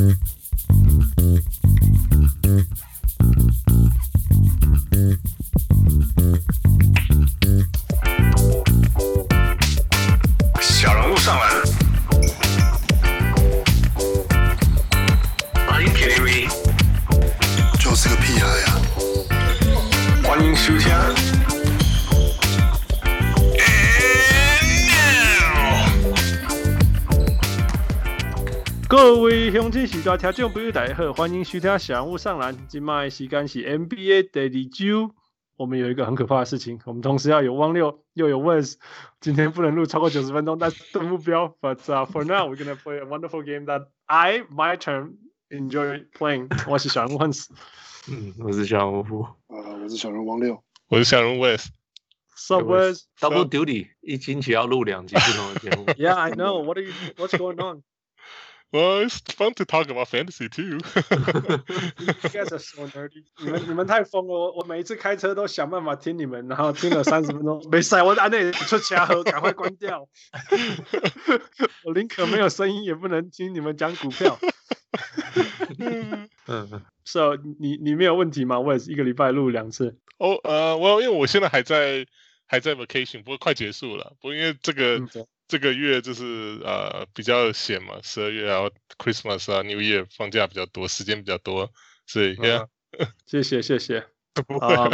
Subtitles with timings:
[0.00, 0.59] Mm-hmm.
[29.72, 32.56] 各位乡亲时代听众朋友大家好，欢迎收听小人物上篮。
[32.66, 35.14] 今麦时间是 NBA 第二周。
[35.56, 38.74] 我们有一个很可怕的事情，我们同时要有汪六又有 Wes，
[39.20, 41.54] 今天不能录超过九十分钟，但是的目标。
[41.60, 45.12] But、uh, for now, we're gonna play a wonderful game that I, my turn,
[45.50, 46.48] enjoy playing。
[46.68, 47.46] 我是小人物 Hans，
[48.10, 51.66] 嗯，我是小人物富，呃，我是小人物汪六，我是小人物 Wes。
[52.34, 55.84] So Wes，Double Duty，一星期要录两集不同的节目。
[55.92, 56.60] Yeah, I know.
[56.64, 56.92] What are you?
[57.16, 57.82] What's going on?
[58.72, 60.78] Well, it's fun to talk about fantasy too.
[60.78, 60.80] you
[62.30, 63.24] guys are so nerdy.
[63.40, 64.32] 你们你们太疯了！
[64.32, 70.06] 我我每一次开车都想办法听你们，然后听了三十分钟，没事，我按那出家喝， 赶快关掉。
[71.84, 74.38] 我宁可没有声音，也不能听你们讲股票。
[76.46, 78.60] 嗯，So 你你没有问题吗？
[78.60, 79.98] 我也是一个礼拜录两次。
[80.18, 82.06] 哦，呃，我因为我现在还在
[82.46, 84.12] 还在 vacation，不过快结束了。
[84.20, 85.02] 不过因为这个。
[85.50, 91.72] 嗯这个月就是呃比较闲嘛，十二月然后 Christmas 啊 New Year 放假比较多，时间比较多，
[92.06, 93.08] 所以、uh, yeah.
[93.26, 94.06] 谢谢谢谢。
[94.60, 94.92] 呃、um,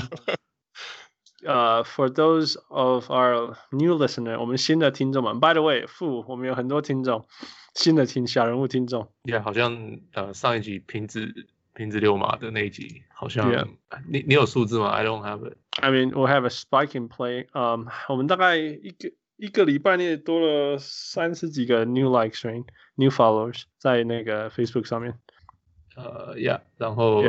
[1.85, 7.29] uh,，For those of our new listener，我们新的听众们，By the way，富，我们有很多听众，
[7.75, 9.13] 新的听小人物听众。
[9.25, 11.35] Yeah，好像呃上一集瓶子
[11.75, 13.69] 瓶子六马的那一集，好像、yeah.
[14.09, 15.59] 你你有数字吗？I don't have it.
[15.73, 17.47] I mean, we have a spike in play.
[17.53, 19.13] 嗯、um,，我们大概一个。
[19.37, 25.19] 一个礼拜内多了三十几个 new likes、new followers 在那个 Facebook 上面。
[25.95, 27.23] 呃、uh,，Yeah，然后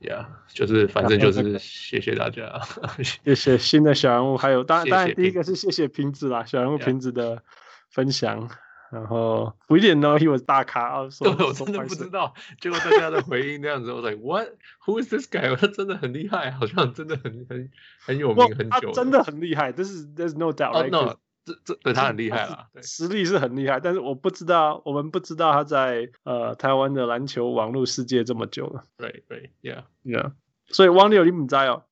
[0.00, 2.60] Yeah，就是反正就是谢谢大家，
[3.02, 7.42] 谢谢新的小人物，还有当然当然第一个是谢谢瓶子啦，小人物瓶子的
[7.90, 8.48] 分享。
[8.48, 8.52] Yeah.
[8.88, 12.34] 然后 We didn't know he was 大咖啊，对，我真的不知道。
[12.60, 15.54] 结果大家的回应那样子，我 like What？Who is this guy？
[15.58, 17.68] 他真的很厉害，好像真的很很
[17.98, 18.92] 很有名很久。
[18.92, 20.86] 他真的很厉害，这是 There's no doubt、oh,。
[20.88, 21.16] No.
[21.46, 28.82] 这这对他很厉害了，实力是很厉害，但是我不知道，我们不知道他在呃台湾的篮球网络世界这么久了。
[28.98, 30.32] 对对，Yeah，Yeah。
[30.66, 31.84] 所以汪六你不知道哦，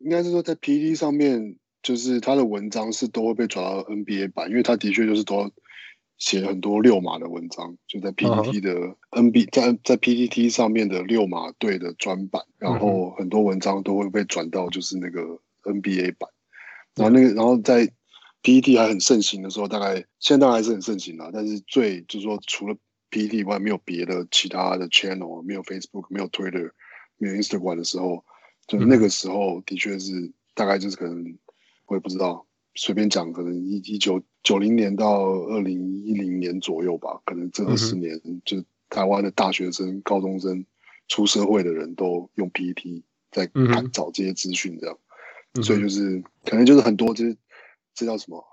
[0.00, 5.50] 应该是说在 PTT 上面，就是他的文章是都会被转到 NBA 版，因为他的确就是都
[6.16, 8.72] 写很多六码的文章，就在 PTT 的
[9.10, 9.50] NBA、uh -huh.
[9.50, 15.20] 在在 PTT 上面的六码队的专版，然后很多文章都会被转到就是那个
[15.64, 16.30] NBA 版，
[16.94, 17.92] 然后那个然后在。
[18.42, 21.30] PTT 还很盛行的时候，大概现在还是很盛行啦。
[21.32, 22.76] 但是最就是说，除了
[23.10, 26.72] PPT 以外，没有别的其他的 channel，没有 Facebook，没有 Twitter，
[27.18, 28.24] 没有 Instagram 的时候，
[28.66, 31.38] 就那个时候的确是大概就是可能
[31.86, 32.44] 我也不知道，
[32.74, 40.64] 随便讲，可能一一九九零年到二零一零年左右吧，可能这二十年，就台湾的大学生、高中生
[41.06, 44.98] 出社会的人都用 PPT 在看找这些资讯，这样，
[45.62, 47.36] 所以就是可能就是很多就是。
[47.94, 48.44] 这叫什么？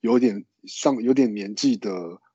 [0.00, 1.90] 有点上有点年纪的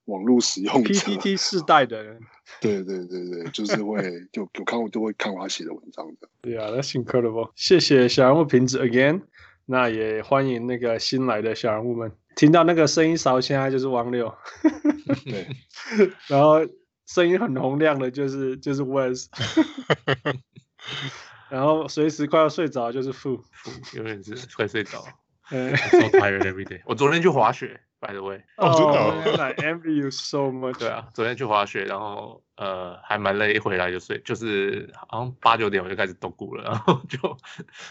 [0.05, 2.19] 网络使用者，PTT 世代的人，
[2.59, 4.01] 对对对对，就是会
[4.31, 6.27] 就有看我都会看过他写的文章的。
[6.41, 7.51] 对啊，那 that's incredible。
[7.55, 9.21] 谢谢小人物瓶子 again，
[9.65, 12.11] 那也欢迎那个新来的小人物们。
[12.35, 14.33] 听到那个声音少，现在就是王六。
[15.25, 15.47] 对，
[16.27, 16.59] 然后
[17.05, 19.27] 声音很洪亮的，就是就是 Wes。
[21.49, 23.43] 然后随时快要睡着就是富，
[23.95, 25.03] 永远是快睡着。
[25.51, 26.81] 嗯，so tired every day。
[26.85, 28.41] 我昨天去滑雪，by the way。
[28.57, 28.73] 哦，
[29.23, 29.43] 真的。
[29.43, 30.79] I envy you so much。
[30.79, 37.38] 对啊，昨天去滑雪，然后呃还蛮累，一回来就睡，就是好像八九点我就开始动鼓了， 然后就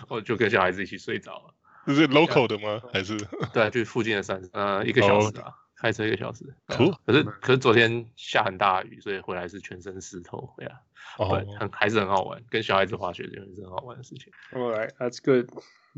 [0.08, 1.54] 我就跟小孩子一起睡着了。
[1.86, 2.80] 这是 local 的吗？
[2.92, 3.16] 还是？
[3.52, 5.54] 对啊，就附近的山，呃，一个小时啊，oh.
[5.80, 6.44] 开车一个小时。
[6.66, 6.94] Cool.
[7.06, 10.52] 可是可是昨天下很大雨，所以回来是全身湿透。
[10.58, 10.76] 对啊，
[11.18, 11.28] 哦，
[11.58, 14.30] 很还是很好玩，跟小孩子滑雪真的是很好玩的事情。
[14.52, 15.48] All right, that's good.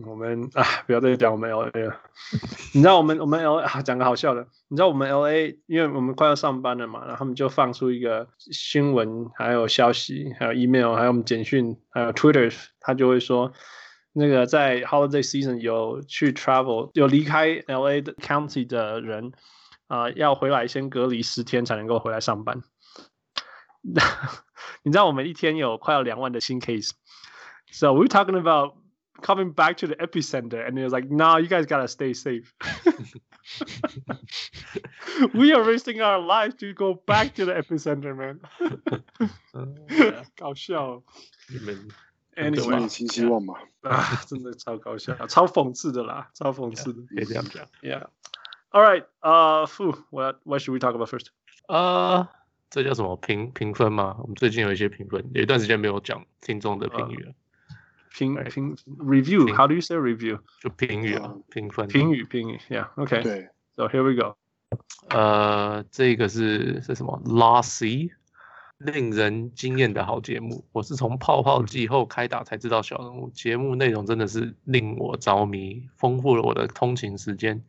[0.07, 2.01] 我们 啊，不要再讲我们 LA 了。
[2.75, 4.47] 你知道我们我们 LA 啊，讲个好笑的。
[4.69, 13.53] 你知道我们 LA，因为我们快要上班了嘛，然后他们就放出一个新闻，还有消息，还有 email，还有我们简讯，还有 Twitter，他就会说，
[14.13, 19.33] 那个在 Holiday Season 有去 travel 有离开 LA 的 County 的人
[19.89, 22.63] 啊、要回来先隔离十天才能够回来上班。
[24.85, 28.75] 你知道我们一天有快要两万的新 case，so we're talking about
[29.22, 32.54] coming back to the epicenter, and he was like, "Nah, you guys gotta stay safe.
[35.34, 38.40] we are risking our lives to go back to the epicenter, man."
[40.36, 41.02] 搞笑。
[41.50, 41.88] 你们
[42.36, 47.02] 今 Anyway，年新希望嘛，啊，真的超搞笑，超讽刺的啦，超讽刺的。
[47.16, 47.66] 可以这样讲。
[47.82, 48.08] Yeah.
[48.72, 49.06] All right.
[49.22, 51.28] Uh, Fu, what what should we talk about first?
[51.68, 52.28] 呃，
[52.70, 54.18] 这叫什么评评分吗？
[54.20, 57.34] 我们最近有一些评分，有一段时间没有讲听众的评语了，
[58.13, 59.55] 评对评 review.
[59.55, 60.41] How do you say review?
[60.61, 61.87] 就评语啊，评分。
[61.89, 62.59] 评语评语。
[62.69, 62.89] Yeah.
[62.97, 63.23] Okay.
[63.23, 64.37] 对，So here we go.
[65.09, 68.11] 呃，这个是是什么？Lossy，
[68.79, 70.65] 令人惊艳的好节目。
[70.73, 77.65] 我是从泡泡季后开打才知道小人物，节目内容真的是令我着迷，丰富了我的通勤时间。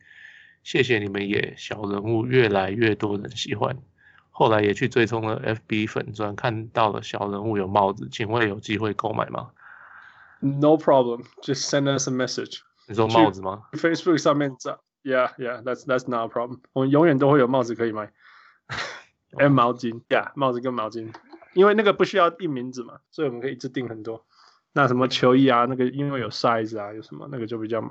[0.62, 3.76] 谢谢你们也小人物越来越多人喜欢。
[4.30, 9.50] 后来也去追踪了 FB 粉专，看到了小人物有帽子，请问有机会购买吗？
[10.42, 11.24] No problem.
[11.42, 12.60] Just send us a message.
[12.88, 14.82] 你说帽子吗？Facebook 上面找。
[15.04, 15.62] Yeah, yeah.
[15.62, 16.60] That's that's not a problem.
[16.72, 18.12] 我们永远都会有帽子可以买。
[19.36, 21.14] 还有毛巾，Yeah，帽子跟毛巾，
[21.54, 24.24] 因为那个不需要印名字嘛，所以我们可以一直订很多。
[24.72, 27.90] 那什么球衣啊，那个因为有 size 啊，有什么那个就比较麻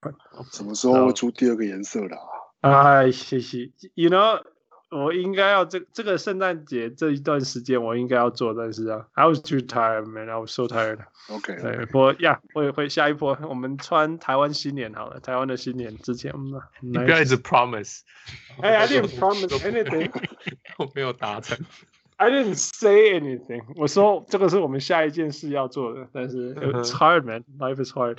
[0.00, 0.14] 烦。
[0.52, 2.18] 什么时候会出第二个颜色啦？
[2.60, 3.70] 哎，谢谢。
[3.94, 4.42] You know，
[4.88, 10.28] 我应该要这这个圣诞节这一段时间我应该要做，但是啊，I was too tired, man.
[10.30, 11.00] I was so tired.
[11.28, 18.02] OK，对，不过呀，会会下一波，我们穿台湾新年好了，台湾的新年之前，嗯，你不要一直 promise。
[18.62, 20.10] 哎，I didn't promise anything.
[20.78, 21.58] 我没有达成。
[22.18, 23.64] I didn't say anything.
[23.74, 27.44] 我说这个是我们下一件事要做的，但是 it's hard, man.
[27.58, 28.18] Life is hard.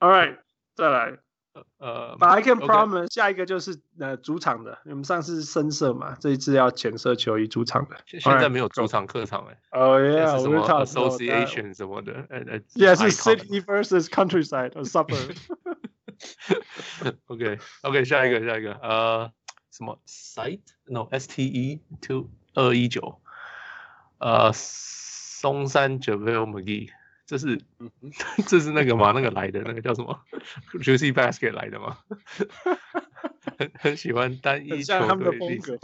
[0.00, 0.36] All right，
[0.74, 1.18] 再来。
[1.78, 7.96] 呃 But I can promise，下一个就是呃主场的，我们上次深色嘛，这一次要浅色球衣主场的。
[8.06, 15.36] 现现在没有主场客场哎、哦欸，yeah，是什么我们 talk about that association 什么的，呃呃 Yeah，是 icon city versus countryside or suburb。
[17.26, 19.30] OK OK，下一个下一个呃
[19.70, 23.20] 什么 site no S T E two 二一九，
[24.18, 26.90] 呃松山 Javel McGee，
[27.28, 27.60] 这是
[28.48, 29.12] 这是那个吗？
[29.14, 30.18] 那个来的那个叫什么
[30.80, 31.98] Juicy Basket 来的吗？
[33.58, 35.78] 很 很喜欢单一球像他们的风队历史。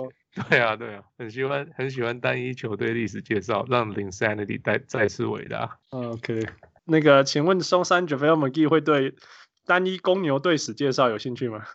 [0.48, 5.78] 对啊，对啊，很喜欢很喜欢单一球队历史介绍，让 Linsanity 再再次伟大。
[5.90, 6.48] OK，
[6.84, 9.14] 那个，请问松山 JaVale McGee 会对
[9.66, 11.66] 单一公牛队史介绍有兴趣吗？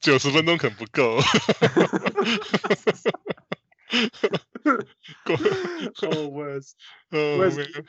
[0.00, 1.18] 九十分钟可能不够。
[6.02, 6.44] 哦， 我
[7.10, 7.82] 呃，我也是没有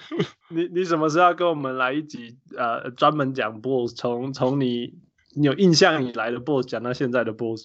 [0.49, 4.94] 你你什么时候要跟我们来一集呃专门讲 Bulls，从从你
[5.35, 7.63] 你有印象以来的 Bulls 讲到现在的 Bulls，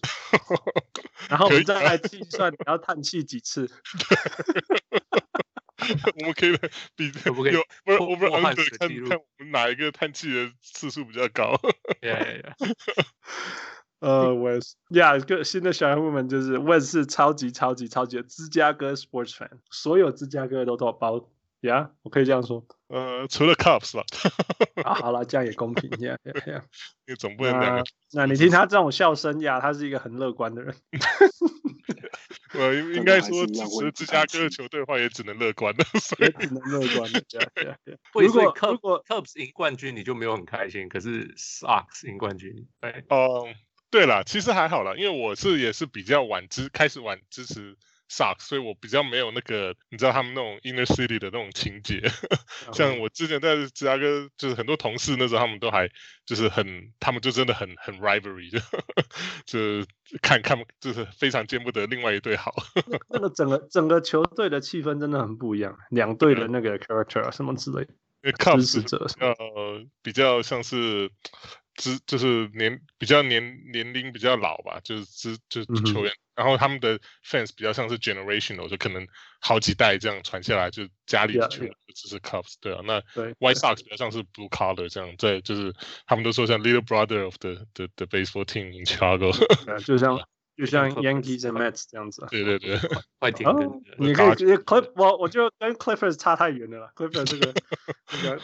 [1.29, 3.71] 然后我们再来计算你要叹气几次。
[6.17, 6.57] 我们可以
[6.95, 11.59] 比可不可以有不是破 over 破汉 under 看看我们哪一个叹气的次数比较高。
[12.01, 12.55] Yeah, yeah, yeah.
[14.03, 24.03] 呃，Wes，呀，个新的小人物们就是 Wes 是超级超级超级的芝加哥 sports fan，所有芝加哥都都包呀我可以这样说呃，除了 Cubs 吧，
[24.83, 24.95] 啊。
[24.95, 26.65] 好了，这样也公平呀呀呀。
[27.07, 27.85] 因为 总不能两那个。
[28.13, 30.75] 那你听他这种笑声呀，他是一个很乐观的人。
[32.55, 35.85] 我，应应该说，支持芝加哥的球队的话，也只能乐观的。
[36.01, 37.21] 所以也只能乐观的。
[37.39, 43.47] 呀 呀呀会所以如果 Cubs 如果 Cubs 赢冠军你就没有很开心，可是 Sox 赢冠军，对，哦、
[43.93, 47.77] 对啦，其实还好啦，因为我是也是比较晚支开始晚支持
[48.09, 52.03] Sox，所以我比较没有那个你知道他们那种 Inner City 的那种情节。
[52.73, 55.91] 像我之前在芝加哥，就是很多同事那时候他们都还
[56.25, 58.51] 就是很，他们就真的很很 rivalry，
[59.45, 59.87] 就就
[60.23, 62.55] 看看就是非常见不得另外一队好。
[63.11, 71.11] 那个整个整个球队的气氛真的很不一样，两队的那个 character 啊什么之类的，因为支 Cubs 呃比较像是
[71.75, 79.07] 支就是年比较年年龄比较老吧，就是支就球员，然后他们的 fans 比较像是 generational，就可能
[79.41, 85.75] 好几代这样传下来，就家里的球员就支持 Cubs，对啊，那对 White Sox 比较像是 blue collar 这样，在就是
[86.07, 89.33] 他们都说像 little brother of the the the baseball team in Chicago，
[89.65, 90.21] 对啊就像
[90.57, 92.29] 就像 Yankees and Mets 这样子啊。
[92.31, 92.79] 对对对，
[93.19, 93.83] 快停哦更。
[93.99, 97.55] 你可以直接 Clip 我我就跟 Clippers 差太远了啦，Clippers 这个
[98.07, 98.41] 这个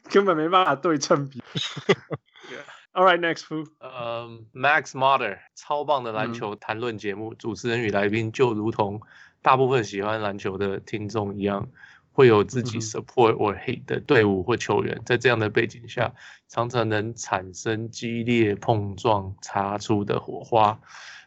[0.10, 1.42] 根本没办法对称比。
[2.92, 3.66] All right, next fool.
[3.78, 9.00] 呃、Max Mother 超棒的篮球谈论节目，主持人与来宾就如同
[9.40, 11.68] 大部分喜欢篮球的听众一样，
[12.12, 16.12] 会有自己 support or hate 的队伍或球员，在这样的背景下，
[16.48, 20.80] 常常能产生激烈碰撞，擦出的火花。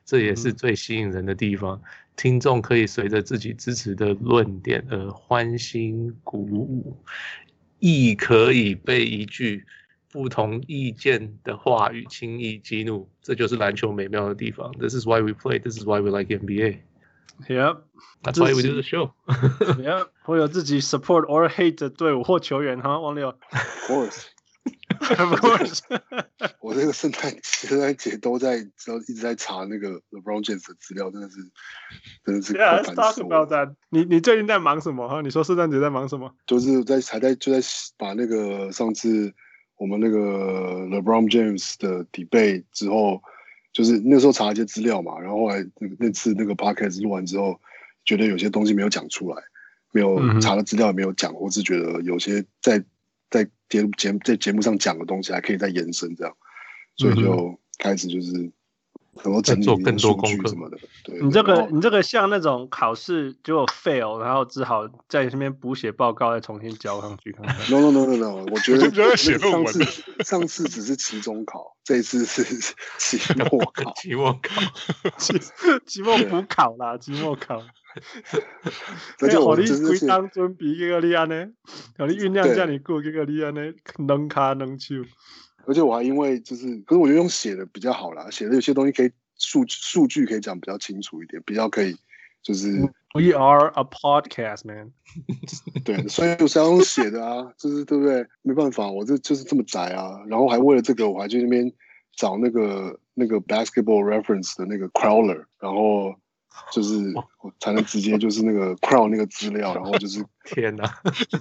[0.03, 1.77] 这也是最吸引人的地方。
[1.77, 1.81] 嗯、
[2.17, 6.97] 听众可以随着自己支持的论点而欢欣鼓舞，
[7.81, 9.65] 亦可以被一句
[10.11, 13.09] 不同意见的话语轻易激怒。
[13.21, 14.71] 这就是篮球美妙的地方。
[14.79, 15.59] This is why we play.
[15.59, 16.77] This is why we like NBA.
[17.49, 17.77] Yep,
[18.21, 19.13] that's why we do the show.
[19.27, 23.29] Yep，我有自己 support or hate 的队伍或球员哈，王六。
[23.29, 24.25] Of course.
[25.17, 25.79] Of course.
[26.61, 31.37] 我这个圣诞圣诞节都在都一直在查那个 LeBron James 的资料，真的是
[32.23, 32.53] 真的是。
[32.53, 33.75] Yeah, let's talk about that.
[33.89, 35.21] 你你最近在忙什么哈？
[35.21, 36.33] 你说圣诞节在忙什么？
[36.45, 37.59] 就是在还在就在
[37.97, 39.33] 把那个上次
[39.77, 43.21] 我们那个 LeBron James 的 debate 之后。
[43.73, 47.57] 就是那时候查一些资料嘛，然后后来那那次那个 podcast 录完之后，
[48.03, 49.41] 觉得有些东西没有讲出来，
[49.93, 52.85] 没有查的资料也没有讲，我只觉得有些在在
[53.71, 56.35] 节节在节目上讲的东西还可以再延伸这样，
[56.97, 58.51] 所以就开始就是。
[59.17, 61.19] 很多整理更多功课什么的，对。
[61.21, 67.57] 你这个你这个像那种考试结果 fail，然后只好在那边补写报告，再重新交上去看看。
[67.69, 69.83] No no no no no，我觉得 上次
[70.23, 72.43] 上次只是期中考，这一次是
[72.97, 73.93] 期末考。
[73.95, 74.39] 期末考，
[75.19, 75.33] 期
[75.85, 77.61] 期末补考啦，期末考。
[79.19, 81.47] 而且我的规当准备一个你安呢，
[81.97, 83.61] 让你酝酿叫你过一个你安呢，
[84.07, 84.95] 能卡能手。
[85.65, 91.95] 而且我还因为就是，可是我觉得用写的比较好啦，写的有些东西可以数数据可以讲比较清楚一点，比较可以
[92.41, 92.91] 就是。
[93.13, 94.93] We are a podcast man。
[95.83, 98.25] 对，所以我是要用写的啊， 就是对不对？
[98.41, 100.23] 没办法，我这就是这么宅啊。
[100.27, 101.69] 然后还为了这个，我还去那边
[102.15, 106.15] 找那个那个 basketball reference 的那个 crawler，然后
[106.71, 110.85] 就是我才能直接就是那个 crawl 那个资料，然后就是天哪，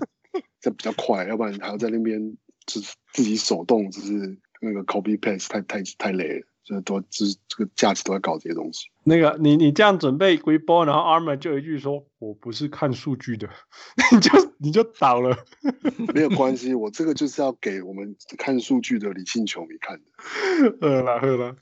[0.61, 2.37] 这比较快，要不然还要在那边。
[2.71, 2.81] 是
[3.13, 8.89] 自己手动，就是那个 copy paste 太太太累了，所以都就是这个假期都在搞这些东西。
[9.03, 13.49] 那个你你这样准备归波，然后 Armor 就一句说：“我不是看数据的。
[14.13, 15.37] ”你就你就倒了。
[16.15, 20.05] 没有关系，我这个就是要给我们看数据的理性球迷看的。
[20.81, 21.57] 喝了喝了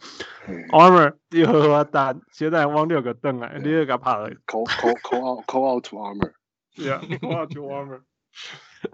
[0.70, 8.00] ，Armor 你喝喝蛋，现在往六个灯来，你又个怕了？Call call call out call out to Armor，Yeah，call out to Armor。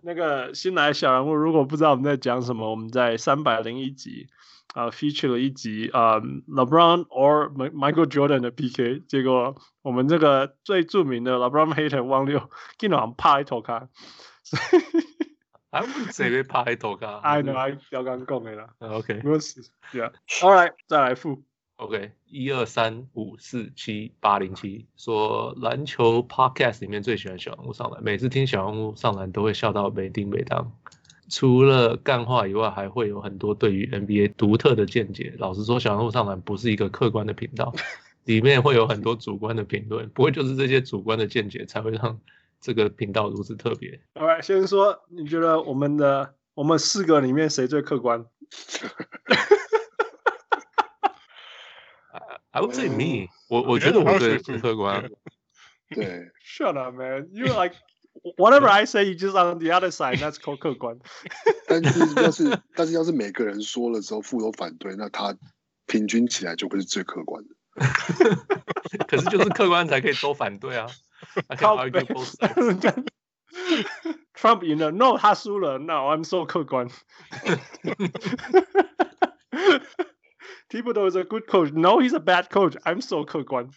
[0.03, 4.29] 那个新来小人物，如果不知道我们在讲什么，我们在三百零一集
[4.75, 13.89] 啊、呃、feature 了一集啊、呃、LeBron or Michael Jordan 的 PK，结果我们这个最著名的 LeBron hater 汪六经常拍一头卡，
[15.71, 18.71] 还不是谁被拍一头卡？I know，I 刚刚讲的啦。
[18.81, 21.43] OK，Yeah，All right，再来复。
[21.77, 30.73] OK，一二三五四七八零七说篮球 Podcast 里面最喜欢小人物上篮，每次听小人物上篮都会笑到没丁没当。
[31.29, 35.35] 除了干话以外，还会有很多对于 NBA 独特的见解。
[35.39, 37.75] 老实说，小人物上篮不是一个客观的频道，
[38.25, 40.09] 里面会有很多主观的评论。
[40.11, 42.21] 不会就是这些主观的见解才会让
[42.61, 44.01] 这个频道如此特别。
[44.15, 48.27] Alright，先说你觉得我们的我们四个里面谁最客观？
[52.54, 55.10] I would say me，我我觉得我最客观。
[55.90, 57.28] 对，Shut up, man!
[57.32, 57.76] You like
[58.38, 60.20] whatever I say, you just on the other side.
[60.20, 61.00] That's called 客观。
[61.68, 65.36] 但是要是但是要是每个人说了之后，负都反对，那他
[65.88, 67.56] 平均起来就会是最客观的。
[69.08, 70.88] 可是就是客观才可以都反对啊。
[74.36, 76.88] Trump赢了，No，他输了，No，I'm so 客观。
[80.74, 81.72] Thibodeau is a good coach.
[81.72, 82.76] No, he's a bad coach.
[82.84, 83.70] I'm so 客 观。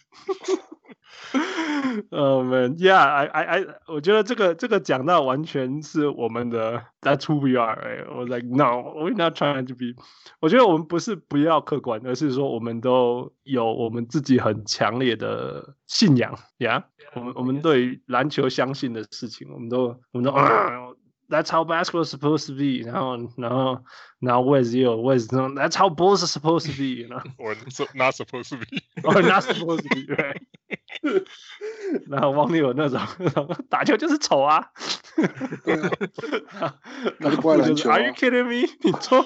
[2.09, 8.05] 哦、oh, man，Yeah，I I I，我觉得这个这个讲到完全是我们的，That's who we are、欸。
[8.09, 9.95] 我 like No，we're not trying to be。
[10.39, 16.35] 我觉得我们不是不要客观，而是说我们都有我们自己很强烈的信仰。
[16.57, 16.83] Yeah，, yeah
[17.15, 20.31] 我们我们对于篮球相信的事情，我们都我们都。
[20.31, 20.95] Uh,
[21.29, 22.83] That's how basketball is supposed to be.
[22.83, 23.83] 然后，然后，
[24.19, 24.91] Now where's you?
[24.91, 27.01] Where's That's how balls are supposed to be.
[27.01, 27.21] You know?
[27.39, 27.55] Or
[27.95, 28.83] not supposed to be.
[29.03, 30.05] Or not supposed to be.
[30.13, 30.41] Right?
[32.07, 32.99] 然后网里有那种
[33.69, 34.67] 打球就是丑啊。
[37.17, 37.89] 那就怪篮球。
[37.89, 38.67] Are you kidding me?
[38.81, 39.25] 你错。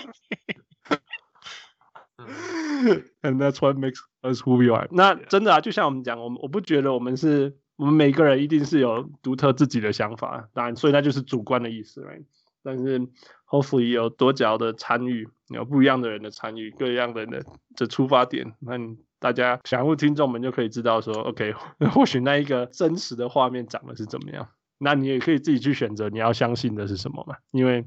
[3.21, 4.87] And that's what makes us who we are.
[4.91, 7.57] 那真的啊，就像我们讲，我们我不觉得我们是。
[7.82, 12.22] 我们每个人一定是有独特自己的想法，当然，所以那就是主观的意思，right?
[12.62, 13.00] 但是
[13.44, 18.78] ，hopefully 有多角的参与，有不一样的人的参与，各样的人的的出发点，那
[19.18, 21.52] 大家想问听众们就可以知道说，OK，
[21.92, 24.48] 或许那一个真实的画面长得是怎么样，
[24.78, 27.84] 那你也可以自己去选择你要相信的是什么嘛，因为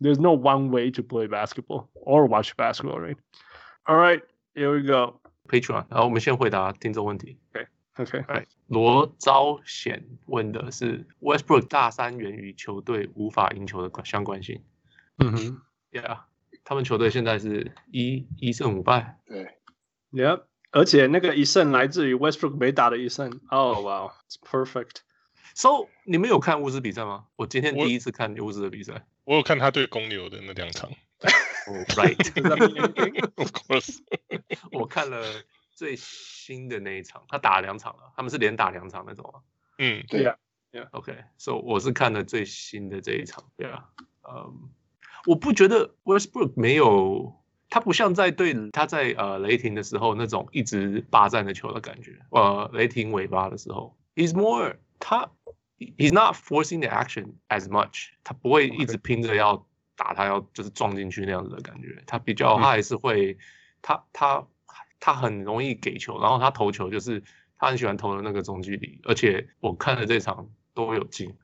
[0.00, 3.18] there's no one way to play basketball or watch basketball, right?
[3.84, 4.22] All right,
[4.54, 5.20] here we go.
[5.48, 5.84] Patreon。
[5.90, 7.36] 然后我们先回答听众问题。
[7.52, 8.24] OK，OK。
[8.28, 14.62] 哎，罗昭贤问的是 Westbrook 大三元与球队无法赢球的相关性。
[15.18, 16.20] 嗯哼，Yeah，
[16.64, 19.18] 他们球队现在是一一胜五败。
[19.26, 19.56] 对
[20.12, 23.40] ，Yeah，而且那个一胜来自于 Westbrook 没打的一胜。
[23.48, 24.98] Oh wow，it's perfect。
[25.54, 27.24] So，你们有看巫师比赛吗？
[27.36, 29.06] 我今天第一次看巫师的比赛。
[29.24, 30.90] 我有看他对公牛的那两场。
[31.68, 33.98] Oh, right，Of course，
[34.72, 35.22] 我看了
[35.78, 39.38] 最新的那一场，他打了两场了，他们是连打两场那种啊。
[39.78, 40.36] 嗯，对呀。
[40.90, 43.88] OK，So 我是看了最新的这一场，对啊，
[44.28, 44.70] 嗯，
[45.24, 55.30] 我不觉得 Westbrook 没有，他不像在对他在呃雷霆的时候那种一直霸占的球的感觉，呃，雷霆尾巴的时候，He's more 他。
[55.78, 62.02] He's not forcing the action as much，他不会一直拼着要打他，要就是撞进去那样子的感觉。
[62.04, 63.38] 他比较，他还是会，
[63.80, 64.44] 他他
[65.00, 67.22] 他很容易给球，然后他投球就是
[67.58, 71.34] 他很喜欢投的那个中距离，而且我看了这场都有进，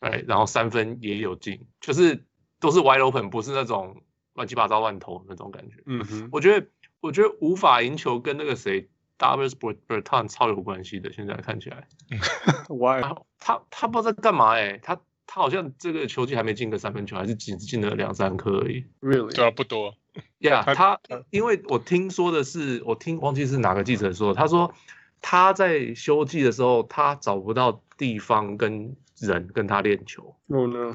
[0.00, 2.24] 哎，然后三分也有进，就是
[2.60, 4.02] 都是 wide open，不是那种
[4.34, 5.76] 乱七八糟乱投那种感觉。
[5.86, 6.66] 嗯哼，我觉得
[7.00, 8.88] 我觉得无法赢球跟那个谁。
[9.16, 11.86] Davis Bertans 超有关系的，现在看起来。
[12.68, 13.00] Why？
[13.38, 18.84] 他他不知道在干嘛哎、欸，他他好像这个球季还没进个三分球，还是仅进了两三颗而已。
[19.00, 19.32] Really？
[19.32, 19.94] 对啊，不多。
[20.40, 24.74] Yeah，他，因为我听说的是，我听忘记是哪个记者说，他说
[25.20, 30.36] 他在休季的时候，他找不到地方跟人跟他练球。
[30.48, 30.94] Oh no！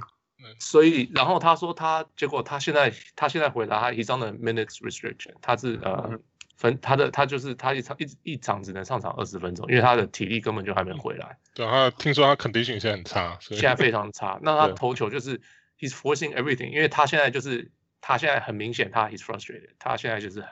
[0.60, 5.96] 所以然后他说他结果他现在他现在回答他 he's on the minutes restriction，他是呃。
[6.04, 6.20] Mm hmm.
[6.60, 11.38] 分他的他就是他一场一一场只能上场二十分钟，因为他的体力根本就还没回来。
[11.54, 14.38] 对，他听说他 condition 现在很差，现在非常差。
[14.42, 15.40] 那他投球就是
[15.80, 20.44] he's forcing everything，因为他现在就是他现在很明显他 he's frustrated，他现在就是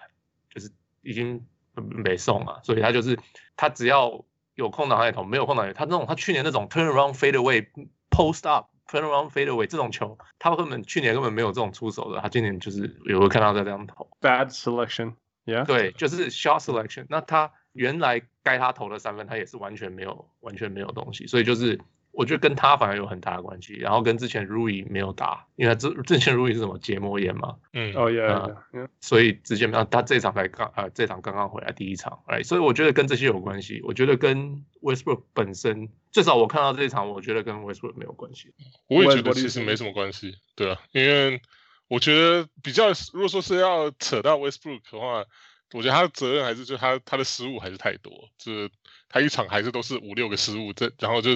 [0.49, 3.17] 就是已经没送了，所以他就是
[3.55, 4.25] 他只要
[4.55, 7.67] 有空档他也投，没有空档也他那种他去年那种 turn around fade away
[8.09, 14.09] post up turn around fade away 这种球，他根本去年根本没有这种出手的，他今年就是有会看到在这样投。
[14.21, 15.15] Bad selection。
[15.45, 15.65] Yeah.
[15.65, 17.05] 对，就是 shot selection。
[17.07, 21.25] 那他原来该他投的三分，他也是完全没有，完全没有东西。
[21.25, 21.79] 所以就是
[22.17, 23.75] 我觉得跟他反而有很大的关系。
[23.75, 27.55] 然后跟之前 Rui 没有打，因为他之之前 Rui 是什么结膜炎嘛。
[27.73, 29.83] 嗯，哦耶，所以直接没有。
[29.85, 33.79] 他这场才刚啊，这场刚刚回来第一场，哎，所以我觉得跟这些有关系。
[33.83, 38.51] 我觉得跟 Westbrook 本身，至少我看到这一场，我觉得跟 Westbrook 没有关系。
[38.87, 41.41] 我也觉得其实没什么关系，对啊，因为。
[41.89, 45.23] 我觉得比较，如果说是要扯到 Westbrook 的话，
[45.71, 48.69] 我觉得他的责任还是就他他的失误还是太多，就是
[49.09, 51.35] 他一场还是都是五六个失误，这然后就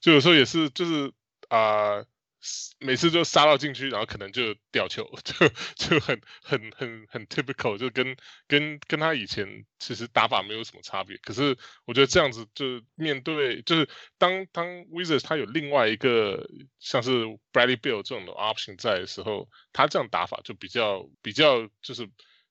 [0.00, 1.12] 就有时候也是就是
[1.48, 2.04] 啊。
[2.78, 11.16] 每次就杀到禁区，然后可能就掉球， 就就很很很很 typical，就跟跟跟他以前其实打法没有什么差别。
[11.16, 22.08] 可是我觉得这样子就面对，就是当当 Wizards 他有另外一个像是 Bradley Beal 这种的 option 在的时候，他这样打法就比较比较就是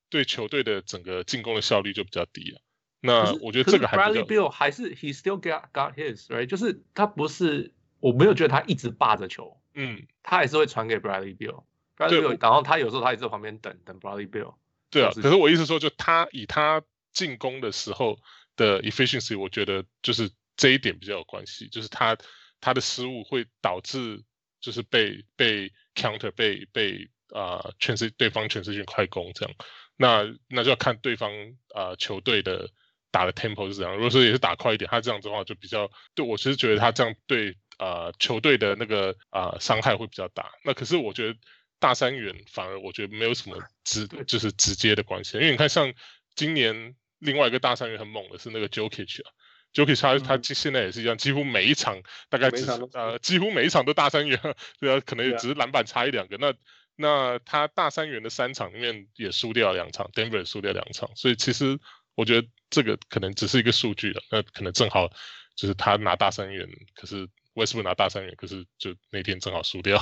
[0.09, 2.61] 对球队的整个进攻的效率就比较低了。
[3.07, 6.45] 那我觉得这个还 Bradley Bill 还是 he still got got his，right？
[6.45, 9.59] 就是他不是，我没有觉得他一直霸着球。
[9.73, 11.63] 嗯，他还是会传给 Bradley Bill。
[11.95, 14.55] Bradley Bill，然后他有时候他也在旁边等等 Bradley Bill。
[14.89, 16.81] 对啊，可是我意思说，就他以他
[17.13, 18.19] 进攻的时候
[18.55, 22.17] 的 efficiency，我觉得就是这一点比较有关系，就是他
[22.59, 24.23] 他的失误会导致
[24.59, 29.55] 就是被被 counter 被被啊、呃、全是对方全世界快攻这样，
[29.97, 31.31] 那那就要看对方
[31.73, 32.69] 啊、呃、球队的
[33.11, 37.55] 打的 tempo 是怎样，如果说也是打快一点，他这样子的话就比较对我其实觉得他这样对。
[37.79, 40.49] 呃，球队的那个啊、呃、伤害会比较大。
[40.63, 41.39] 那可是我觉得
[41.77, 45.93] 大三元反而我觉得没有什么直就是直接的关系，因为你看像
[46.35, 49.29] 今年另外一个大三元很猛的是那个 Jokic 啊
[49.75, 54.39] ，Jokic 他他现在也是一样，几乎每一场大概只呃几乎每一场都大三元，
[54.79, 56.37] 对啊，可能也只是篮板差一两个。
[56.37, 56.55] 那
[56.95, 61.77] 那他大三元的三场里面也输掉两场，Denver 也输掉两场，所以其实
[62.17, 64.21] 我觉得这个可能只是一个数据了。
[64.29, 65.07] 那可能正好
[65.55, 67.29] 就是他拿大三元，可是。
[67.57, 69.97] Westbrook 拿大三元，可是就那天正好输掉。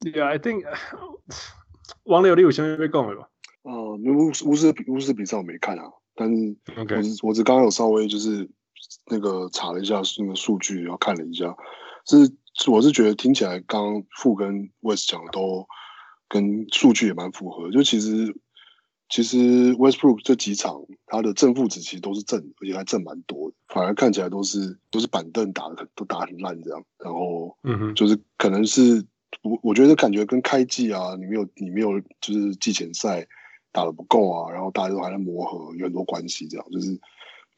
[0.00, 0.66] Yeah，I think
[2.04, 3.30] 王六六先被讲了吧？
[3.62, 7.18] 呃，巫巫师巫师比赛我没看啊，但是我 Okay.
[7.22, 8.50] 我只刚刚有稍微就是
[9.06, 11.56] 那个查了一下那个数据，然后看了一下，
[12.04, 15.66] 是我是觉得听起来刚刚傅跟 West 讲的都
[16.28, 18.36] 跟数据也蛮符合，就其实。
[19.08, 26.84] 其实 Westbrook 这几场他的正负值其实都是正，而且还正蛮多的，反而看起来都是都是板凳打的都打很烂这样。
[26.98, 29.04] 然后，嗯哼，就是可能是
[29.42, 33.26] 我我觉得感觉跟开季啊，你没有你没有就是季前赛
[33.70, 36.66] 打的不够啊，然后大家都还在磨合，有很多关系，这样。
[36.70, 36.98] 就是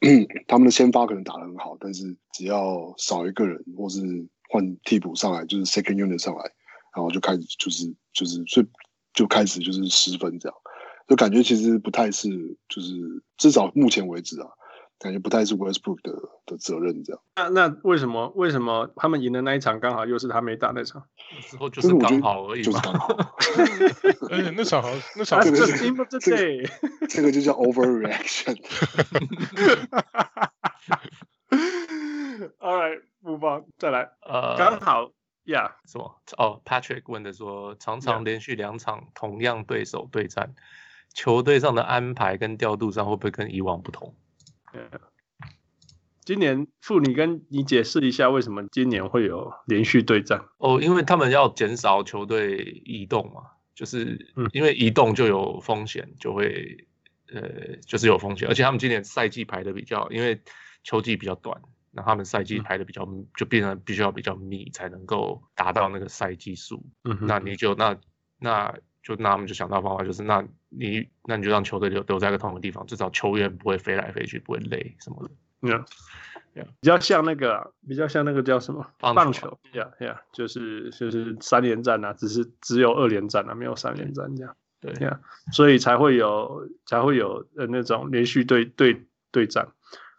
[0.47, 3.99] 他们的先发可能打的很好，但是只要少一个人或是
[4.49, 6.43] 换替补上来，就是 second unit 上来，
[6.95, 8.67] 然后就开始就是就是所以
[9.13, 10.57] 就开始就是失分这样，
[11.09, 12.29] 就感觉其实不太是
[12.69, 14.47] 就是至少目前为止啊。
[15.01, 16.11] 感觉不太是 Westbrook 的
[16.45, 17.21] 的责任这样。
[17.37, 21.01] 那那为什么为什么他们赢的那一场刚好又是他没打那场？
[21.49, 22.81] 之后就是刚好而已嘛。
[24.29, 25.77] 而且那场好像那场这个是
[26.19, 26.69] 这个
[27.07, 28.57] 这个就叫 overreaction。
[32.59, 34.11] All right，目光再来。
[34.21, 35.11] 呃，刚好
[35.45, 36.21] 呀，什么？
[36.37, 40.53] 哦，Patrick 问的说，常常连续两场同样对手对战，
[41.13, 44.15] 球队上的安排跟调度上会不会跟以往不同.
[46.23, 50.45] 今年傅，你跟你解释一下为什么今年会有连续对战？
[50.59, 53.41] 哦，因为他们要减少球队移动嘛，
[53.73, 56.85] 就是因为移动就有风险，就会
[57.33, 58.47] 呃，就是有风险。
[58.47, 60.39] 而且他们今年赛季排的比较，因为
[60.83, 66.85] 球季比较短，那他们赛季排的比较，嗯、就变成必须要比较密才能够达到那个赛季数。
[67.05, 67.97] 嗯，那你就那
[68.37, 70.43] 那就那我们就想到方法，就是那。
[70.71, 75.31] 你那你就让球队留留在个同一个地方，至少球员不会飞来飞去，不会累什么的。
[75.63, 75.83] 嗯，
[76.79, 79.57] 比较像那个，比较像那个叫什么棒球？
[79.73, 84.55] 呀呀，就是就是三连战啊，只是只有二连战啊，没有三连战这样。
[84.79, 85.19] 对呀，
[85.51, 89.69] 所以才会有才会有呃那种连续对对对战。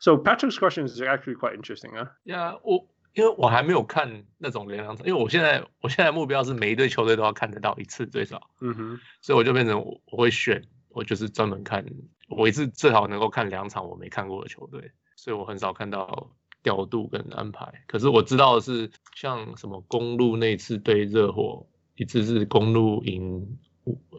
[0.00, 2.10] So Patrick's question is actually quite interesting 啊。
[2.24, 2.88] 呀，我。
[3.12, 11.84] 因为我还没有看那种连两场，因为我现在我现在目标是每一队球队都要看得到一次最少，嗯哼，所以我就变成我我会选，我就是专门看
[12.28, 16.30] 我一次最好能够看两场我没看过的球队，所以我很少看到
[16.62, 17.82] 调度跟安排。
[17.88, 23.58] 可是我知道的是，像什么公路那次对热火，一次是公路赢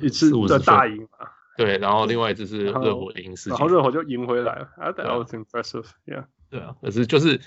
[0.01, 7.39] 一次的大赢嘛，对，然后另外一次是热火赢四，然后热火就赢回来了，That was impressive，yeah，对啊，可是就是。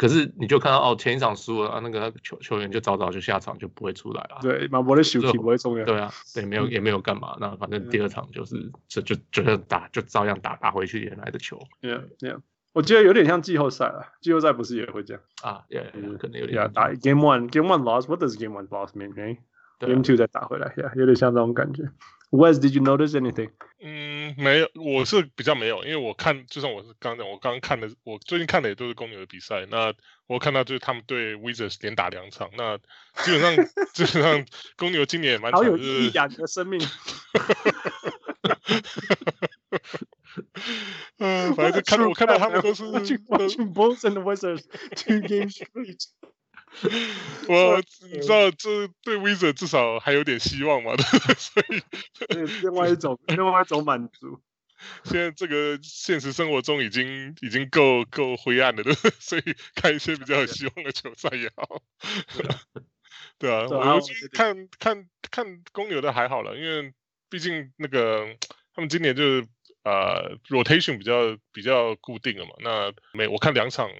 [0.00, 4.38] 可是你就看到哦，前一场输了啊，那个球球员就早早就下场，就不会出来了。
[4.40, 5.84] 对，马博的休息不会重要。
[5.84, 11.60] 对啊，对，没有也没有干嘛，那反正第二场就是就就就打，就照样打打回去原来的球。
[11.82, 12.40] Yeah, yeah，
[12.72, 16.64] 我觉得有点像季后赛了，季后赛不是也会这样啊？Yeah，可能有点。
[16.64, 21.90] Yeah，打 Game One，Game One lost，What does Game One lost mean？Game Two 再打回来，Yeah，有点像这种感觉。
[22.30, 23.50] Wes，Did you notice anything？
[23.82, 29.66] 嗯，没有，我是比较没有，因为我看，就像我是刚刚讲，我刚刚看的，我最近看的也都是公牛的比赛。
[29.70, 29.92] 那
[30.26, 32.78] 我看到就是他们对 Wizards 连打两场，那
[33.24, 33.56] 基本上
[33.94, 36.80] 基本上公牛今年也蛮好有意义啊，你的生命。
[41.18, 44.64] 嗯，反正就看到我看到他们都是 watching Bulls and Wizards
[44.94, 46.04] two games straight。
[47.48, 50.94] 我你知道这对 Wizard 至少还有点希望嘛？
[51.36, 51.82] 所以
[52.62, 54.40] 另外一种另外一种满足。
[55.04, 58.94] 现在这个现实生活中已经已经够够灰暗了，对？
[59.18, 59.42] 所以
[59.74, 61.82] 看一些比较有希望的球赛也好。
[63.38, 64.00] 对啊，我
[64.32, 66.94] 看看看公牛的还好了，因为
[67.28, 68.36] 毕竟那个
[68.74, 69.46] 他们今年就是
[69.84, 72.52] 呃 rotation 比较比较固定了嘛。
[72.60, 73.90] 那每我看两场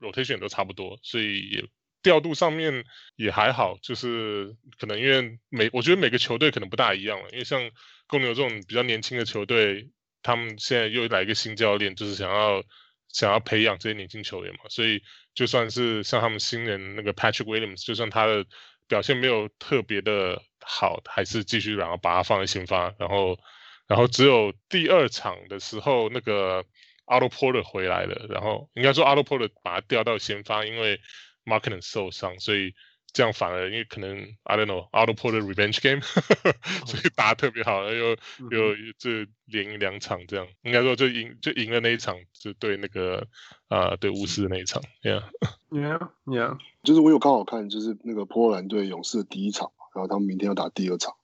[0.00, 1.68] rotation 都差不多，所以也。
[2.04, 2.84] 调度上面
[3.16, 7.68] 也还好，就是可能因为每我觉得每个球队可能不大一样了，因为像
[8.06, 9.88] 公牛这种比较年轻的球队，
[10.22, 12.62] 他们现在又来一个新教练，就是想要
[13.08, 15.02] 想要培养这些年轻球员嘛，所以
[15.34, 18.44] 就算是像他们新人那个 Patrick Williams，就算他的
[18.86, 23.38] 表现没有特别的好，还是继续然后把他放在先发，然后
[23.88, 26.64] 然后只有第二场的时候那个
[27.06, 31.00] Otto Porter 回来了，然后应该说 Otto Porter 把他调到先发，因为
[31.44, 32.74] Markkanen 受伤，所以
[33.12, 36.00] 这样反而因为可能 I don't know，Otto Porter revenge game，
[36.84, 38.10] 所以打得特别好，又
[38.50, 43.28] 又这连赢两场，这样应该说就赢就赢了那一场，就对那个
[43.68, 46.58] 啊、呃、对巫师的那一场，Yeah，Yeah，Yeah， yeah.
[46.82, 51.14] 就是我有刚好看，就是那个波兰对勇士的第一场，然后他们明天要打第二场，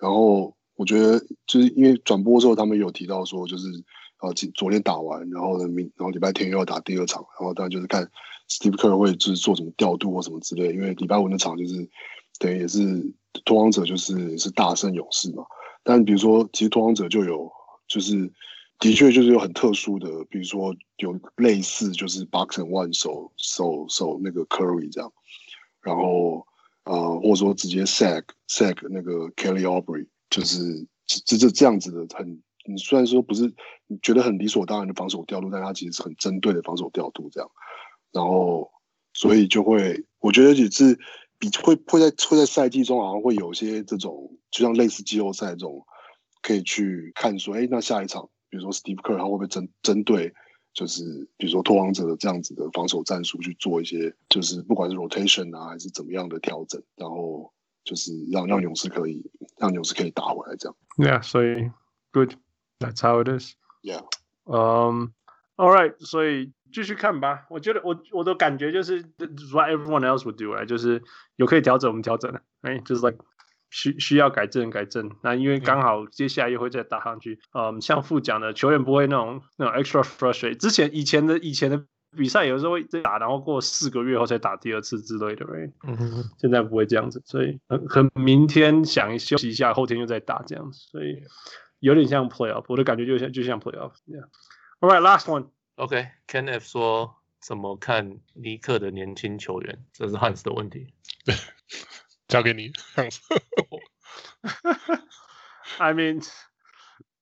[0.00, 3.68] 然后我觉得就是因为转播之后他们有提到说，就是
[4.16, 8.10] 啊昨天打完，然后呢明然后礼拜天又要打第二场，然后当然就是看。
[8.48, 11.88] Steve Kerr 会就是做什么调度或什么之类，因为礼拜五那场就是
[12.38, 13.12] 等于也是
[13.44, 15.44] 拓荒者就是是大胜勇士嘛。
[15.82, 17.50] 但比如说，其实拓荒者就有
[17.86, 18.32] 就是
[18.78, 25.12] 的确就是有很特殊的，比如说有类似就是 Box and One 守守守那个 Curry 这样，
[25.80, 26.46] 然后
[26.84, 33.52] 呃或者说直接 Sack Sack 那个 Kelly Oubre 就是这这这样子的很，你虽然说不是
[33.86, 37.50] 你觉得很理所当然的防守调度，但他其实是很针对的防守调度这样。
[38.14, 38.70] 然后，
[39.12, 40.96] 所以就会，我觉得也是
[41.36, 45.84] 比会会在会在赛季中好像会有一些这种，就像类似季后赛这种
[46.40, 50.32] 可以去看说，哎，那下一场，比如说 Steve Kerr 他会不会针针对，
[50.72, 60.76] 就是比如说拓荒者的这样子的防守战术去做一些，就是不管是 rotation 啊还是怎么样的调整，然后就是让让勇士可以让勇士可以打回来这样。
[60.96, 61.72] Yeah，所以
[62.12, 63.54] good，that's how it is。
[63.82, 64.04] Yeah，
[64.44, 65.12] 嗯、
[65.56, 66.52] um,，All right，所以。
[66.74, 69.00] 继续看吧，我觉得我我的感觉就是
[69.52, 71.00] what everyone else would do，哎，就是
[71.36, 73.24] 有可以调整，我们调整了，哎，就是 like
[73.70, 75.12] 需需要改正改正。
[75.22, 80.56] 那因为刚好接下来又会再打上去，嗯，像副讲的球员不会那种那种 extra frustrate。
[80.56, 81.84] 之前以前的以前的
[82.16, 85.70] 比赛有时候会再打，然后过四个月后再打第二次之类的，哎，
[86.38, 91.22] 现在不会这样子，所以很明天想休息一下，后天又再打这样子，所以
[91.78, 93.92] 有点像 playoff，我的感觉就像就像 playoff。
[94.06, 94.26] Yeah.
[94.80, 95.46] All right, last one.
[95.76, 99.84] OK，Kenneth、okay, 说怎么看尼克的年轻球员？
[99.92, 100.94] 这是汉斯的问题。
[102.28, 102.72] 交给你。
[105.78, 106.26] I mean，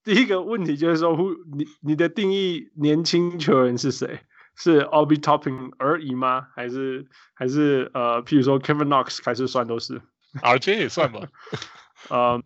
[0.05, 1.17] 第一个问题就是说，
[1.57, 4.21] 你你的定义年轻球员是谁？
[4.55, 6.49] 是 Obi Topping 而已吗？
[6.55, 10.03] 还是还是呃，譬如说 Kevin Knox 开始算都是
[10.43, 11.27] ？RJ 也算吧。
[12.11, 12.43] 呃。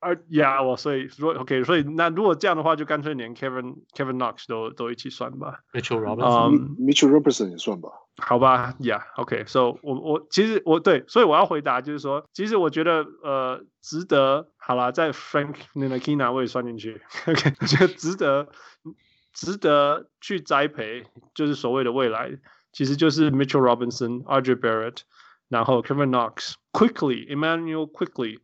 [0.00, 5.60] 啊呀，我所以说 OK，所以那如果这样的话，就干脆连 Kevin Kevin Knox 都都一起算吧。
[5.72, 7.90] Mitchell Robinson，Mitchell Robinson 也算吧。
[8.18, 14.48] 好吧，Yeah，OK，So、okay, 我我其实我对，所以我要回答就是说，其实我觉得呃值得。
[14.56, 17.02] 好啦，在 Frank Ntilikina 我也算进去。
[17.26, 18.48] OK，我觉得值得
[19.34, 22.30] 值得去栽培，就是所谓的未来，
[22.72, 25.00] 其实就是 Mitchell Robinson、RJ Barrett，
[25.48, 28.38] 然后 Kevin Knox，Quickly Emmanuel Quickly。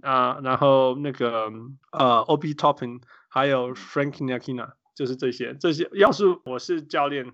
[0.00, 1.50] 啊，然后那个
[1.90, 2.54] 呃，O B.
[2.54, 5.54] Topping，还有 frank nikina 就是这些。
[5.54, 7.32] 这些要是我是教练，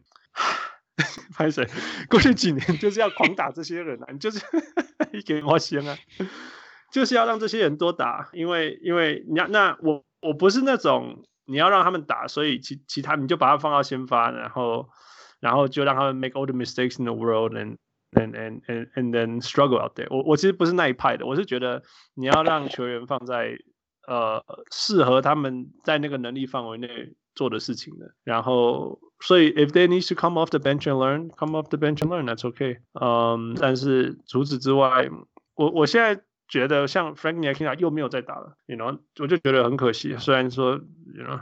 [1.35, 1.67] 拍谁？
[2.09, 4.41] 过去几年就是要狂打这些人啊，你就是
[5.13, 5.97] 一 给我先啊，
[6.93, 14.89] 就是要让这些人多打，因为因为你要那我我不是那种你要让他们打，所以其其他你就把他放到先发，然后
[15.41, 17.77] 然后就让他们 make all the mistakes in the world and
[18.12, 20.18] and and and and then struggle out there 我。
[20.18, 21.82] 我我其实不是那一派的，我是觉得
[22.14, 23.58] 你要让球员放在
[24.08, 28.14] 呃适合他们在那个能力范围内做的事情的。
[28.24, 32.10] 然后，所以 if they need to come off the bench and learn, come off the bench and
[32.10, 32.78] learn, that's okay。
[32.94, 35.10] 嗯，但是除此之外，
[35.56, 40.16] 我我现在觉得像 Frank Ntilikina 又没有再打了，you know，我就觉得很可惜。
[40.18, 41.42] 虽然说，you know，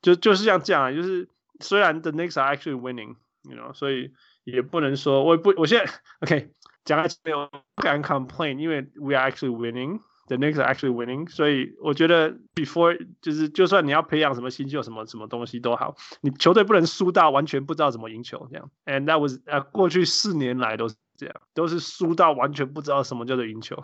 [0.00, 1.28] 就就是像这样，就是
[1.60, 4.10] 虽然 the Knicks are actually winning，you know，所以。
[4.51, 5.91] 也不能说，我不，我现在
[6.25, 6.49] OK
[6.85, 18.71] 讲没有不敢 complain，因为 we are actually winning，the Knicks are actually winning，所以我觉得 before 就是就算你要培养什么新秀什么什么东西都好，你球队不能输到完全不知道怎么赢球这样。
[18.85, 23.83] And that was 呃过去四年来都是这样，都是输到完全不知道什么叫做赢球。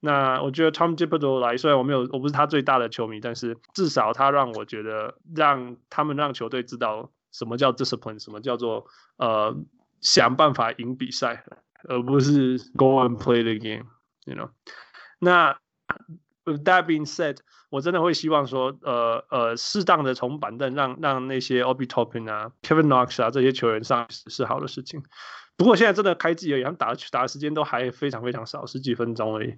[0.00, 8.86] 那我觉得 Tom Thibodeau 来，虽然我没有我不是他最大的球迷，但是至少他让我觉得让他们让球队知道什么叫 discipline，什么叫做
[9.16, 9.56] 呃。
[10.02, 11.44] 想办法赢比赛，
[11.88, 14.50] 而不是 go and play the game，you know。
[15.18, 15.56] 那
[16.44, 17.38] that being said，
[17.70, 25.02] 我真的会希望说，呃呃，适当的从板凳让让那些 Obi Toppin 啊、Kevin Knox 啊这些球员上是好的事情。
[25.56, 29.54] 不过现在真的开季而已，他们打打的时间都还非常非常少，十几分钟而已。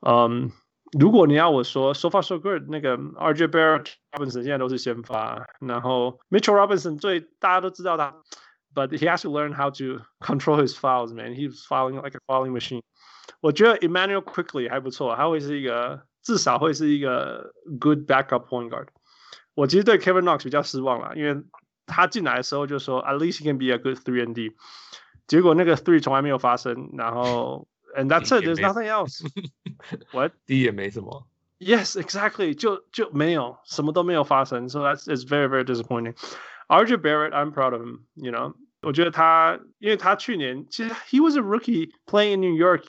[0.00, 0.50] 嗯，
[0.98, 8.16] 如果你要我说，so far so good，那个 RJ Barrett、Robinson 现在都是先发，然后 Mitchell Robinson 最大家都知道他。
[8.73, 11.33] But he has to learn how to control his fouls, man.
[11.33, 12.81] He's fouling like a fouling machine.
[13.41, 18.87] 我觉得 Emmanuel Quickly 还不错，他会是一个至少会是一个 good backup point guard。
[19.55, 21.43] 我其实对 Kevin Knox 比较失望了，因为
[21.87, 24.55] 他进来的时候就说 at least he can be a good three and D，
[25.25, 29.25] 结果那个 three 从来没有发生，然后 and that's it, there's nothing else.
[30.11, 31.27] What D 也没什么。
[31.59, 32.53] Yes, exactly.
[32.53, 36.13] 就就没有什么都没有发生，so that's it's very very disappointing.
[36.67, 38.05] RJ Barrett, I'm proud of him.
[38.13, 42.84] You know， 我觉得他，因为他去年其实 he was a rookie playing in New York，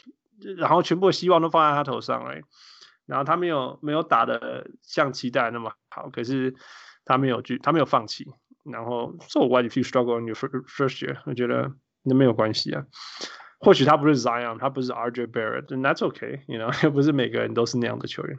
[0.57, 2.43] 然后全部的希望都放在他头上，right?
[3.05, 6.55] 然后他没有没有打的像期待那么好，可是
[7.05, 8.25] 他没有去，他没有放弃。
[8.63, 11.17] 然后，so what if you struggle in your first year？
[11.25, 12.85] 我觉得那没有关系啊。
[13.59, 18.37] 或许他不是 Zion，他不是 RJ Barrett，and that's okay，you know，又不是每个人都是那样的球员。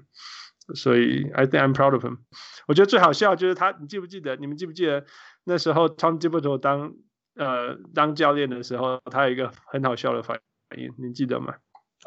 [0.75, 2.19] 所以，I think I'm proud of him。
[2.67, 4.37] 我觉得最好笑就是他，你记不记得？
[4.37, 5.05] 你们记不记得？
[5.45, 6.95] 那时候 Tom Thibodeau 当
[7.37, 10.41] 呃当教练的时候，他有一个很好笑的反
[10.77, 11.55] 应，你记得吗？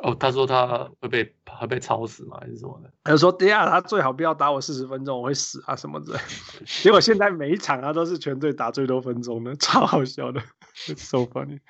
[0.04, 2.38] 哦，他说他会被会被吵死吗？
[2.40, 2.92] 还是什么的？
[3.04, 6.20] 他说：“对呀，他最好不要打我四十分钟，我会死啊什么的。
[6.84, 10.40] ”结果现在每一场他都是全队打最多分钟的， 超好笑的
[10.86, 11.62] ，It's so funny。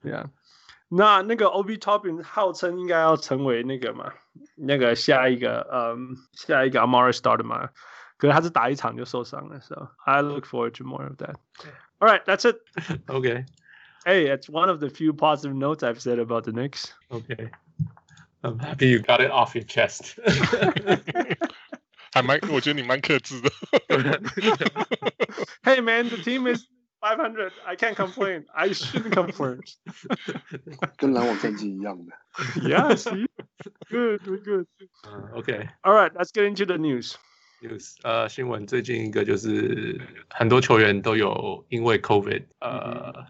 [0.00, 0.30] 对呀，
[0.88, 4.12] 那那个 Obi Toppin 号称应该要成为那个嘛，
[4.54, 7.70] 那个下一个嗯下一个 Amar'e Stoudemire，
[8.16, 11.34] 可是他是打一场就受伤了，so I look forward to more of that.
[12.01, 12.57] All right, that's it.
[13.09, 13.45] Okay.
[14.05, 16.93] Hey, it's one of the few positive notes I've said about the Knicks.
[17.11, 17.51] Okay.
[18.43, 20.19] I'm happy you got it off your chest.
[22.13, 23.49] 还蛮，我觉得你蛮克制的。
[25.63, 26.65] hey man, the team is
[27.01, 27.51] 500.
[27.65, 28.45] I can't complain.
[28.53, 29.61] I shouldn't complain.
[30.97, 32.11] 跟篮网战绩一样的。
[32.61, 33.27] yeah, see?
[33.89, 34.67] Good, we're good.
[35.05, 35.69] Uh, okay.
[35.83, 37.17] All right, let's get into the news.
[37.62, 43.26] News，呃，新闻最近一个就是很多球员都有因为 COVID，呃，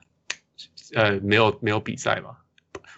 [0.94, 2.36] 嗯、呃，没有没有比赛嘛，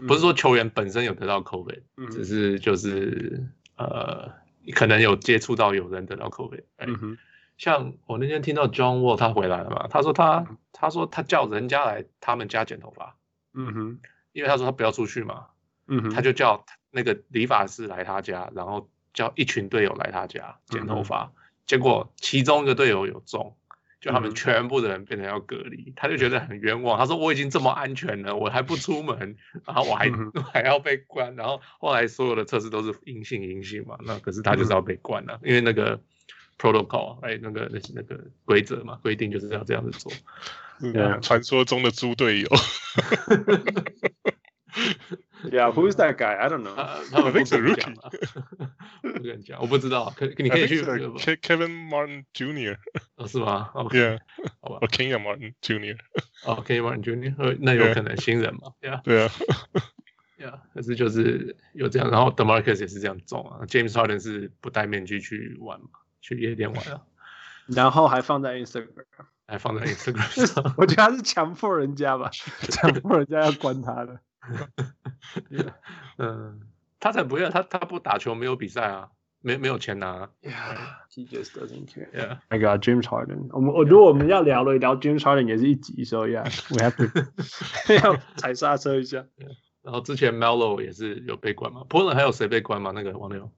[0.07, 4.33] 不是说球员本身有得到 COVID，、嗯、只是就是呃，
[4.75, 6.65] 可能有接触到有人得到 COVID。
[6.79, 7.19] 嗯
[7.59, 13.17] 像我那天听到 John Wall 他回来了嘛，他说他他说他叫人家来他们家剪头发，
[13.53, 13.99] 嗯哼，
[14.31, 15.49] 因为他说他不要出去嘛，
[15.89, 18.89] 嗯哼，他就叫那个理发师来他家，然后
[19.19, 21.33] 叫一群队友来他家剪头发，嗯、
[21.67, 23.57] 结果其中一个队友有中，
[24.01, 36.01] 就他们全部的人变成要隔离，嗯、他就觉得很冤枉，他说我已经这么安全了，我还不出门，然后我还、嗯、 还要被关，然后后来所有的测试都是阴性阴性嘛，那可是他就是要被关了，嗯、因为那个。
[36.61, 40.13] protocol 哎，那个那那个规则嘛，规定就是要这样子做。
[40.81, 42.49] 嗯，传说中的猪队友。
[45.44, 46.36] Yeah, who's that guy?
[46.38, 46.76] I don't know.
[47.12, 47.96] 他们不是 rookie
[49.04, 50.82] 我跟你讲，我不知道，可你可以去。
[50.84, 52.78] Kevin Martin Jr.
[53.16, 53.70] 哦，是吗？
[53.74, 54.20] Yeah，
[54.62, 54.88] 好吧。
[54.88, 55.98] Kenyon Martin Jr.
[56.46, 57.58] 哦，Kenyon Martin Jr.
[57.60, 58.74] 那有可能新人嘛？
[58.82, 59.32] Yeah，对啊。
[60.40, 63.66] Yeah，可是就是有这样，然后 DeMarcus 也是这样中啊。
[63.66, 65.88] James Harden 是不戴面具去玩嘛？
[66.22, 67.06] 去夜店玩了，
[67.68, 69.06] 然后还放在 Instagram，
[69.46, 70.74] 还放在 Instagram 上。
[70.78, 72.30] 我觉得他是强迫人家吧，
[72.70, 74.22] 强迫人家要关他的。
[76.19, 76.61] 嗯，
[77.01, 79.09] 他才不要，他他不打球，没有比赛啊，
[79.41, 80.31] 没没有钱拿。
[80.43, 82.11] Yeah，he just doesn't care.
[82.13, 83.49] Yeah, I got James Harden。
[83.53, 87.05] 我们我如果我们要聊了聊 James Harden 也是一集，所以 Yeah，we have to
[87.95, 89.25] 要踩刹车一下。
[89.83, 92.93] 然后之前 Melo 也是有被关嘛，Portland 还有谁被关吗？
[92.95, 93.51] 那个王六。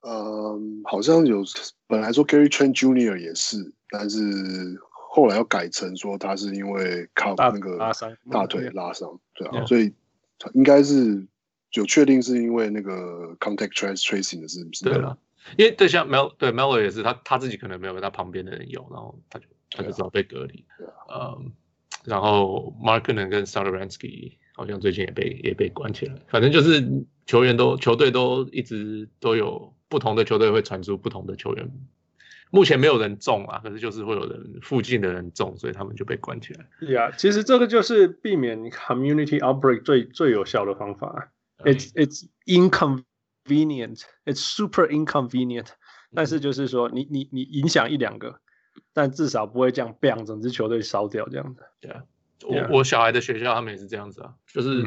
[0.00, 1.42] 嗯，好像有
[1.88, 3.18] 本来说 Gary Trent Jr.
[3.18, 4.20] 也是，但是
[5.18, 7.76] 后来要改成说他是因为靠那个
[8.30, 9.92] 大腿拉伤，对啊，所以
[10.54, 11.26] 应该是
[11.72, 14.84] 有确定是因为那个 contact trace tracing 的是不是？
[14.84, 15.18] 对了，
[15.56, 20.64] 因为对像 Mel 对 Melo 也是他他自己可能没有跟，他旁边的人有，然后他就他就知道被隔离。
[21.12, 21.50] 嗯，
[22.04, 29.74] 然后 Markkanen 跟 sara ransky 好像最近也被也被关起来，反正就是球员都球队都一直都有。
[29.90, 31.66] 不同的球队会传出不同的球员，
[32.50, 36.66] 目前没有人中啊，可是就是会有人附近的人中，所以他们就被关起来。
[36.80, 41.30] Yeah，其实这个就是避免 community outbreak 最最有效的方法。
[41.58, 45.68] It's it's inconvenient, it's super inconvenient。
[46.14, 48.40] 但是就是说你，你你你影响一两个，
[48.94, 51.62] 但至少不会这样，bang，整支球队烧掉这样子。
[51.82, 52.02] Yeah。
[52.46, 54.84] 我我小孩的学校他们也是这样子啊，就是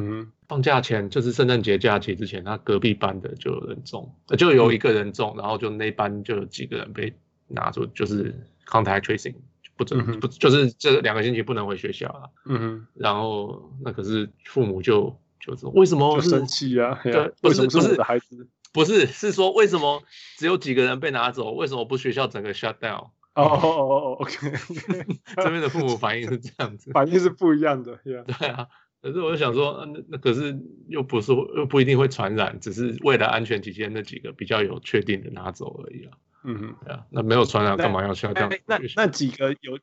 [0.47, 7.13] 放假前，就是圣诞节假期之前，他隔壁班的就有人中，就有一个人中，然后就那班就有几个人被
[7.53, 8.33] 拿出，就是
[8.65, 9.35] contact tracing
[9.77, 12.29] 不准不就是这两个星期不能回学校了。
[12.45, 16.99] 嗯哼，然后那可是父母就就是为什么生气啊？
[17.03, 20.03] 对，不是不是孩子，不是是说为什么
[20.37, 23.09] 只有几个人被拿走，为什么不学校整个 shut down？
[23.33, 24.51] 哦哦哦，OK，
[25.37, 28.23] 这边的父母反应是这样子，反应是不一样的，yeah.
[28.23, 28.67] 对啊。
[29.01, 36.11] 可是我就想说，那那可是又不是又不一定会传染，只是为了安全起见，那几个比较有确定的拿走而已啊。
[36.43, 38.49] 嗯哼，啊，那没有传染干嘛要需要这样？
[38.65, 39.79] 那那，那几个有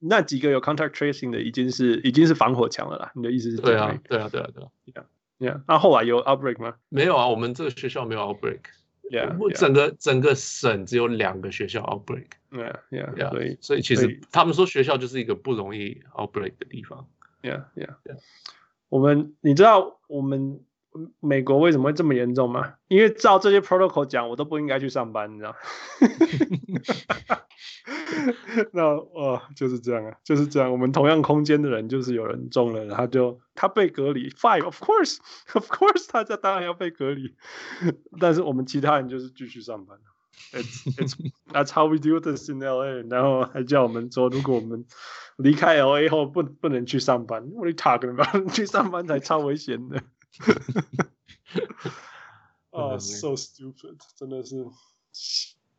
[0.00, 3.12] 那几个有 contact tracing 的，已经是已经是防火墙了啦。
[3.14, 3.56] 你的意思是？
[3.56, 5.04] 对啊，对啊，对啊，对啊。
[5.38, 6.76] Yeah，那后来有 outbreak 吗？
[6.88, 8.60] 没有啊，我们这个学校没有 outbreak。
[9.10, 12.28] Yeah，我整个整个省只有两个学校 outbreak。
[12.52, 17.06] Yeah, yeah，所以所以其实他们说学校就是一个不容易 outbreak 的地方。
[17.42, 18.18] Yeah, yeah, yeah。
[18.88, 20.60] 我们你知道我们
[21.20, 22.74] 美国为什么会这么严重吗？
[22.88, 25.56] 因为照这些 protocol 讲，我都不应该去上班，你知道？
[28.72, 30.70] 那哦，就是这样啊，就是这样。
[30.70, 37.34] 我们同样空间的人，就是有人中了，他就他被隔离，Five，of course，of course，大家当然要被隔离。
[38.20, 39.98] 但是我们其他人就是继续上班。
[40.52, 41.14] It's it's
[41.52, 43.02] that's how we do this in LA。
[43.10, 44.84] 然后还叫我们说，如果我们
[45.36, 48.52] 离开 LA 后不不能去上班，What are you talking about？
[48.52, 50.02] 去上班才超危险的。
[52.70, 54.66] 啊，so stupid，真的是。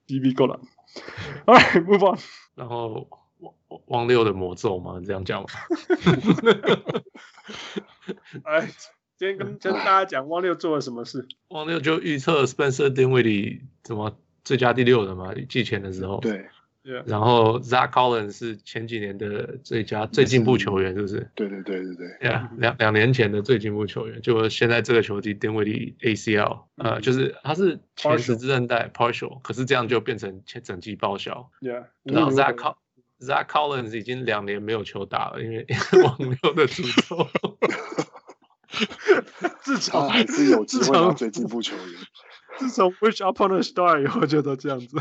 [0.08, 0.60] B B 够了，
[1.48, 2.20] All right，move on。
[2.54, 3.54] 然后王
[3.88, 5.48] 王六的魔咒嘛，这样讲嘛。
[8.46, 8.70] 哎，
[9.18, 11.28] 今天跟跟大家讲汪六做了什么事？
[11.48, 16.20] 汪六就预测 Spencer Dinwiddie 怎么最佳第六的嘛，季前的时候。
[16.20, 16.48] 对。
[17.06, 21.30] 然后 Zach Collins 是前几年的最佳最进步球员，是不是？
[21.34, 22.08] 对对对对对。
[22.22, 31.50] Yeah，两两年前的最进步球员，就现在这个球季 Dinwiddie ACL，呃，就是他是前十字韧带 partial，可是这样就变成前整季报销。
[31.60, 31.86] Yeah。
[32.04, 32.76] 然后 Zach
[33.20, 35.66] Zach Collins 已经两年没有球打了，因为
[36.04, 37.28] 网流的诅咒。
[39.64, 41.86] 至少还是有机会当最进步球员。
[42.58, 44.98] 自从 Wish Upon a Star 以后就都这样子。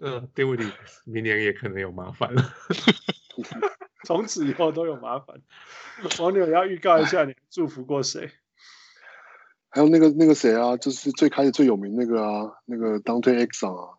[0.00, 0.64] 嗯， 丁威迪
[1.04, 2.42] 明年也可能有麻烦了。
[4.04, 5.40] 从此以后都有麻烦。
[6.20, 8.30] 王牛要预告一下，你祝福过谁？
[9.70, 13.98] 还有那个那个谁啊，就是最开始最有名那个啊，那个 Dante Exum 啊。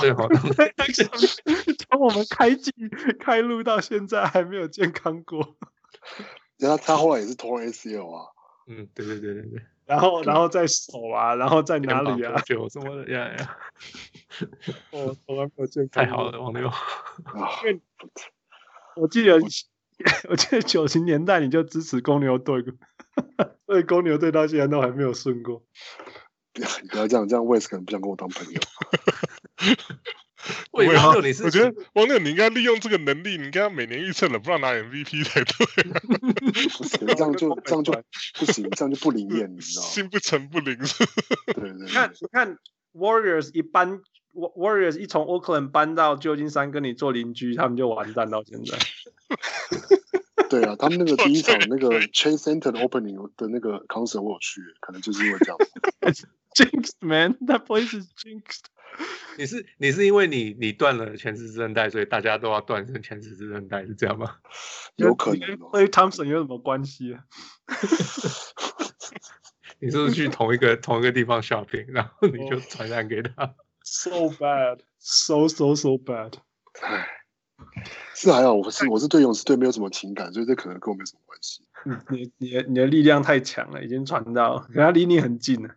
[0.00, 0.36] 最好的。
[0.38, 2.72] 从我们开机
[3.18, 5.56] 开录到现在还没有健康过。
[6.56, 8.26] 然后他后来也是 Torn ACL 啊。
[8.68, 9.62] 嗯，对对对对对。
[9.86, 12.34] 然后，然后在手啊，然后在哪里啊？
[12.44, 13.56] 就什么的呀呀！
[14.90, 15.88] 我 从来没有见过。
[15.92, 16.70] 太好了，王六。
[17.64, 17.80] 因为
[18.96, 19.38] 我记得，
[20.28, 22.64] 我记得九十年代你就支持公牛队，
[23.66, 25.62] 所以公牛队到现在都还没有顺过。
[26.54, 28.60] 你不要这样，这样 Wes 可能不想跟我当朋友。
[30.70, 35.66] 我觉得你是，我觉得王六，你应该利用这个能力，你应该每年预测了，不让拿 MVP 才对。
[36.76, 37.92] 不行，这样就 这样就
[38.38, 39.88] 不行，这样就不灵验，你知道吗？
[39.88, 40.76] 心不诚不灵。
[40.76, 42.58] 对对，看，你看
[42.94, 44.00] ，Warriors 一搬
[44.34, 48.78] ，Warriors 一从 Oakland 搬到旧金山跟你做邻居，他们就完蛋到现在。
[50.48, 55.58] 对啊，他们那个第一场那个 Chase Center 的 Opening 的那个 Concert 我有去，可能就是因为这样。
[56.54, 58.66] Jinxed man，that place is jinxed。
[59.38, 64.36] 你是你是因为你你断了前十字韧带，所以大家都要断成前十字韧带，是这样吗？
[64.96, 65.40] 有可能。
[65.72, 67.24] 跟 Thompson 有什么关系啊？
[69.78, 76.32] 你是不是去同一个同一个地方 shopping，然后你就传染给他？So bad，so so so bad。
[76.80, 77.06] 唉，
[78.14, 81.62] 是还好，我是我是对勇士队没有什么情感，所以这可能跟我没什么关系。
[82.10, 85.74] 你你你的力量太强了，已经传到，可他离你很近了。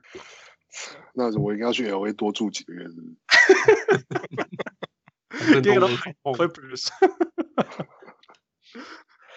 [1.13, 3.15] 那我应该要去 LA 多住几个月，是不是？
[5.63, 5.87] 这个都
[6.33, 6.89] Clippers。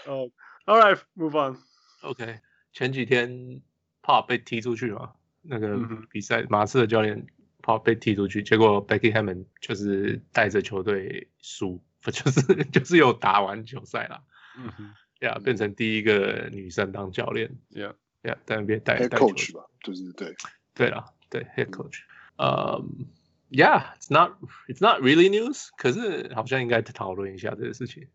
[0.07, 0.30] 哦
[0.66, 1.59] ，All right, move on.
[2.03, 2.41] OK，
[2.72, 3.61] 前几天
[4.03, 5.12] Pop 被踢出去嘛？
[5.43, 5.78] 那个
[6.11, 7.26] 比赛，马刺的教练
[7.62, 14.22] Pop 被踢出去，结果 Becky Hammon 就是带着球队输，不 就是就是有打完球赛了。
[14.57, 17.57] 嗯哼，呀，变成第一个女生当教练。
[17.70, 20.35] Yeah, yeah，但别带带 coach 吧，就是对，
[20.74, 21.05] 对了。
[21.32, 21.99] 对，head coach，
[22.38, 24.32] 呃、um,，Yeah，it's not
[24.68, 28.07] it's not really news，可是好像应该讨论一下这个事情。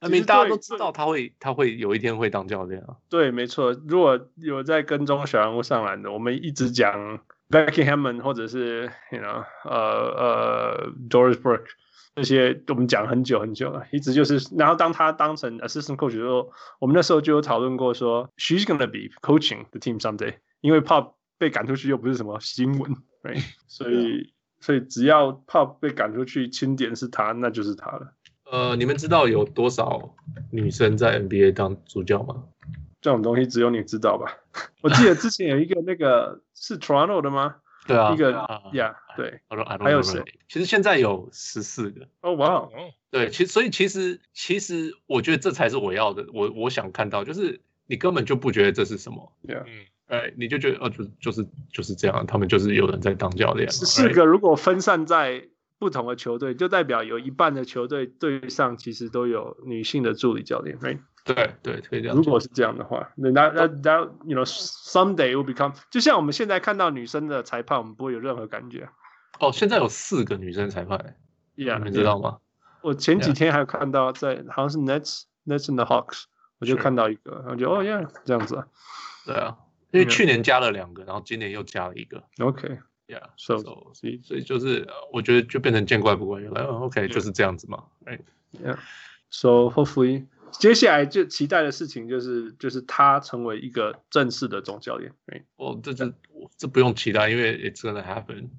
[0.00, 2.96] I mean，大家都知道他会他会有一天会当教练啊。
[3.08, 3.72] 对，没错。
[3.86, 11.68] 如果有在跟踪小人物上篮的，我们一直讲 Becky Hammon 或者是 you know 呃呃 Doris Burke
[12.16, 14.40] 这些，我们讲很久很久了，一直就是。
[14.58, 21.14] 然后当他当成 assistant coach 的时候，我们那时候就有讨论过说，she's gonna be coaching the team someday，因为 Pop。
[21.37, 23.43] 被赶出去又不是什么新闻，right?
[23.67, 28.13] 所以所以只要怕被赶出去，清点是他，那就是他了。
[28.49, 30.15] 呃，你们知道有多少
[30.51, 32.43] 女生在 NBA 当主教吗？
[33.01, 34.37] 这种东西只有你知道吧？
[34.81, 37.57] 我记得之前有一个那个是 Toronto 的吗？
[37.85, 38.31] 对啊，一个
[38.73, 39.39] 呀，对，
[39.79, 40.21] 还有谁？
[40.49, 42.07] 其实现在有十四个。
[42.21, 42.67] 哦，哇，
[43.11, 49.63] 对，其实所以其实其实我觉得这才是我要的，我我想看到就是你根本就不觉得这是什么，对啊。
[50.07, 53.69] 哎，你就觉得哦，就就是就是这样，他们就是有人在当教练。
[53.69, 55.49] 十四个如果分散在
[55.79, 60.99] 不同的球队，就代表有一半的球队队上其实都有女性的助理教练，right？
[61.25, 62.15] 对对，可以这样。
[62.15, 63.49] 如果是这样的话，那那
[63.83, 68.89] 那，you know someday will become，就像我们现在看到女生的裁判，我们不会有任何感觉。
[69.39, 71.17] 哦，现在有四个女生裁判
[71.57, 72.37] ，Yeah，你知道吗？
[72.81, 76.23] 我前几天还有看到在好像是 Nets Nets and the Hawks，
[76.59, 78.63] 我就看到一个，然后就哦，Yeah，这样子，
[79.25, 79.57] 对啊。
[79.91, 82.23] 因为去年加了两个，然后今年又加了一个。
[82.39, 83.57] OK，Yeah，so，
[83.93, 87.85] 所以所以就是我觉得就变成见怪不怪，原来 OK 就是这样子嘛。
[88.05, 95.13] ，Right？Yeah，so hopefully 接下来就期待的事情就是就是他成为一个正式的总教练。
[95.55, 96.13] 哦，这这
[96.57, 98.49] 这不用期待，因为 It's gonna happen。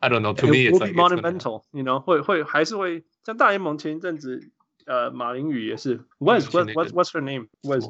[0.00, 0.34] I don't know.
[0.34, 1.64] To me, it's monumental.
[1.72, 4.50] You know，会会还是会像大联盟前一阵子，
[4.84, 6.04] 呃，马林鱼也是。
[6.18, 7.48] What's what what what's her name?
[7.62, 7.88] Was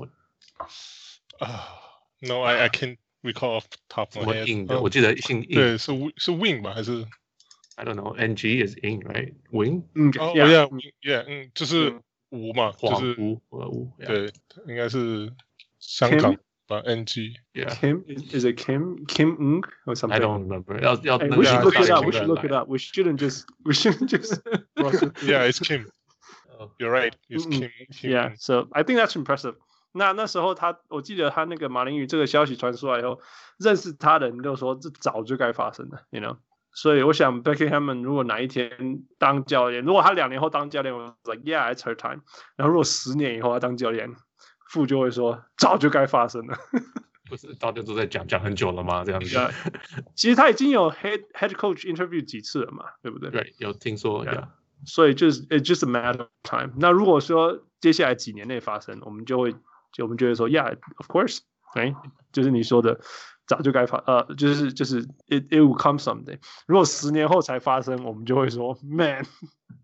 [1.38, 1.87] 啊。
[2.21, 4.79] No, I I can't recall off top of my head.
[4.81, 6.73] 我记得姓 In，对，是是 Wing 吧？
[6.73, 7.05] 还是
[7.75, 8.13] I don't know.
[8.15, 9.33] N G is In, right?
[9.51, 9.83] Wing？
[9.95, 10.69] 嗯，Yeah,
[11.01, 14.31] Yeah，嗯，就是吴嘛，就是吴，吴，对，
[14.67, 15.31] 应该是
[15.79, 17.35] 香港吧 NG。
[17.53, 20.13] Yeah, Kim is, is it Kim Kim Ng or something?
[20.13, 20.79] I don't remember.
[20.81, 22.05] 要要 Hey, 那 we 个 should look it up.
[22.05, 22.69] We 大 should 型 look 的 it up.
[22.69, 23.45] We shouldn't just.
[23.65, 24.41] We shouldn't just.
[25.25, 25.87] Yeah, it's Kim.
[26.57, 27.13] 哦 You're right.
[27.29, 27.71] It's 嗯 Kim.
[27.91, 28.11] Kim.
[28.11, 29.55] Yeah, so I think that's impressive.
[29.92, 33.20] 那那时候他，我记得他那个马林鱼这个消息传出来以后，
[33.58, 36.36] 认识他的人都说这早就该发生了，you know。
[36.72, 38.70] 所以我想 Becky Hammon 如果哪一天
[39.18, 42.20] 当教练，如果他两年后当教练，我 like yeah it's her time。
[42.56, 44.14] 然后如果十年以后他当教练，
[44.68, 46.56] 父就会说早就该发生了。
[47.28, 49.02] 不是大家都在讲讲很久了吗？
[49.04, 49.36] 这样子。
[49.36, 49.50] Yeah.
[50.14, 53.30] 其实他已经有 head head coach interview 几次了嘛，对不对？
[53.30, 54.34] 对，有听说 Yeah.
[54.34, 54.48] yeah.
[54.86, 56.72] 所以就是 it's just a matter of time。
[56.76, 59.54] 那如果说接下来几年内发生，我们就会
[59.91, 61.39] 就我们就会说，Yeah，of course，
[61.73, 61.93] 哎，
[62.31, 62.99] 就是你说的，
[63.45, 66.39] 早就该发，呃，就是就是 it it will come someday。
[66.67, 69.25] 如果十年后才发生，我们就会说，Man，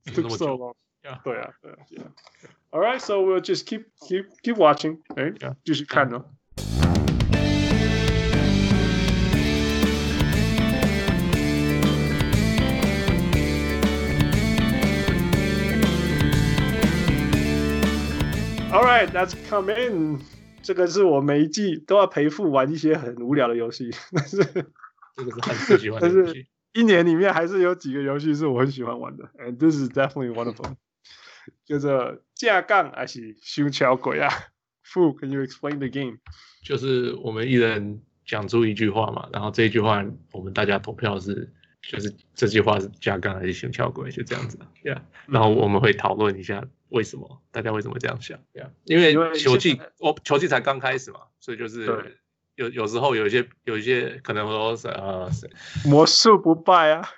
[0.06, 0.76] 那 took 么 so 久 long。
[1.02, 1.22] Yeah.
[1.24, 6.26] 对啊，对啊，Yeah。All right, so we'll just keep keep keep watching，哎 Yeah.，继续看哦。
[6.58, 6.83] All
[19.05, 20.21] Right, that's come in。
[20.63, 26.47] 这个是我每一季都要陪父玩一些很无聊的游戏，但 是这个是很最喜欢的但是。
[26.73, 30.75] 一年里面还是有几个游戏是我很喜欢玩的，and this is definitely one of them。
[31.65, 34.29] 叫做架杠还是修桥鬼啊？
[34.83, 36.19] 父，Can you explain the game？
[36.65, 41.53] 就是我们一人讲出一句话嘛，然后这一句话我们大家投票是，
[41.89, 45.03] 就是这句话是架杠还是修桥鬼，就这样子，Yeah。
[45.27, 48.69] 然后我们会讨论一下为什么大家为什么这样想，Yeah。
[48.85, 51.85] 因因为为球季我球季才刚开始嘛，所以就是
[52.55, 55.51] 有有时候有一些有一些可能说是啊谁
[55.85, 57.09] 魔术不败啊！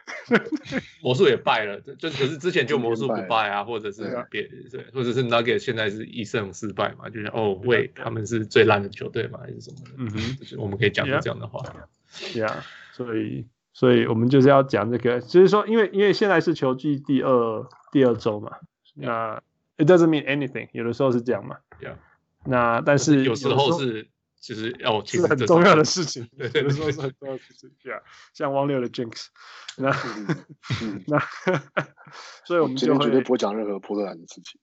[1.04, 9.90] 魔术也败了，就就可是之前就魔术不败啊，或者是对啊别对，或者是 Nugget 现在是一胜四败嘛，就是哦喂，他们是最烂的球队嘛，还是什么的？
[9.98, 11.62] 嗯哼就是我们可以讲这样的话。
[12.32, 12.62] ，Yeah，
[12.94, 18.52] 所以所以我们就是要讲这个，就是说，因为因为现在是球季第二第二周嘛，
[18.94, 19.42] 那
[19.78, 21.58] it doesn't mean anything，有的时候是这样嘛。
[21.80, 21.96] Yeah
[22.44, 24.08] 那但是有时候是
[24.40, 28.02] 就是哦，其是实很重要的事情，对对有的时候是很重要的事情，Yeah，
[28.32, 29.26] 像汪六的 Jinx，
[29.76, 29.90] 那
[31.08, 31.20] 那，
[32.44, 34.60] 所以我们就今天绝对不会讲任何波特兰的事情。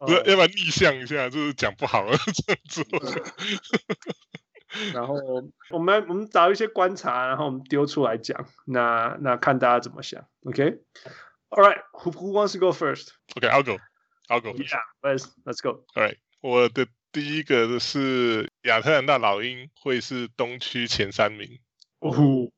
[0.00, 2.84] 不是，要不然逆向一下，就是讲不好了这样做。
[4.92, 5.14] 然后
[5.70, 13.78] 我们我们找一些观察，然后我们丢出来讲，那那看大家怎么想，OK？All right，who who wants to go first？OK，I'll go.
[14.28, 14.50] I'll go.
[14.50, 15.84] Yeah，let's let's go。
[15.94, 21.58] All right，我的第一个是亚特兰大老鹰会是东区前三名。
[21.98, 22.50] 哦，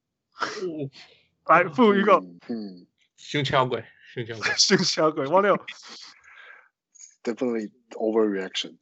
[1.47, 4.51] 来傅一个嗯嗯胸腔鬼，胸腔鬼。
[4.57, 5.57] 胸腔鬼汪六
[7.25, 8.77] ，，definitely overreaction。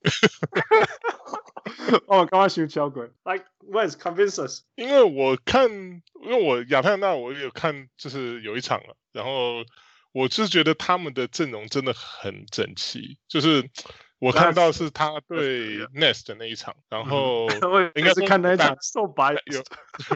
[2.07, 4.63] 哦，刚刚新小鬼，Like Wes convince us。
[4.75, 5.71] 因为我看，
[6.23, 9.65] 因为我亚特兰大我也有看，就是有一场了，然后
[10.13, 13.69] 我就是觉得他们的阵容真的很整齐，就是
[14.21, 17.49] 我看到是他对 Nest 的那一场，然后
[17.95, 19.63] 应该是看那一场 so biased 有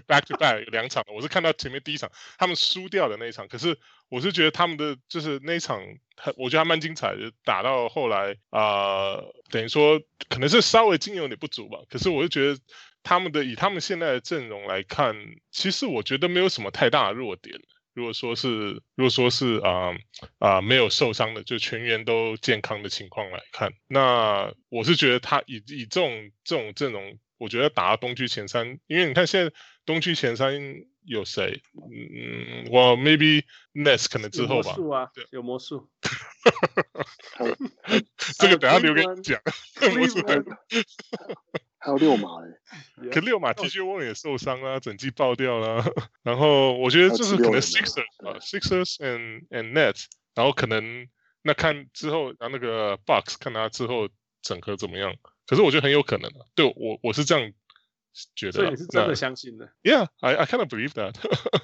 [0.06, 3.78] back to back 有两场，我是看到前面第一场他们输掉的那一场，可是
[4.10, 5.80] 我是觉得他们的就是那一场
[6.16, 9.98] 很，我觉得还蛮精彩的，打到后来啊、呃，等于说
[10.28, 12.60] 可能是稍微经验有点不足吧，可是我就觉得
[13.02, 15.16] 他们的以他们现在的阵容来看，
[15.50, 17.58] 其实我觉得没有什么太大的弱点。
[17.94, 19.90] 如果说是如果说是啊
[20.38, 29.52] 啊、呃呃、没有受伤的，就全员都健康的情况来看，那我是觉得他以以这种这种阵容，我觉得打到东区前三，因为你看现在
[29.86, 30.52] 东区前三
[31.04, 31.62] 有谁？
[31.74, 33.42] 嗯，我 maybe
[33.74, 34.82] Ness 可能之后吧有。
[34.82, 35.88] 魔术啊，有魔术。
[38.38, 39.40] 这个等下留给你 Cleveland- 讲。
[41.84, 42.48] 还有六马嘞，
[43.12, 45.84] 可六马 TJ Warren 也受伤啦，整季爆掉啦。
[46.24, 51.06] 然后我觉得就是可能 Sixers 76啊，Sixers and and Nets，然后可能
[51.42, 54.08] 那看之后，然后那个 Bucks 看他之后
[54.40, 55.14] 整合怎么样。
[55.46, 57.52] 可是我觉得很有可能啊，对我我是这样
[58.34, 58.64] 觉得啦。
[58.64, 59.70] 所以你是真的相信的。
[59.82, 61.14] Yeah，I I kind of believe that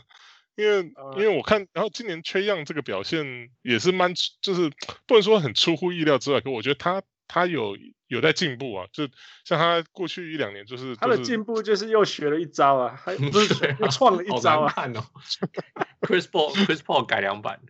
[0.56, 4.12] 因为呃因为我看，然后今年 Trae Young 这个表现也是蛮，
[4.42, 4.70] 就是
[5.06, 7.02] 不能说很出乎意料之外，可我觉得他
[7.32, 7.78] 他有
[8.08, 9.06] 有在进步啊，就
[9.44, 14.72] 像他过去一两年就是他的进步就是又学了一招啊，还 不是又创了一招啊。
[16.00, 17.60] Chris Paul Chris Paul 改良版，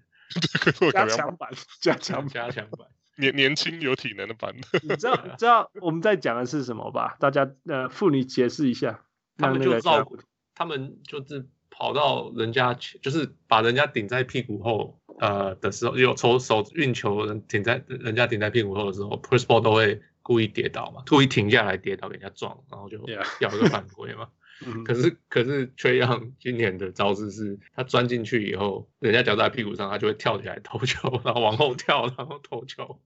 [0.92, 1.50] 加强版，
[1.82, 2.28] 加强版。
[2.32, 2.88] 加强版。
[3.16, 7.16] 年年轻有体能的版的，你知道你知道我们在讲的是什么吧？
[7.20, 9.04] 大家呃，妇女解释一下。
[9.36, 10.18] 他们就照顾，
[10.54, 22.98] 他们就是跑到人家前，就是把人家顶在屁股后，呃的时候，有手手运球人停在人家停在屁股后的时候，Chris Paul 都会故意跌倒嘛，故意停下来跌倒给人家撞，然后就
[23.40, 24.28] 要一个犯规嘛。
[24.84, 33.00] 可是可是 Trae Young 今年的招式是，他钻进去以后，人家脚在屁股上，他就会跳起来投球，然后往后跳，然后投球。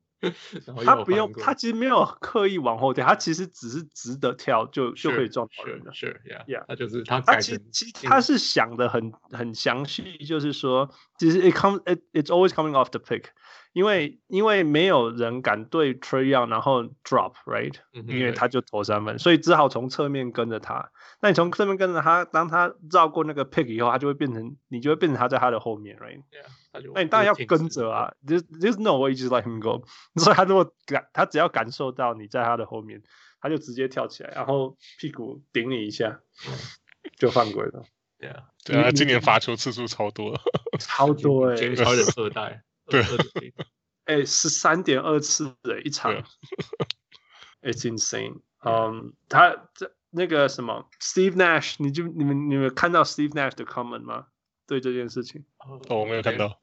[0.85, 5.93] 他不用，他其实没有刻意往后跳，他其实只是直的跳就就可以撞到人了。
[5.93, 7.21] 是，Yeah，他就是他。
[7.21, 13.25] 他其实其实他是想的很很详细，就是说，其实 it comes it it's always coming off the pick。
[13.75, 20.91] 因为因为没有人敢对 Trae Young 然后 drop，right？、嗯、因为他就投三分，所以只好从侧面跟着他。
[21.20, 29.85] 那你从侧面跟着他，当他绕过那个 pick 以后，他就会变成你就会变成他在他的后面，right？Yeah, 那你当然要跟着啊，there's there's no way just let him go。
[30.22, 33.03] 所以他如果感他只要感受到你在他的后面，
[33.41, 36.20] 他就直接跳起来，然后屁股顶你一下，
[37.18, 37.85] 就犯规了。
[38.20, 40.41] Yeah, 对啊，今年罚球次数超多，
[40.79, 42.62] 超多 哎、欸，超人二代。
[42.87, 43.03] 对，
[44.05, 46.12] 哎，十三点二次的一场
[47.62, 48.41] ，It's insane。
[48.62, 54.26] 嗯，他这那个什么 Steve Nash，你就你们你们看到 Steve Nash 的 comment 吗？
[54.66, 55.45] 对这件事情？
[55.89, 56.59] 哦，我没有看到。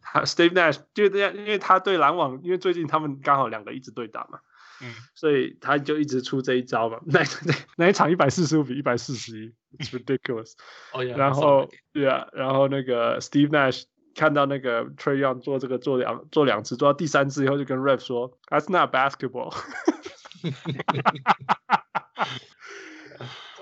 [0.00, 4.40] 他 Steve Nash 就这样，因为他对篮网，因为最近他们刚好两个一直对打嘛，
[4.82, 7.00] 嗯，所以他就一直出这一招嘛。
[7.08, 10.52] 那那那一场一百四十五比一百四十一，It's ridiculous。
[10.92, 13.84] 哦，然后对啊，然后那个 Steve Nash。
[14.16, 19.54] 看到那个 Trae Young 做这个做两做两次，做到第三次以后就跟 Ref 说，That's not basketball。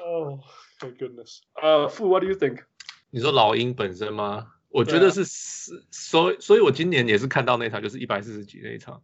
[0.00, 0.38] 哦
[0.80, 1.40] ，My goodness。
[1.61, 2.61] 呃，，Fu，what do you think？
[3.11, 4.52] 你说老鹰本身吗？
[4.68, 5.24] 我觉得是，
[5.90, 9.02] 所以，所以我今年也是看到那场，就是一百四十几那一场，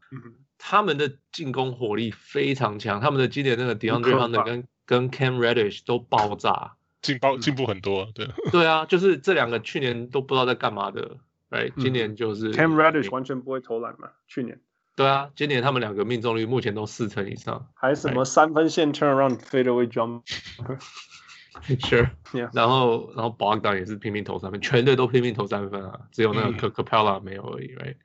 [0.58, 11.18] 他们的进攻火力非常强，他们的今年那个 DeAndre Hunter 跟跟 Cam Reddish 都爆炸，进爆进步很多，对，对啊，就是这两个去年都不知道在干嘛的。
[11.50, 14.10] 对，今年就是 Cam Reddish 完全不会投篮嘛？
[14.28, 14.60] 去年，
[14.94, 22.10] 对啊，今年他们两个命中率目前都四成以上，还什么三分线 turnaround fadeaway jump，sure，
[22.54, 27.96] 然后然后 Bogdan 也是拼命投三分，全队都拼命投三分啊，只有那个 Capella 没有而已，right？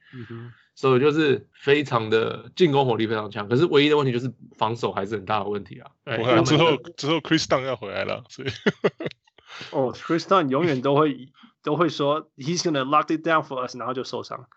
[0.74, 5.92] 所以就是非常的进攻火力非常强，可是唯一的问题就是防守还是很大的问题啊。
[6.44, 8.48] 之后之后 Chris Dunn 要回来了，所以
[9.70, 11.30] 哦，Chris Dunn 永远都会。
[11.66, 14.48] 都会说 He's gonna lock it down for us，然后就受伤。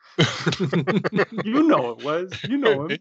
[1.42, 3.00] You know it was, you know him。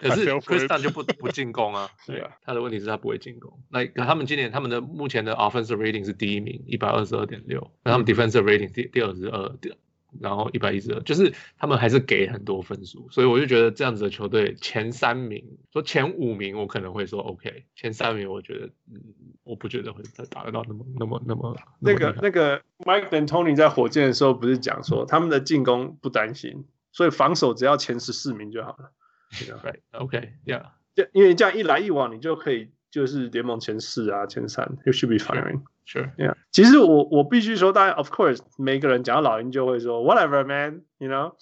[0.00, 1.90] 可是 Chris Dunn 就不不进攻啊。
[2.06, 3.60] 对啊，他的问题是他不会进攻。
[3.68, 7.72] 那他们今年他们的目前的 offensive rating 是第一名，一百二十二点六。
[7.82, 9.76] 那他们 defensive rating 第第二十二点。
[10.18, 19.00] 然后一百一十二，就是他们还是给很多分数，所以我就觉得这样子的球队前三名，说前五名我可能会说 OK，前三名我觉得，嗯，
[19.44, 28.92] 我不觉得会再打得到那么那么那么那个那个 Mike D'Antoni 在火箭的时候不是讲说他们的进攻不担心，所以防守只要前十四名就好了。
[29.62, 35.62] 对，OK，Yeah，就因为这样一来一往，你就可以就是联盟前四啊，前三，You should be fine。
[35.89, 36.35] Sure, yeah.
[36.51, 41.35] 其实我我必须说，当然，of course，每个人讲到老鹰就会说，whatever, man, you know，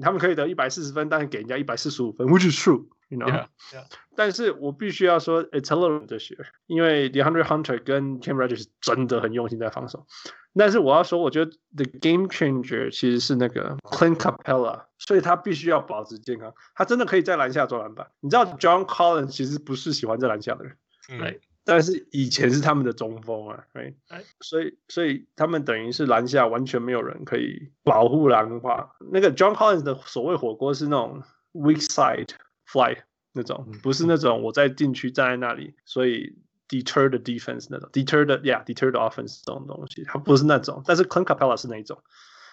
[0.00, 3.26] 他们可以得一百四十分，但是给人家一百四十五分，which is true, you know.
[3.26, 3.84] Yeah, yeah.
[4.14, 6.36] 但是我必须要说，it's a little 这些，
[6.66, 10.06] 因为 DeAndre Hunter 跟 Cam Reddish 真的很用心在防守。
[10.54, 18.08] 但是我要说，我觉得 the game changer 其实是那个 Clint Capela，所以他必须要保持健康，他真的可以在篮下抓篮板。
[18.20, 20.76] 你知道 John Collins 其实不是喜欢在篮下的人，
[21.08, 21.40] 对、mm.。
[21.65, 23.95] 但是以前是他们的中锋啊，right?
[24.41, 28.89] 所以所以他们等于是篮下完全没有人可以保护篮筐。
[29.11, 32.29] 那个 John Collins 的所谓火锅是那种 weak side
[32.65, 32.97] fly
[33.31, 36.37] 那种，不是那种我在禁区站在那里，所以
[36.67, 40.83] deter the defense 那种，deter the yeah deter the offense 这种东西，他不是那种。
[40.85, 42.01] 但是 Clint Capela 是那种，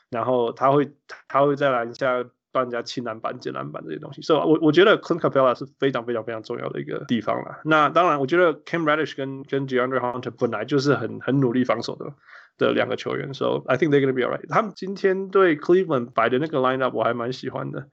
[0.08, 0.94] 然后他会
[1.28, 2.24] 他会在篮下。
[2.52, 7.60] 帮人家清篮板、捡篮板这些东西，所以，我我觉得 Clint Capella 是非常非常非常重要的一个地方啦。
[7.64, 12.12] 那当然，我觉得 Cam Reddish 跟跟 DeAndre Hunter 本来就是很很努力防守的
[12.58, 14.48] 的两个球员，So I think they're gonna be alright。
[14.48, 17.88] 他们今天对 Cleveland 摆的那个 lineup 我还蛮喜欢的。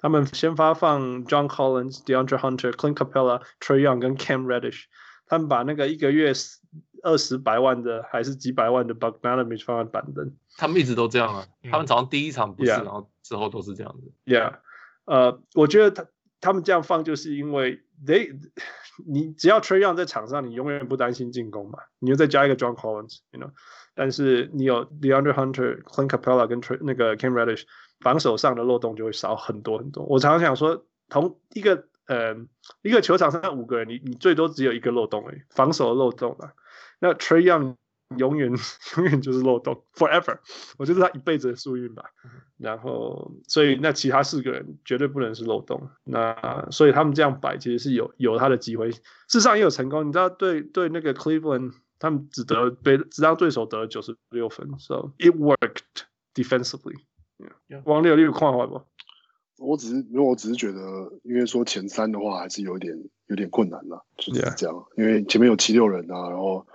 [0.00, 4.84] 他们先发放 John Collins、DeAndre Hunter、Clint Capela、Trae Young 跟 Cam Reddish。
[5.28, 6.32] 他们把那个一个月
[7.02, 10.34] 二十百万的还是几百万的 Bogdanovic 放在板凳。
[10.56, 13.08] 他们一直都这样啊，他们早上第一场不是，然后。
[13.28, 14.54] 之后都是这样子，Yeah，
[15.04, 16.06] 呃，我觉得他
[16.40, 18.40] 他们这样放，就是因为 They，
[19.06, 23.50] 你只要 Trae Young 在场上，你永远不担心进攻嘛，你又再加一个 John Collins，you know，
[23.94, 27.64] 但是你有 DeAndre Hunter、Clint Capella 跟那个 Cam Reddish，
[28.00, 30.04] 防守上的漏洞就会少很多很多。
[30.04, 32.36] 我常常想说，同一个呃
[32.82, 36.52] 一个球场上五个人，你你最多只有一个漏洞诶，防守的漏洞啊。
[36.98, 37.76] 那 Trae Young
[38.16, 38.50] 永远
[38.96, 40.38] 永远就是漏洞，forever。
[40.78, 42.04] 我觉得他一辈子的宿命吧。
[42.56, 45.88] 然后，所以那其他四个人绝对不能是漏洞。
[46.04, 48.90] 那所以他们这样摆，其实是有有他的机会。
[48.90, 50.08] 事实上也有成功。
[50.08, 55.82] 你知道，对对，那个 Cleveland，他们只得被只让对手得了九十六分，so it worked
[56.34, 56.96] defensively。
[57.84, 58.82] 王六六矿话不？
[59.58, 60.80] 我只是因为我只是觉得，
[61.22, 62.96] 因为说前三的话还是有点
[63.26, 64.86] 有点困难了，就是这样。
[64.96, 66.66] 因为前面有七六人啊，然后。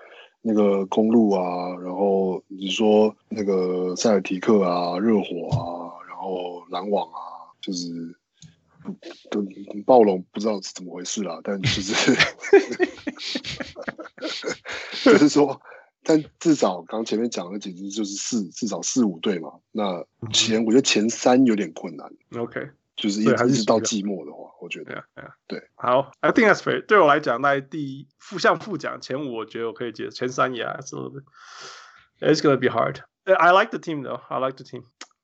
[0.45, 7.87] 那个公路啊，然后你说那个塞尔提克啊、热火啊，然后篮网啊，就是
[9.31, 9.41] 都
[9.85, 12.13] 暴龙不知道是怎么回事啦，但就是
[15.05, 15.61] 就是说，
[16.03, 22.11] 但至少刚前面讲的几支就是四至少四五队嘛，那前我觉得前三有点困难。
[22.37, 22.71] OK。
[22.95, 25.03] 就是一直到季末的话，我觉得，
[25.47, 26.85] 对，好，I think that's fair。
[26.85, 31.23] 对我来讲，那第一负向负奖前五，我觉得我可以接受，前三也 it's a little bit.
[32.19, 32.99] It's gonna be hard.
[33.23, 34.21] I like the team though.
[34.29, 34.83] I like the team.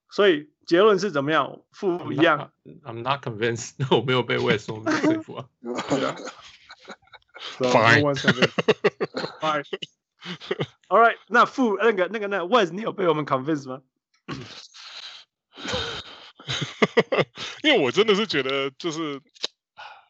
[0.10, 1.62] 所以结论是怎么样？
[1.72, 2.52] 负一样。
[2.84, 3.74] I'm not convinced.
[3.96, 4.82] 我没有被 West 说
[5.22, 5.46] 服啊。
[7.60, 8.16] Fine.
[9.40, 9.64] Fine.
[10.90, 11.18] All right.
[11.28, 13.82] 那负那个那个那 West，你有被我们 convince 吗？
[17.64, 19.22] 因为我真的是觉得，就是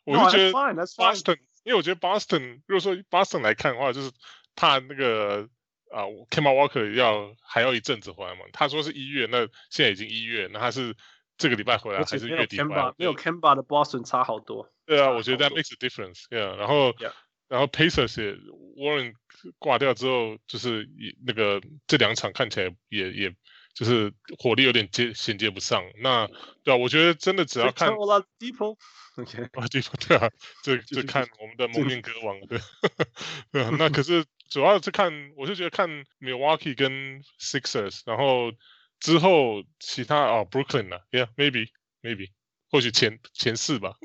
[0.06, 4.12] 我是觉得 Boston，因为我觉得 Boston，如果说 Boston 来看的话，就是
[4.56, 5.50] 怕那个
[5.92, 8.42] 啊，Kemba Walker 要还要一阵子回来嘛。
[8.54, 10.96] 他说是一月，那现在已经一月，那他是
[11.38, 12.94] 这个礼拜回来还是月底回来？
[12.98, 14.72] 没有 Kemba 的 Boston 差好多。
[14.86, 16.24] 对啊，我觉得 that makes a difference。
[16.30, 17.12] Yeah，然后 Yeah.
[17.50, 18.32] 然后 Pacers 也
[18.78, 19.14] Warren
[19.58, 20.88] 挂掉之后，就是
[21.26, 23.36] 那个这两场看起来也也。
[23.76, 26.28] 就是火力有点接衔接不上，那
[26.64, 30.30] 对啊，我觉得真的只要看 Oladipo，OK， 啊，Oladipo 对啊，
[30.64, 32.60] 这这看我们的蒙面歌王对，
[33.54, 35.88] 对啊，那可是主要是看，我是觉得看
[36.20, 38.52] Milwaukee 跟 Sixers，然后
[39.00, 41.70] 之后其他啊 Brooklyn 啊，Yeah，maybe
[42.02, 42.32] maybe，
[42.70, 43.96] 或许前前四吧。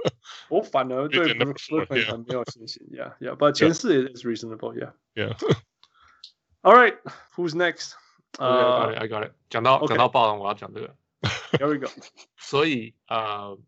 [0.49, 5.37] 我反而对 Brooklyn 很没有信心，Yeah，Yeah，but 前四 is reasonable，Yeah，Yeah。
[6.63, 7.93] All right，who's next？
[8.39, 9.33] 呃、uh,，I got it。
[9.49, 9.99] 讲到讲 Okay.
[9.99, 10.97] 到暴龙，我要讲这个。
[11.53, 11.93] Here we go。
[12.37, 13.59] 所以呃，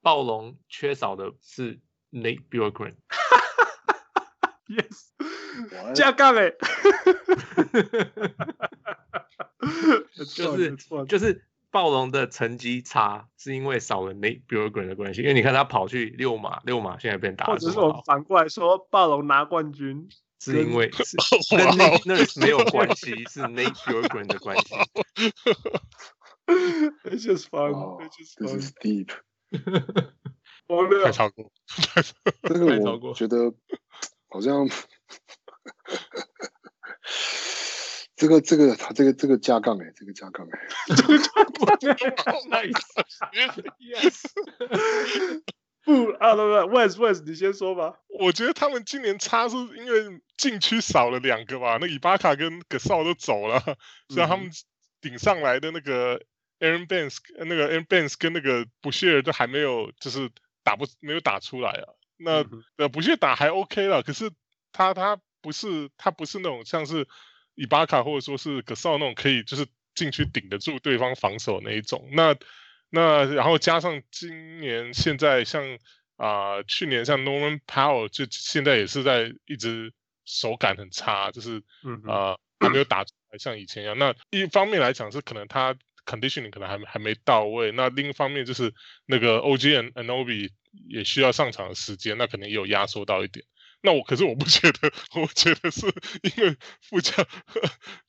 [0.00, 1.80] 暴龙缺少的是
[2.10, 2.96] Nate Bjorkgren。
[4.68, 5.10] Yes。
[5.94, 6.52] 加杠哎。
[10.14, 10.76] 就是
[11.06, 11.44] 就是
[11.74, 15.22] 暴龙的成绩差，是因为少了 Nate Bjorkgren 的关系。
[15.22, 17.46] 因为你看他跑去六马，六马现在变打。
[17.46, 20.08] 或者是我反过来说，暴龙拿冠军。
[20.38, 21.16] 是因为是
[21.56, 24.74] 跟 Nate Nurse 没有关系，是 Nate Bjorkgren 的关系。
[27.02, 27.72] It's just fun.
[28.02, 28.46] It's just fun.
[28.46, 29.10] This is deep.
[31.04, 31.50] 太超过，
[32.46, 33.52] 这个我觉得
[34.28, 34.68] 好像
[38.16, 40.58] 这个这个这个这个加杠哎，这个加杠哎，
[40.96, 44.24] 这个加杠哎，Nice，Yes。
[45.84, 48.00] 不啊，不不，Wes Wes，你先说吧。
[48.08, 53.60] 我觉得他们今年差是因为禁区少了两个吧，那伊巴卡跟葛少都走了，
[54.08, 54.50] 所以他们
[55.02, 56.22] 顶上来的那个
[56.58, 60.30] Aaron Baines，那个 Aaron Baines 跟那个布谢尔都还没有，就是
[60.62, 61.92] 打不没有打出来啊。
[62.16, 62.46] 那
[62.78, 64.30] 呃布谢尔打还 OK 了，可是
[64.72, 67.06] 他他不是他不是那种像是
[67.54, 72.08] 伊巴卡或者说是格少那种可以就是进去顶得住对方防守那一种。
[72.12, 72.36] 那
[72.90, 75.64] 那然后加上今年现在像
[76.16, 79.92] 啊、呃、去年像 Norman Powell 就现在也是在一直
[80.24, 81.58] 手感很差，就是
[82.06, 83.98] 啊、呃、还没有打出来像以前一样。
[83.98, 85.76] 那一方面来讲是可能他
[86.06, 88.72] conditioning 可能还还没到位，那另一方面就是
[89.06, 90.50] 那个 OG Anunoby
[90.88, 93.44] 也需要上场的时间，那可能也有压缩到一点。
[93.84, 95.86] 那我可是我不觉得，我觉得是
[96.22, 97.22] 因为副将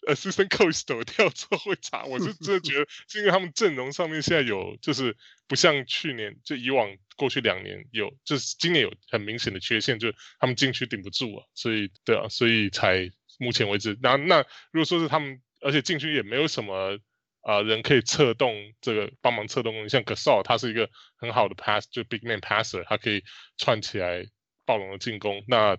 [0.07, 5.17] assistant coach 走掉之后会差，我是真的觉得是因为他们阵容上面现在有就是
[5.49, 16.97] 不像去年就以往过去两年有就是今年有很明显的缺陷，就是他们禁区顶不住啊，所以对啊，所以才目前为止，那那如果说是他们，而且禁区也没有什么
[17.41, 23.25] 啊、人可以策动这个帮忙策动，像 Gasol 他是一个很好的 pass 就 big man passer，他可以
[23.57, 24.25] 串起来。
[24.65, 25.77] 暴龙的进攻，那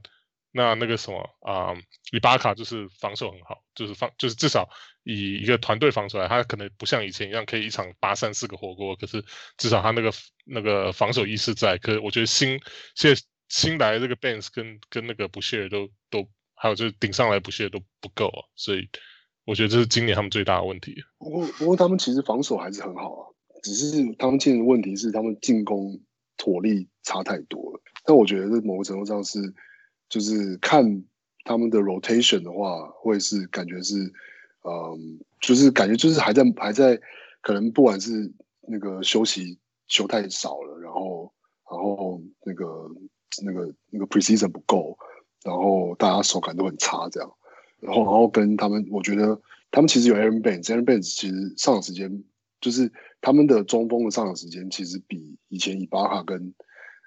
[0.52, 1.74] 那那个什么啊，
[2.12, 4.68] 伊、呃、巴卡就是防守很好，就是防就是至少
[5.02, 9.22] 以一个团队防守来，他可能不像以前一样可以一场拔三四个火锅，可是
[9.58, 10.10] 至少他那个
[10.46, 11.76] 那个防守意识在。
[11.78, 12.58] 可是我觉得新
[12.94, 18.88] 现在新来的这个 Baines 跟跟那个不屑都都还有就是顶上来不屑都不够啊，所以
[19.44, 21.04] 我觉得这是今年他们最大的问题。
[21.18, 23.22] 不过不过他们其实防守还是很好啊，
[23.62, 26.00] 只是他们现在的问题是他们进攻
[26.44, 27.80] 火力差太多了。
[28.04, 29.40] 但我觉得这某个程度上是，
[30.08, 31.04] 就是看
[31.44, 33.96] 他们的 rotation 的话，会是感觉是，
[34.62, 37.00] 嗯，就是感觉就是还在还在，
[37.40, 39.58] 可能不管是那个休息
[39.88, 41.32] 休太少了，然后
[41.70, 42.88] 然后那个
[43.44, 44.96] 那个那个 precision 不够，
[45.44, 47.32] 然后大家手感都很差这样，
[47.80, 52.22] 然后然后跟他们，我觉得他们其实有 Aaron b a n s a a r o n b a n s 其实上场时间
[52.60, 56.54] 就是他们的中锋的上场时间其实比以前伊巴卡跟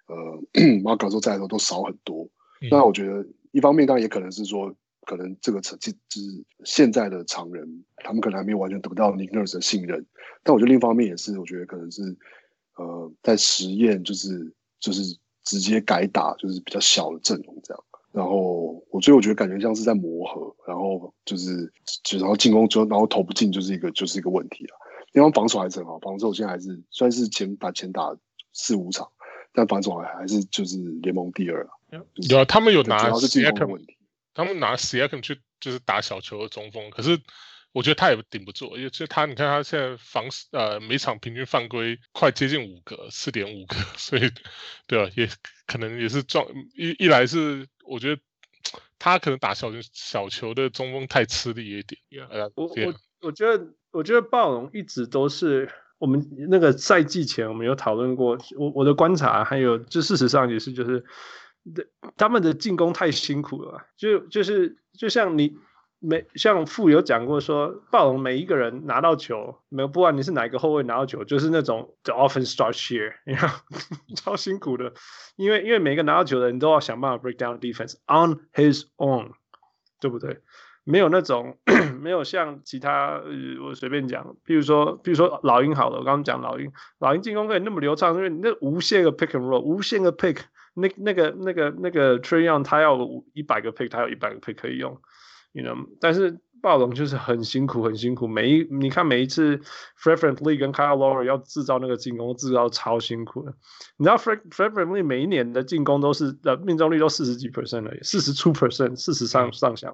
[0.07, 2.29] 呃马卡说在的时候都少很多，
[2.61, 3.25] 嗯、那我觉得。
[3.51, 4.71] 一方面当然也可能是说，
[5.07, 10.05] 可能这个成绩就是现在的常人，他们可能还没有完全得到 Nick Nurse 的信任。
[10.43, 12.15] 但我觉得另一方面也是，我觉得可能是
[12.75, 15.01] 呃在实验，就是就是
[15.43, 17.83] 直接改打，就是比较小的阵容这样。
[18.11, 21.73] 然后我所以我觉得感觉像是在磨合，然后就是
[22.03, 24.75] 就然后进攻之后，然后投不进就是一个就是一个问题了。
[25.13, 28.15] 因为防守还是很好，防守现在还是算是前把前打
[28.53, 29.11] 四五场，
[29.51, 31.69] 但防守还还是就是联盟第二了。
[32.15, 33.85] 有啊，他们有拿 Siakam，
[34.33, 37.19] 他们拿 Siakam 去就是打小球的中锋，可是
[37.71, 44.31] 我觉得他也顶不住，因为就他你看他现在防呃每场平均犯规快接近五个，四点五个， 所以
[44.87, 45.27] 对啊，也
[45.65, 46.45] 可能也是撞
[46.75, 48.21] 一一来是我觉得
[48.99, 51.99] 他可能打小球小球的中锋太吃力一点。
[52.09, 61.05] Yeah, 我我我觉得我觉得暴龙一直都是我们那个赛季前我们有讨论过，我我的观察还有就事实上也是就是。
[62.15, 65.55] 他们的进攻太辛苦了，就就是就像你
[65.99, 73.13] 每像富有讲过说，暴龙每一个人拿到球，没有不管你是哪一个后卫拿到球，就是那种 the often starts here
[74.15, 74.93] 超辛苦的，
[75.35, 79.33] 因为因为每个拿到球的人都要想办法 break down defense on his own，
[79.99, 80.39] 对不对？
[80.89, 81.55] 没有那种
[82.01, 90.37] 没有像其他，呃、我随便讲，比如说比如说老鹰好了，我刚刚讲老鹰，老鹰进攻可以那么流畅，因为你那无限个 pick and roll，无限个 pick。
[90.73, 92.97] 那那个那个那个 Trae Young 他要
[93.33, 94.99] 一百个 pick，他有一百个 pick 可以用
[95.51, 95.87] ，you know。
[95.99, 98.27] 但是暴龙就是很辛苦，很辛苦。
[98.27, 99.57] 每一你看每一次
[100.01, 103.53] Fred VanVleet 跟 Kyle Lowry 要制造那个进攻，制造超辛苦的。
[103.97, 109.93] 你知道 Fred Fred VanVleet 每一年的进攻都是的命中率都四十几 percent 而已，四十出 percent，四十上上下。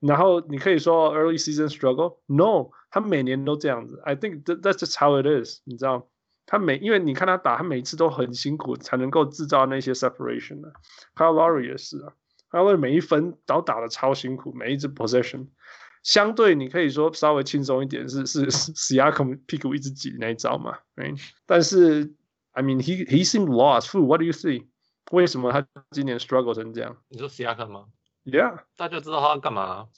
[0.00, 4.00] 然后你可以说 early season struggle，no，他每年都这样子。
[4.04, 6.08] I think that's just how it is，你知道。
[6.48, 10.72] 他每因为你看他打，他每次都很辛苦才能够制造那些 separation 的。
[11.16, 12.12] Kyle Lowry 也是啊
[12.52, 15.48] ，Kyle Lowry 每一分都打的超辛苦，每一支 possession。
[16.04, 21.20] 相对你可以说稍微轻松一点是是 Siakam 屁股一直挤那一招嘛，right?
[21.46, 22.14] 但是
[22.52, 23.98] I mean he he seemed lost.
[23.98, 24.68] What do you see？
[25.10, 26.96] 为什么他今年 struggle 成这样？
[27.08, 27.86] 你说 Siakam 吗
[28.26, 29.88] ？Yeah，大家知道他要干嘛啊？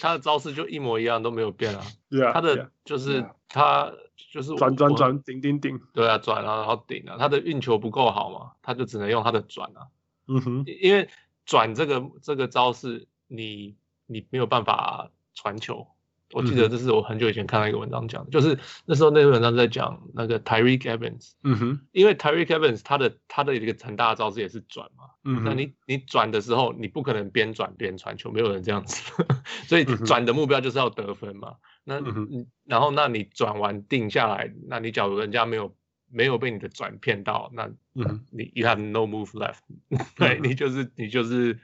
[0.00, 1.82] 他的招式就一模一样，都没有变啊。
[2.10, 3.92] Yeah, 他的就是他。
[4.30, 9.88] 就是转转转顶顶顶，对啊，转啊，然后顶啊，他的运球不够好嘛，他就只能用他的转啊。
[10.26, 11.10] 嗯哼，因为
[11.44, 13.76] 转这个这个招式，你
[14.06, 15.86] 你没有办法传球。
[16.32, 21.32] 我记得这是我很久以前看到一个文章讲的，就是那时候那篇文章在讲那个 Tyreke Evans。
[21.44, 25.04] 嗯哼，因为 Tyreke Evans 他的他的一个很大的招式也是转嘛。
[25.24, 29.12] 嗯哼，那你你转的时候，你不可能边转边传球，没有人这样子，
[29.68, 31.54] 所以转的目标就是要得分嘛。
[31.84, 35.74] 那嗯，然后那你转完定下来，那你假如人家没有
[36.12, 39.60] 没有被你的转骗到，那嗯，你 you have no move left，
[40.16, 41.58] 对，你就是你就是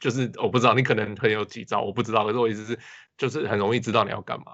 [0.00, 2.78] 就是我不知道，你可能很有几招，我不知道，可是我意思是
[3.16, 4.46] 就是很容易知道你要干嘛。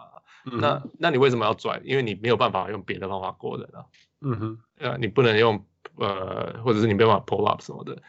[0.44, 1.80] 那那你为什么要转？
[1.84, 3.86] 因为你没有办法用别的方法过人啊。
[4.20, 5.66] 嗯哼，呃，你不能用
[5.96, 8.02] 呃，或者是你没办法 pull up 什么的。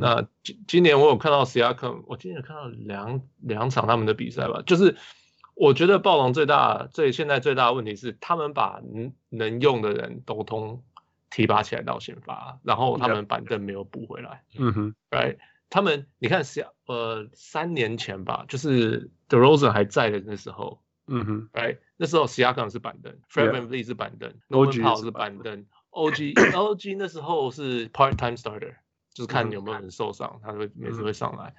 [0.00, 4.96] 那今今年我有看到 Siakam，我今年有看到两两场他们的比赛吧，就是。
[5.56, 10.84] 我觉得暴龙最大、最现在最大的问题是，他们把能能用的人都通
[11.30, 14.44] 提拔起来到先发，然后他们板凳没有补回来。
[14.58, 15.38] 嗯哼，right？
[15.70, 16.42] 他们你看，
[16.86, 21.78] 呃，三年前吧，就是 DeRozan 还在的那时候，嗯哼，right？
[21.96, 28.74] 那时候 Siakam 是板凳，Fred VanVleet 是板凳，Norman Powell 是板凳，OG OG 那时候是 part time starter。
[29.16, 31.54] 就是看有没有人受伤，他会每次会上来，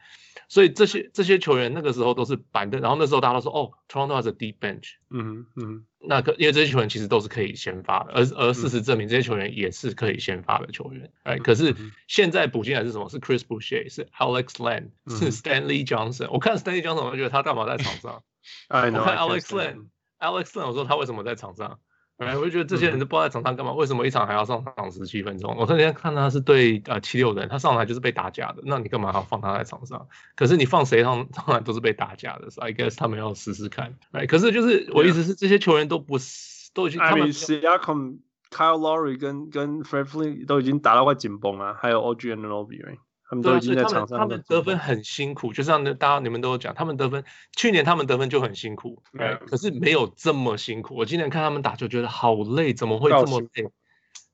[0.48, 11.76] 所以这些这些球员那个时候都是板凳，然后那时候大家都说哦，Toronto has a deep bench，嗯嗯，那个因为这些球员其实都是可以先发的，而而事实证明这些球员也是可以先发的球员，哎，可是
[12.08, 13.10] 现在补进来是什么？
[13.10, 16.30] 是 Chris Boucher，是 Alex Len，是 Stanley Johnson。
[16.30, 18.24] 我看 Stanley Johnson，我觉得他干嘛在场上？
[18.70, 21.80] 我看 Alex Len，Alex Len，我说他为什么在场上？
[22.18, 25.56] 哎，我就觉得这些人都不知道在场上干嘛，为什么一场还要上场十七分钟？
[25.56, 30.08] 我那天看他是对呃七六人，他上来就是被打假的，那你干嘛还要放他在场上？
[30.36, 33.94] 可是你放谁上上来都是被打假的，所以 I guess 他们要试试看。
[34.12, 38.18] 哎，可是就是我意思是这些球员都不是都已经他们 Siakam
[38.50, 42.82] Kyle Lowry 跟跟 Fred VanVleet 都已经打到快紧绷了，还有 OG Anunoby，
[43.30, 44.20] 他们都已经在场上。
[44.20, 47.24] 他们得分很辛苦，就像大家你们都有讲，他们得分
[47.56, 49.04] 去年他们得分就很辛苦，
[49.48, 50.96] 可是没有这么辛苦。
[50.96, 53.70] 我今年看他们打球觉得好累，怎么会这么累？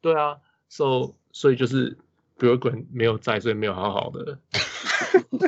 [0.02, 0.38] 对啊
[0.70, 1.98] ，so 所以就是
[2.38, 4.40] 格滚没有在，所以没有好好的。
[5.38, 5.48] 对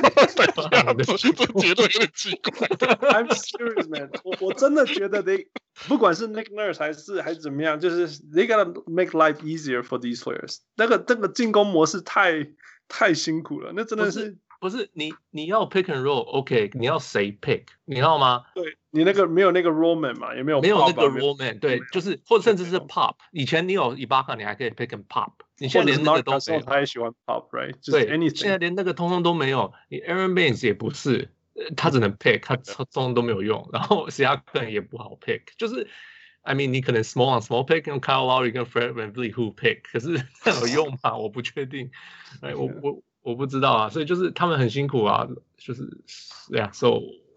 [0.80, 2.68] 啊，这绝对有点奇怪。
[3.10, 4.36] I'm serious, man 我。
[4.40, 5.46] 我我真的觉得 they
[5.88, 10.58] 不管是 Nick Nurse 还是还是怎么样，就是 they gotta make life easier for these players。
[10.76, 12.48] 那个那个进攻模式太
[12.88, 17.64] 太辛苦了，那真的是不是，你你要 pick and roll，OK？、Okay, 你要谁 pick？
[17.84, 18.44] 你知道吗？
[18.54, 23.16] 对你那个没有那个 roll man 嘛，也没有没有那个 roll man，对，就是或者甚至是 pop。
[23.32, 25.32] 以前你有伊巴卡，你还可以 pick and pop。
[25.58, 27.74] 你现在连那个都没有，他也喜欢 pop，right？
[27.90, 29.72] 对，现在连那个通通都没有。
[29.88, 31.30] 你 Aaron Baines 也不是，
[31.76, 33.68] 他只能 pick，他通通都没有用。
[33.72, 35.86] 然后 Siakam 也不好 pick，就是
[36.46, 40.14] I mean 你可能 small on small pick，用 Kyle Lowry 跟 Fred VanVleet who pick，可是
[40.62, 41.16] 有用吗？
[41.18, 41.90] 我不确定。
[42.40, 43.88] 哎，我我我不知道啊。
[43.90, 45.26] 所以就是他们很辛苦啊，
[45.58, 45.82] 就是
[46.48, 46.70] 对呀。
[46.72, 46.92] 所以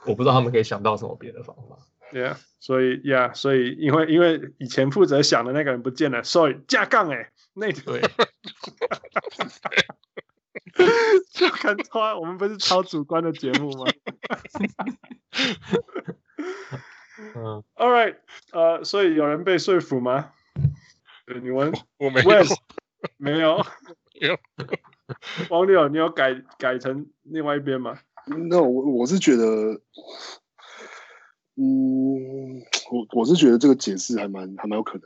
[0.06, 1.78] 我不知道他们可以想到什么别的方法。
[2.12, 7.32] 对呀，所以呀，所以因为因为以前负责想的那个人不见了，所以架杠哎。
[7.54, 8.02] 那对，
[11.34, 13.86] 就看超，我们不是超主观的节目吗？
[17.36, 18.16] 嗯，All right，
[18.52, 20.32] 呃，所以有人被说服吗？
[21.42, 22.44] 你问，我没有，
[23.18, 23.64] 没有，
[24.20, 24.38] 有。
[25.50, 28.00] 王六，你有改改成另外一边吗？
[28.50, 29.82] 那我我是觉得。
[31.62, 35.02] 嗯，我我是觉得这个解释还蛮还蛮有可能，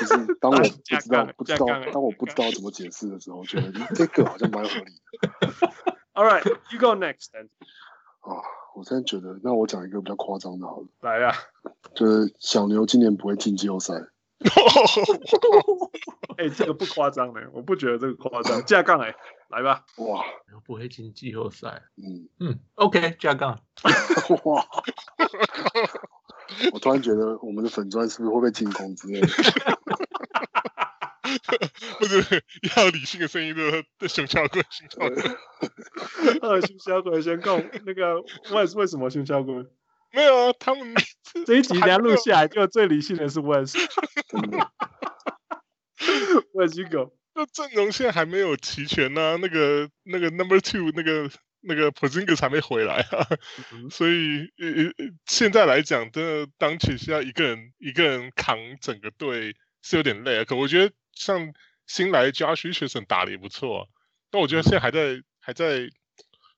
[0.00, 4.84] 就是当我 不知道不知道当我不知道怎么解释的时候，觉得这个好像蛮合理
[5.20, 5.72] 的。
[6.14, 7.48] All right, you go next then.
[8.18, 8.42] 啊，
[8.74, 11.34] 我真的觉得，那我讲一个比较夸张的，好了，来呀，
[11.94, 13.94] 就是小牛今年不会进季后赛。
[16.36, 18.64] 哎、欸，这个不夸张的，我不觉得这个夸张。
[18.64, 19.14] 架杠哎，
[19.48, 20.24] 来吧，哇，
[20.64, 21.82] 不会进季后赛。
[21.96, 23.60] 嗯嗯，OK，架杠。
[24.44, 24.66] 哇，
[26.72, 29.28] 我突然觉得我们的粉砖是不是会被清空之类的？
[31.98, 32.42] 不是，
[32.76, 35.22] 要理性的声音的的熊小鬼，熊小鬼。
[36.40, 38.20] 呃， 熊小鬼先告那个
[38.50, 39.54] 为为什么熊小鬼？
[40.14, 40.94] 没有啊，他们
[41.46, 43.72] 这一集人家录下来，就最理性的是 Wes。
[46.54, 47.16] Wes you go。
[47.34, 51.30] 那阵容现在还没有齐全呢、啊，那个那个 Number Two 那个
[51.62, 53.26] 那个 Porzingis 还没回来啊，
[53.72, 54.92] 嗯、所以呃
[55.24, 60.44] 现在来讲，真的当起需要一个人一个人扛整个队是有点累啊。
[60.44, 61.52] 可我觉得像
[61.86, 63.88] 新来 Josh Richardson 打的也不错，
[64.30, 65.88] 但我觉得现在还在还在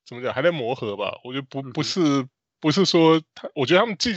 [0.04, 1.20] 怎么讲，还在磨合吧。
[1.24, 2.00] 我觉得不不是。
[2.00, 2.28] 嗯
[2.60, 4.14] 不是说他，我觉得他们季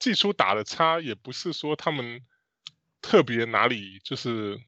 [0.00, 2.20] 季初打的差，也不是说他们
[3.00, 4.58] 特别哪里就是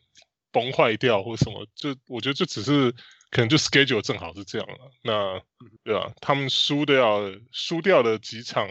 [0.53, 2.93] 崩坏掉或什么，就我觉得就只是
[3.31, 4.93] 可能就 schedule 正好是这样了。
[5.03, 5.43] 那
[5.83, 6.13] 对吧？
[6.21, 8.69] 他们输掉输掉的几场，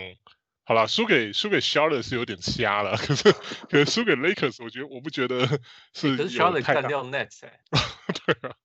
[0.65, 3.31] 好了，输给输给 Charlotte 是有点瞎了，可是
[3.69, 5.45] 可是输给 Lakers，我觉得我不觉得
[5.93, 6.17] 是。
[6.17, 7.41] 可是 Charlotte 干掉 Nets，
[8.25, 8.55] 对啊，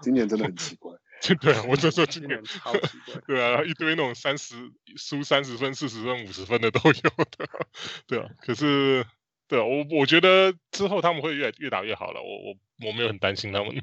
[0.00, 0.92] 今年真的很奇怪。
[1.40, 3.20] 对啊，我就说今年超奇怪。
[3.26, 4.54] 对啊，一堆那种三十
[4.96, 7.48] 输三十分、四十分、五十分的都有的。
[8.06, 9.06] 对啊，可是，
[9.48, 12.20] 对啊，我我觉得之后他们会越越打越好了。
[12.20, 13.74] 我我我没有很担心他们。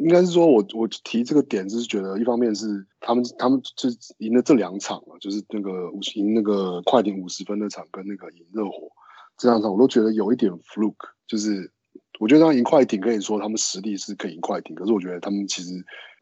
[0.00, 3.88] 应该是说我我提这个点，就是觉得一方面是他们他们就
[4.18, 8.90] 赢了这两场嘛，就是那个赢那个快艇五十分的场跟那个赢热火
[9.36, 11.70] 这两场，我都觉得有一点 fluke，就是。
[12.18, 15.70] 我觉得当赢快艇可以说他们实力是可以赢快艇，可是我觉得他们其实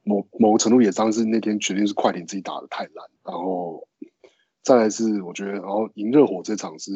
[0.05, 3.89] 某某个程度也当是那天决定是快艇自己打得太烂，然后
[4.63, 6.93] 再来是我觉得，然后赢热火这场是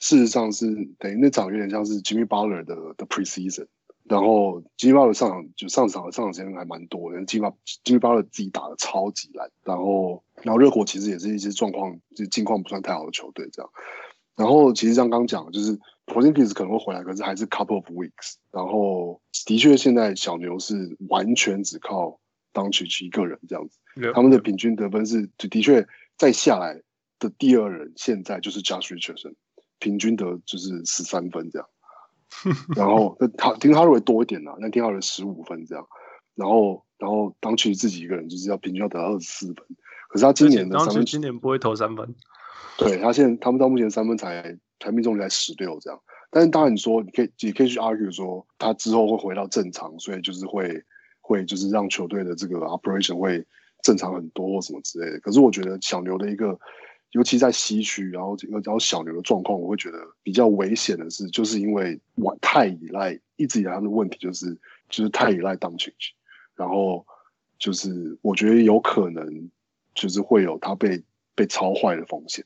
[0.00, 0.66] 事实上是
[0.98, 3.66] 等于那场有点像是 Jimmy Butler 的的 preseason，
[4.08, 7.54] 然后 Jimmy Butler 上场就上场上场时间还蛮多的，Jimmy
[7.84, 13.70] Jimmy Butler 自己打的超级烂，然后然后热火其实也是一些状况就近况不算太好的球队这样，
[14.36, 15.78] 然后其实像刚刚讲的就是。
[16.08, 18.36] Porzingis 可能会回来，可是还是 couple of weeks。
[18.50, 22.18] 然后的确，现在小牛是完全只靠
[22.54, 23.78] Doncic 一个人这样子。
[24.14, 25.86] 他们的平均得分是就的确
[26.16, 26.80] 再下来
[27.18, 29.34] 的第二人，现在就是 Josh Richardson，
[29.80, 31.68] 平均得就是十三分这样。
[32.76, 35.86] 然后他听哈瑞多一点啦，那听哈瑞十五分这样。
[36.34, 39.56] 然后然后 Doncic 自己一个人就是要平均要得到二十四分，
[40.08, 42.14] 可是他今年的三分今年不会投三分。
[42.78, 44.58] 对他现在他们到目前三分才。
[44.80, 46.00] 才命中率才十六这样，
[46.30, 50.84] 但是当然你说你可以也可以去 argue 说他之后会回到正常，所以就是会
[51.20, 53.44] 会就是让球队的这个 operation 会
[53.82, 55.18] 正常很多或什么之类的。
[55.18, 56.56] 可是我觉得小牛的一个，
[57.12, 64.54] 尤其在西区，然后然后小牛的状况，我会觉得比较危险的是，就是因为我太依赖，一直以来他们的问题就是
[64.88, 65.92] 就是太依赖 Doncic，
[66.54, 67.06] 然后
[67.58, 69.50] 就是我觉得有可能
[69.94, 71.02] 就是会有他被
[71.34, 72.44] 被超坏的风险。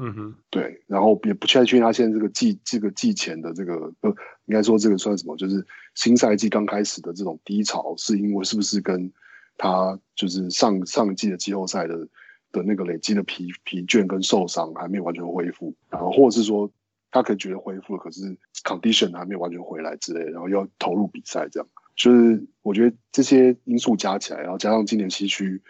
[0.00, 4.08] 嗯哼，对，然后也不确定他现在这个季这个季前的这个呃，
[4.44, 5.36] 应该说这个算什么？
[5.36, 9.12] 就是新赛季刚开始的这种低潮，是因为是不是跟
[9.56, 12.06] 他就是上上季的季后赛的
[12.52, 16.70] 的那个累积的疲疲倦跟受伤还没有完全恢复，然后或者是说
[17.10, 25.62] 他可能觉得恢复了，可是 condition 还没有完全回来之类，然后要投入比赛这样，就是我觉得这些因素加起来，然后加上今年西区，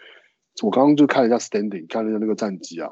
[0.61, 2.89] 我刚刚就看了一下 standing，看了一下那个战绩啊。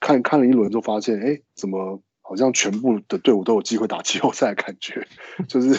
[0.00, 5.04] 看看了一轮之后，发现哎，怎么好像全部的队伍都有机会打季后赛的感觉？
[5.48, 5.76] 就是，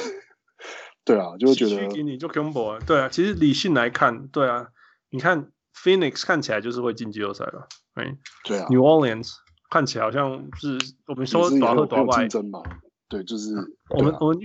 [1.05, 4.67] 对啊，就会觉得你就 combo 对啊，其实理性来看，对啊，
[5.09, 5.53] 你看
[5.83, 9.33] Phoenix 看起来就是会进季后赛了，哎，对啊，New Orleans
[9.69, 10.77] 看起来好像是
[11.07, 12.61] 我们说短和短外竞争嘛，
[13.07, 13.53] 对，就是
[13.89, 14.39] 我们我们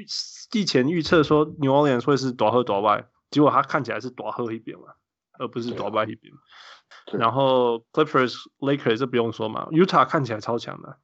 [0.51, 4.95] 季前预测说 New Orleans 会是短和短外，结果他看起来是短和一边嘛，
[5.39, 6.33] 而不是短外一边。
[7.13, 10.97] 然后 Clippers、Lakers 这不用说嘛，Utah 看起来超强的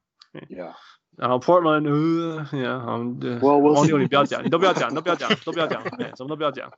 [0.49, 0.73] ，Yeah.
[1.17, 5.83] 然后 Portland，呃，Yeah，好，对，王牛你不要讲，你都不要讲，你都不要讲，都不要讲，
[6.15, 6.71] 什么都不要讲。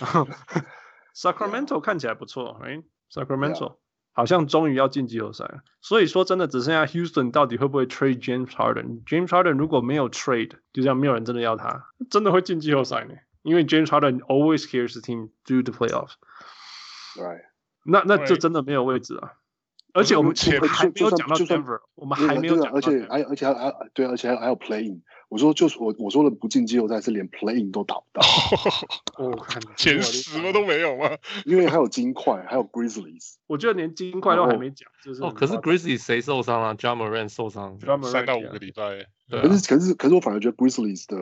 [1.14, 3.74] Sacramento 看起来不错，Right？Sacramento Yeah.
[4.12, 5.60] 好像终于要进季后赛了。
[5.80, 13.14] 所以说真的只剩下 Houston 到底会不会 trade James Harden？James Harden 如果没有 trade，就这样没有人真的要他，真的会进季后赛呢？
[13.42, 16.14] 因为 James Harden always carries the team through the playoffs。
[17.16, 17.42] Right.
[17.84, 19.32] 那那就真的没有位置啊！
[19.94, 25.02] 而且我们还没有讲到 Denver，我们还没有讲到，而且还而且还还对，而且还还有 Play-in。
[25.30, 28.20] 我说就是我我说的不进季后赛是连 playing 都打不到。
[29.16, 29.46] 哦，
[29.78, 31.08] 前十么都没有吗？
[31.46, 33.36] 因为还有金块，还有 Grizzlies。
[33.46, 35.32] 我觉得连金块都还没讲，就是哦。
[35.34, 39.06] 可是 Grizzlies 谁受伤了？Ja Morant 受伤，三到五个礼拜。
[39.30, 41.16] 可是可是可是我反而觉得 Grizzlies 的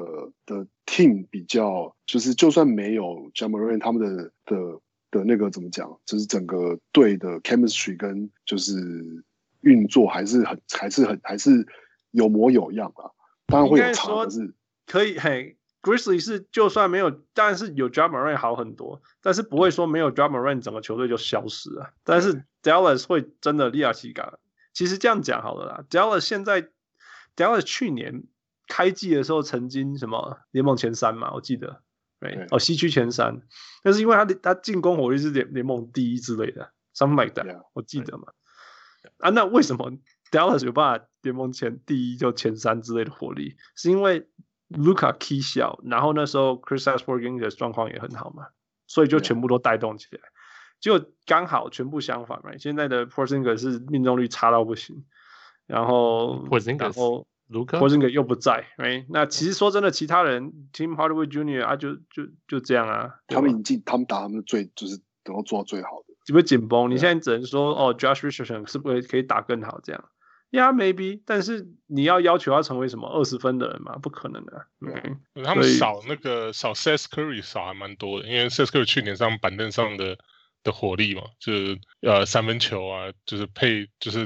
[0.45, 4.81] 的 Team 比较，就是就算没有 Ja Morant 他们的的。
[5.11, 5.99] 的那个怎么讲？
[6.05, 9.25] 就是整个队的 chemistry 跟就是
[9.63, 11.67] 运作还是很还是很还是
[12.11, 13.09] 有模有样啊。
[13.49, 14.55] 当然会有差，可是
[14.86, 21.94] 可以嘿，Grizzly 是就算没有，当然是有 Morant 好很多，但是不会说没有 Morant 整个球队就消失了。
[22.05, 24.38] 但是 Dallas 会真的利亚西嘎。
[24.72, 26.68] 其实这样讲好了啦，Dallas 现在
[27.34, 28.24] Dallas 去年
[28.68, 31.82] 开季的时候曾经什么联盟前三嘛，我记得。
[32.20, 33.42] 对哦，西区前三，
[33.84, 38.32] 但是因为他的他进攻火力是联联盟第一之类的，something like that，yeah, 我记得嘛。
[39.01, 39.92] 对啊，那为什么
[40.31, 43.57] Dallas 有办法联盟前第一就前三之类的火力？
[43.74, 44.29] 是因为
[44.70, 48.49] Luca key 小，然后那时候 Kristaps Porzingis 的状况也很好嘛，
[48.87, 50.20] 所以就全部都带动起来。
[50.20, 51.01] Yeah.
[51.01, 55.05] 就刚好全部相反嘛，现在的 Porzinger 是命中率差到不行，
[55.66, 57.26] 然后 Porzingis 然后。
[57.51, 63.09] Porzinger 又不在，，right？，那其实说真的，其他人 Tim Hardaway Junior 啊，就就就这样啊。
[63.26, 66.91] 他们已经他们打他们最就是能够做到最好的，就会紧绷。
[66.91, 70.05] 你现在只能说哦，Josh Richardson 是不是可以打更好这样
[70.51, 73.96] ？Yeah，maybe，但是你要要求他成为什么二十分的人嘛？
[73.99, 74.66] 不可能的。
[74.80, 80.18] 嗯，他们少那个少 Curry 少还蛮多的，因为 Curry 去年上板凳上的
[80.62, 84.24] 的火力嘛，就是呃三分球啊，就是配就是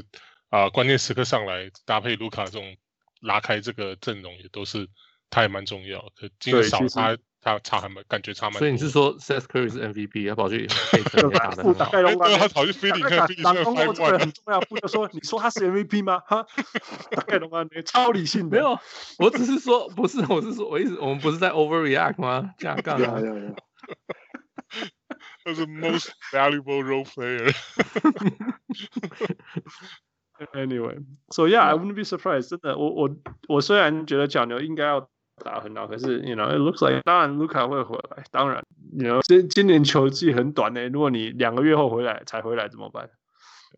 [0.50, 2.76] 啊、呃、关键时刻上来搭配卢卡这种。
[3.22, 4.88] 拉开这个阵容也都是，
[5.30, 6.00] 他也蛮重要。
[6.16, 8.58] 可今年少他，他差还蛮，感觉差蛮。
[8.58, 11.84] 所以你是说 Seth Curry 是 MVP，他跑去 费城打的很好。
[12.38, 13.54] 他跑去菲利克，菲利克
[14.18, 14.60] 很重要。
[14.60, 16.20] 不就说你说他是 MVP 吗？
[16.20, 16.46] 哈，
[17.10, 17.66] 大概懂吗？
[17.84, 18.56] 超理性的。
[18.56, 18.78] 没有，
[19.18, 22.54] 我只是说不是，我是说我一直，我们不是在 overreact 吗？
[22.58, 23.20] 这样干嘛？
[25.44, 27.52] 他是 most valuable role player。
[30.54, 30.98] Anyway,
[31.30, 32.48] so yeah, I wouldn't be surprised.
[32.48, 33.10] 真的，我我
[33.48, 38.24] 我虽然觉得小牛应该要打很好，可是 you know it looks like 当然卢卡会回来。
[38.30, 43.10] 当然，you know 今今年球季很短呢，如果你两个月后回来才回来怎么办？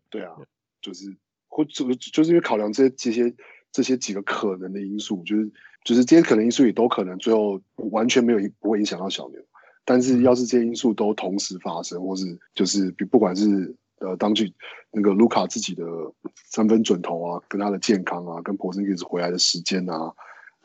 [0.09, 0.33] 对啊，
[0.81, 1.15] 就是
[1.47, 3.35] 或就就是因为考量这些这些
[3.71, 5.51] 这些几个可能的因素，就是
[5.83, 9.41] 就是这些可能因素也都可能最后完全没有不会影响到小牛。
[9.85, 13.75] 但是要是这些因素都同时发生，或是就是不管是。
[13.99, 14.53] 呃，当去
[14.91, 15.85] 那个卢卡自己的
[16.33, 20.13] 三分准头啊，跟他的健康啊，跟 Porzingis 回来的时间啊，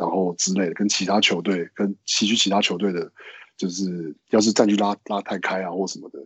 [0.00, 3.12] 然后之类的，跟其他球队跟西区其他球队的，
[3.58, 6.18] 就是要是战局拉拉太开啊，或什么的，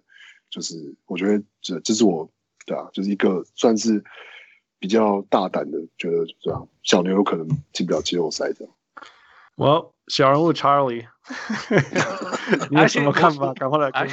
[0.48, 2.30] 就是我觉得这这是我
[2.64, 4.05] 对啊，就是一个算是
[4.78, 8.72] 比较大胆的，觉得这样小牛有可能进不了季后赛这样。
[9.56, 11.06] 我小人物 Charlie，
[12.70, 13.52] 你有什么看法？
[13.55, 14.09] 赶快来看。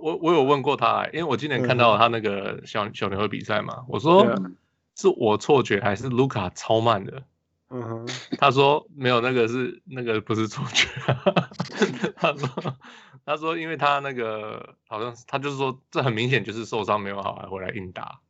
[0.00, 4.24] 我我有问过他，因为我今年看到他那个小小牛的比赛嘛，我说
[4.94, 7.24] 是我错觉还是卢卡超慢的？
[7.72, 8.06] 嗯哼，
[8.38, 10.88] 他说没有那个是那个不是错觉，
[12.16, 12.76] 他说
[13.24, 18.20] 他说因为他那个好像他就是说这很明显就是受伤没有好还回来硬打，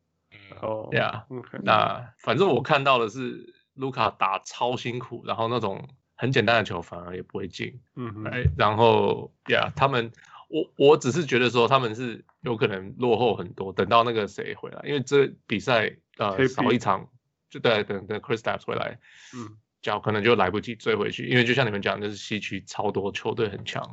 [0.61, 1.25] 哦，对啊，
[1.63, 10.11] 那反正我看到的是卢卡打超辛苦，然后那种很简单的球反而也不会进，嗯哼，哎，然后呀，他们
[10.49, 17.09] 我我只是觉得说他们是有可能落后很多，等到那个谁回来，因为这比赛呃少一场。
[17.51, 18.97] 就对，等等 Kristaps 回来，
[19.35, 23.83] 嗯，脚可能就来不及追回去，因为就像你们讲，就是西区超多球队很强，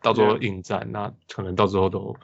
[0.00, 2.16] 到时候应战，那可能到时候都，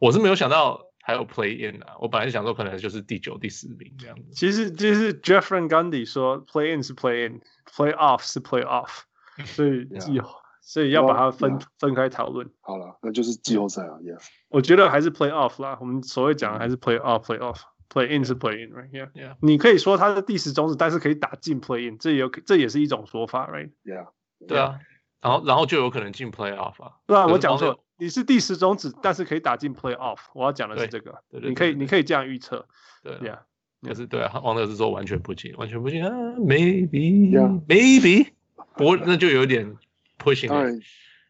[0.00, 4.32] 我是没有想到还有 Play In 啊，我本来想说可能就是第九、第十名这样子。
[4.32, 9.02] 其实就是 Jeffrey Gundy 说 Play In 是 Play In，Play Off 是 Play Off，
[9.46, 12.50] 所以季后，所以要把它分分开讨论。
[12.60, 14.18] 好了，那就是季后赛啊，Yeah。
[14.48, 17.60] 我觉得还是 Play Off 啦，我们所谓讲的还是 Play Off，Play Off。
[17.92, 19.34] Play in 是 play in，right？Yeah，Yeah。
[19.40, 24.10] 你可以说他是第十种子，但是可以打进 play in，这也有这也是一种说法，right？Yeah，
[24.46, 24.78] 对啊。
[25.20, 26.92] 然后然后就有可能进 play off 啊。
[27.06, 30.18] 对啊，我讲错，你是第十种子，但是可以打进 play off。
[30.34, 32.64] 我要讲的是这个，你可以你可以这样预测。
[33.02, 33.40] 对，Yeah，
[33.80, 34.40] 也是对啊。
[34.40, 38.28] 王德是说完全不进，完全不进啊，Maybe，Maybe，
[38.76, 39.76] 不过那就有点
[40.16, 40.80] pushing。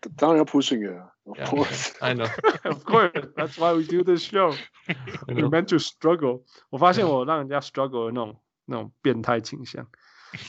[0.02, 1.12] 当然，当然要 pushing 啊。
[1.24, 2.30] Of course, I know.
[2.64, 4.56] Of course, that's why we do this show.
[5.28, 6.44] We're meant to struggle.
[6.70, 9.88] 我发现我让人家 struggle 的那种那种变态倾向。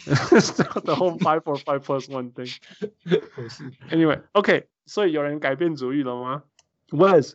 [0.04, 2.54] The whole five four five plus one thing.
[3.90, 4.68] Anyway, OK.
[4.84, 6.42] 所以有人改变主意了吗？
[6.90, 7.34] Was？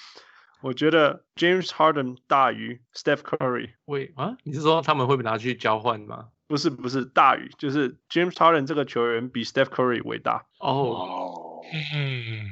[0.61, 3.75] 我觉得 James Harden 大于 Steph Curry。
[3.85, 6.31] 喂啊，你是说他们会被拿去交换吗？
[6.49, 10.45] 不是不是，大于就是 James Harden 这个球员比 Steph Curry 伟大。
[10.59, 12.51] 哦，嗯。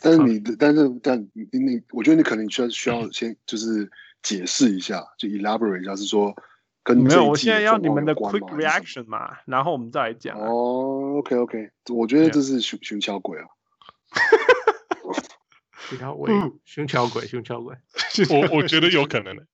[0.00, 3.90] 但是你的，但是但你你，我觉得你可能需要需要先就是
[4.22, 6.34] 解释一下，就 elaborate 一下，是说
[6.94, 10.38] 跟没有，我现在要你们的 quick reaction 嘛，然后我们再来讲。
[10.38, 13.44] 哦，OK OK，我觉得这是熊熊小鬼啊，
[15.88, 16.30] 熊桥鬼，
[16.64, 17.76] 熊小鬼， 熊小鬼，
[18.30, 19.44] 我我觉得有可能的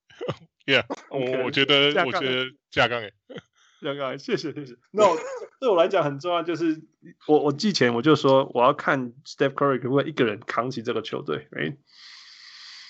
[0.67, 3.13] ，Yeah， 我我觉得我觉得架杠诶。
[3.83, 4.75] 架杠，谢谢谢谢。
[4.91, 5.05] 那
[5.61, 6.83] 对我来讲很重要，就是
[7.27, 11.77] 我我季前我就说我要看 Steph Curry 可不可以一个人扛起这个球队，right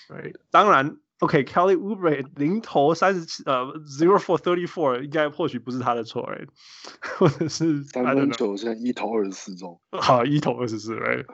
[0.07, 0.35] right。
[0.49, 6.47] 当然，OK，Kelly Oubre 零投三十七，呃，zero for thirty four，应该或许不是他的错，right？
[7.17, 11.25] 或者是三分球现在一投二十四中，好，一投二十四，right？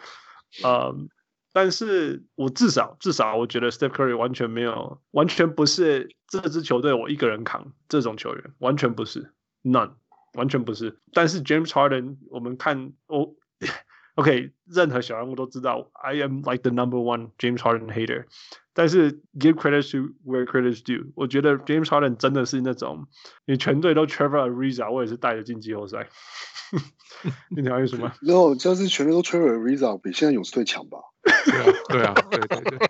[0.64, 1.10] 嗯，
[1.52, 9.34] 但是我至少至少我觉得 Steph Curry 完全没有，完全不是这支球队我一个人扛这种球员，完全不是。
[9.64, 9.94] None，
[10.34, 11.00] 完全不是。
[11.14, 13.34] 但是 James Harden，我们看哦
[14.16, 18.26] ，OK，任何小人物都知道，I am like the number one James Harden hater。
[18.76, 23.06] 但是 give credit to where credit is due，我觉得 James Harden 真的是那种，
[23.46, 26.10] 你全队都 Trevor Ariza，我也是带着进季后赛。
[27.50, 28.12] 你讲为什么？
[28.22, 30.98] 然后就是全队都 Trevor Ariza，比现在勇士队强吧？
[31.90, 32.90] 对啊，对对对。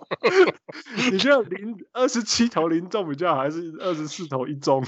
[1.12, 4.82] 你觉得零二十七投零中比较好，还是二十四投一中？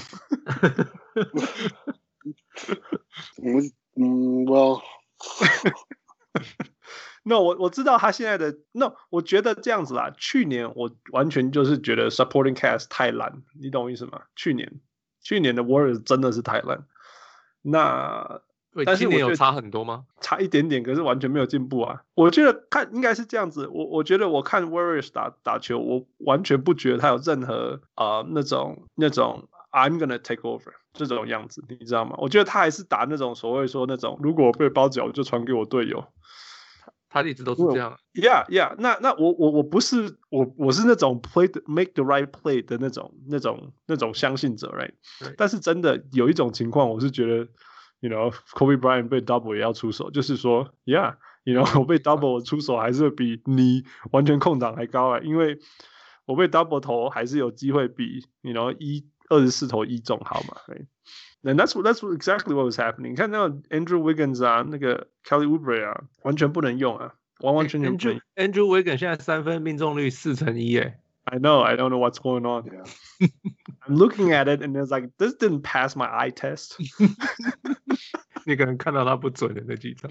[3.36, 3.60] 我
[3.96, 4.82] 嗯，我
[7.24, 10.14] 那我我知道他现在的那，我觉得这样子啦。
[10.16, 14.22] 去年我完全就是觉得 supporting cast 太烂，你懂我意思吗？
[14.36, 14.80] 去年
[15.20, 16.86] 去年的 Warriors 真的是太烂。
[17.62, 18.40] 那
[18.84, 20.04] 但是今年有我觉得差很多吗？
[20.20, 22.04] 差一点点，可是完全没有进步啊！
[22.14, 32.16] 我觉得看应该是这样子，我我觉得我看 Warriors 打打球，我完全不觉得他有任何啊、呃、那种那种 I'm gonna take over 这种样子，你知道吗？
[32.16, 36.02] 我觉得他还是打那种所谓说那种，如果我被包脚就传给我队友。
[37.10, 37.98] 他一直都是这样。
[38.14, 38.94] Yeah, yeah 那。
[38.94, 44.92] 那那我我我不是我我是那种 play the, make the right play 的那种那种那种相信者，right？
[45.36, 47.48] 但是真的有一种情况，我是觉得
[48.00, 55.58] ，you know，Kobe Bryant 被 double 也要出手，就是说，Yeah，you know，我被 double 我出手还是比你完全空档还高啊，因为
[56.26, 60.85] 我被 double 投还是有机会比，you know，一二十四投一中好嘛，right？
[61.41, 63.09] 那 that's that's exactly what was happening。
[63.09, 68.21] 你看那个 Andrew Wiggins 啊，那个 Kelly Oubre 啊，完全不能用啊，完完全全不能用。
[68.35, 70.97] Andrew Andrew Wiggins 现在三分命中率四成一诶。
[71.23, 72.65] I know, I don't know what's going on.
[72.65, 72.83] Yeah.
[73.87, 76.75] I'm looking at it and it's like this didn't pass my eye test.
[78.45, 80.09] 你可能看到他不准的那几场。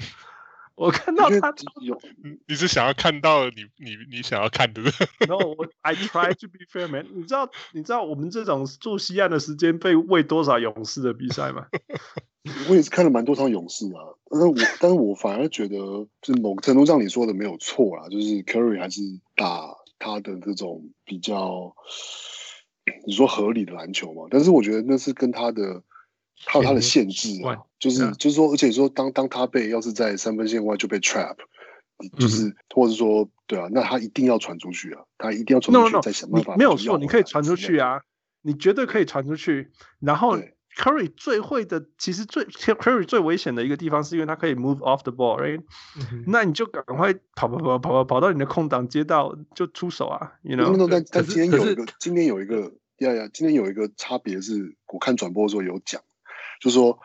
[0.75, 1.97] 我看到他有，
[2.47, 4.81] 你是想要看到你你你想要看的
[5.27, 7.07] ？No, I try to be fair, man.
[7.13, 11.67] 你知道你知道我们这种住西岸的时间被喂多少勇士的比赛吗？
[12.69, 15.75] 我也是看了蛮多场勇士啊，但是我但是我反而觉得，
[16.21, 19.01] 就是某个程度上你说的没有错啦，就是 Curry 还是
[19.35, 21.73] 打他的这种比较，
[23.07, 24.27] 你说合理的篮球嘛？
[24.29, 25.83] 但是我觉得那是跟他的。
[26.45, 28.15] 还有他的限制啊，就是、yeah.
[28.15, 31.37] 就是说，而且说当当他被要是在三分线外就被 trap，
[32.19, 32.55] 就是、mm -hmm.
[32.75, 36.55] 或者说对啊，那他一定要传出去啊，他一定要传出去 no, no, 再想办法。
[36.57, 38.01] 没有错，你可以传出去啊，
[38.41, 39.71] 你绝对可以传出去。
[39.99, 40.37] 然后
[40.77, 45.63] Curry 最会的，其实最 Curry 最危险的一个地方，是因为他可以 move off the ball，right？、Mm
[45.95, 46.23] -hmm.
[46.27, 50.87] 那你就赶快跑跑跑跑跑跑到你的空档接到就出手啊，you know？
[50.91, 56.01] 但但今天有一个今天有一个呀呀，今天有一个差别是，我看转播的时候有讲。
[56.59, 56.99] 就是说，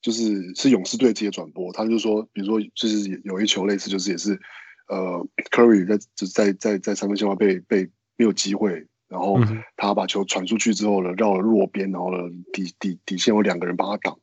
[0.00, 4.40] 就是是勇士队直接转播，他就说，比如说，就是有一球类似，就是也是，
[4.88, 9.38] 呃，Curry 在就在在在三分线外被被没有机会，然后
[9.76, 12.18] 他把球传出去之后呢，绕了弱边，然后呢
[12.52, 14.18] 底底底线有两个人帮他挡，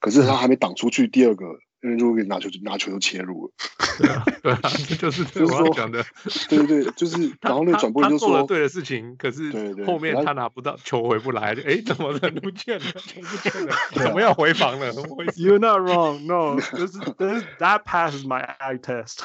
[0.00, 1.44] 可是他还没挡出去，第二个。
[1.80, 3.52] 因为如果拿球就拿球就切入了，
[3.98, 6.04] 对啊，对啊，这就是这我要讲的，
[6.48, 9.52] 对对对，就是 然后那转播就说做了对的事情，可是
[9.86, 12.92] 后面他拿不到球回不来，哎，怎么人不见了？
[12.92, 14.92] 球不见了， 怎么要回防了
[15.36, 19.20] ？You're not wrong, no, this is this that passes my eye test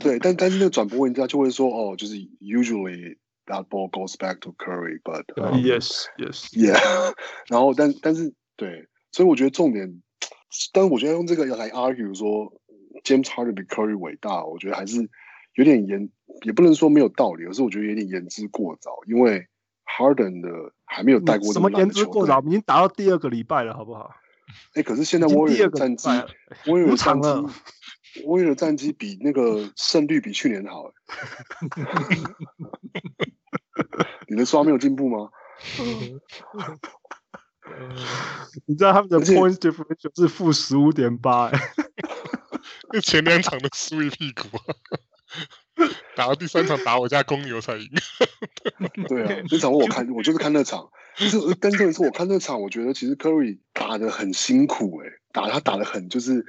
[0.00, 5.24] 对，但但是那个转播人家就会说，哦，就是 usually that ball goes back to Curry, but
[5.62, 7.14] yes, yes, yeah，
[7.46, 10.02] 然后但但是对，所以我觉得重点。
[10.72, 12.52] 但是我觉得用这个来 argue 说
[13.04, 15.08] James Harden 比 Curry 伟大，我觉得还是
[15.54, 16.10] 有点言，
[16.42, 18.90] 也不能说没有道理，而是我觉得有点言之过早。
[19.06, 19.46] 因为
[19.84, 24.10] Harden 的还没有带过什么言之过早，已经打到第二个礼拜了，好不好？
[24.74, 26.08] 哎，可是现在 Warriors 的战绩
[26.64, 27.28] ，Warriors 战绩
[28.24, 30.88] ，Warriors 的战绩比那个胜率比去年好。
[34.28, 35.30] 你的刷没有进步吗？
[38.66, 41.58] 你知道他们的 points differential 是负十五点八，哎，
[42.92, 44.42] 那前两场都输一屁股，
[46.16, 47.90] 打到第三场打我家公牛才赢。
[49.08, 56.46] 对啊，那场我看，我就是看那场，就是但是我看那场，我觉得其实 Curry 打得很辛苦，哎，打他打得很就是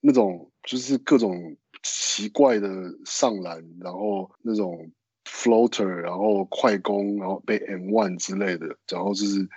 [0.00, 2.68] 那种就是各种奇怪的
[3.06, 4.90] 上篮，然后那种
[5.24, 9.48] floater，然后快攻，然后被 M one 之类的，然后就是。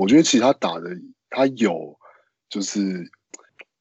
[0.00, 0.88] 我觉得其实他打的，
[1.28, 1.98] 他有，
[2.48, 2.80] 就是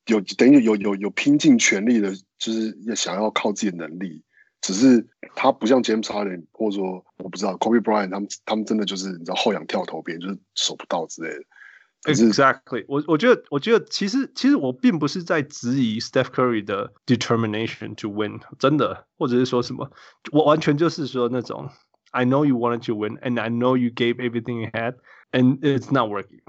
[0.08, 4.22] 有等于有有有拼尽全力的，就是要想要靠自己的能力。
[4.60, 12.14] 只是他不像 James Harden，或者说我不知道 Kobe Bryant，他们他们真的就是你知道后仰跳投，别人就是守不到之类的。
[12.14, 19.90] Exactly，我我觉得我觉得其实其实我并不是在质疑 Steph Curry 的 determination to win，真的，或者是说什么，
[20.34, 21.70] 我完全就是说那种
[22.12, 24.96] I know you wanted to win，and I know you gave everything you had。
[25.31, 26.41] And it's not working.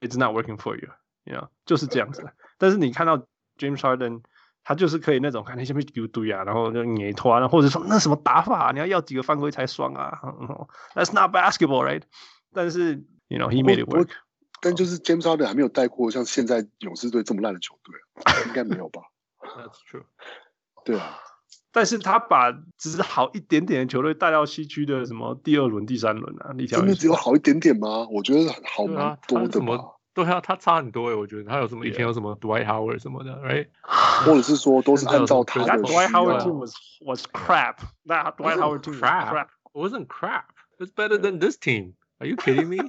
[0.00, 0.88] It's not working for you.
[1.24, 2.24] You know，就是这样子。
[2.58, 3.18] 但是你看到
[3.56, 4.22] James Harden，
[4.64, 10.18] 他就是可以那种看那些被丢堆啊，然后就捏拖啊，或者说那什么打法啊，你要要几个犯规才爽啊？
[10.94, 12.02] That's not basketball, right？
[12.52, 14.10] 但是，you know, he made it work。
[14.60, 17.94] 但就是 James Harden 还没有带过像现在勇士队这么烂的球队，
[18.46, 19.02] 应该没有吧？
[19.40, 20.04] That's true。
[20.84, 21.18] 对啊。
[21.71, 26.51] 但是他把只是好一点点的球队带到西区的什么第二轮、第三轮啊？
[26.55, 28.07] 你真的只有好一点点吗？
[28.11, 29.79] 我觉得好蛮多的嘛。
[30.13, 33.67] 对啊，他差很多诶，我觉得他有什么以前有什么 Dwight Howard 什么的，right？
[34.25, 35.81] 或者是说都是按照他的。
[35.83, 37.77] Dwight Howard team was was crap.
[38.05, 39.47] That Dwight Howard team crap.
[39.73, 40.47] Wasn't crap.
[40.79, 41.93] It's better than this team.
[42.19, 42.79] Are you kidding me?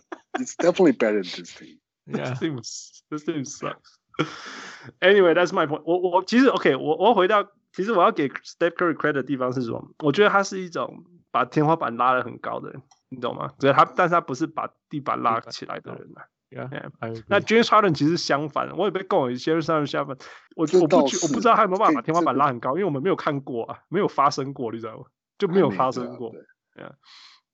[0.41, 1.79] It's definitely better than this team.
[2.09, 2.61] Yeah, this team
[3.09, 3.99] this team sucks.
[5.01, 5.99] Anyway，that's my point 我。
[5.99, 9.89] 我我其实 OK，我我回到，其实我要给 Steph Curry credit 的地方是什么？
[10.01, 13.51] 我觉得他是一种把天花板拉得很高的人，你懂吗？
[13.59, 16.27] 只是他，但是他不是把地板拉起来的人啊。
[16.51, 17.25] Yeah, yeah.
[17.29, 20.15] 那 James Harden 其实相反，我也被告有些人上相反。
[20.55, 21.03] 我我不我
[21.33, 25.05] 不知道他有没有办法把天花板拉很高，因为我们没有看过啊，没有发生过，你知道吗？
[25.39, 26.35] 就没有发生过。
[26.75, 26.93] Yeah.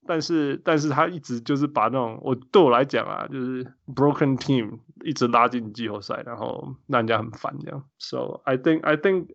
[0.07, 3.63] 但是但是他一直就是把那种我对我来讲啊，就是
[3.93, 7.83] broken team 一直拉进季后赛，然后让人家很烦这样。
[7.99, 9.27] So I think I think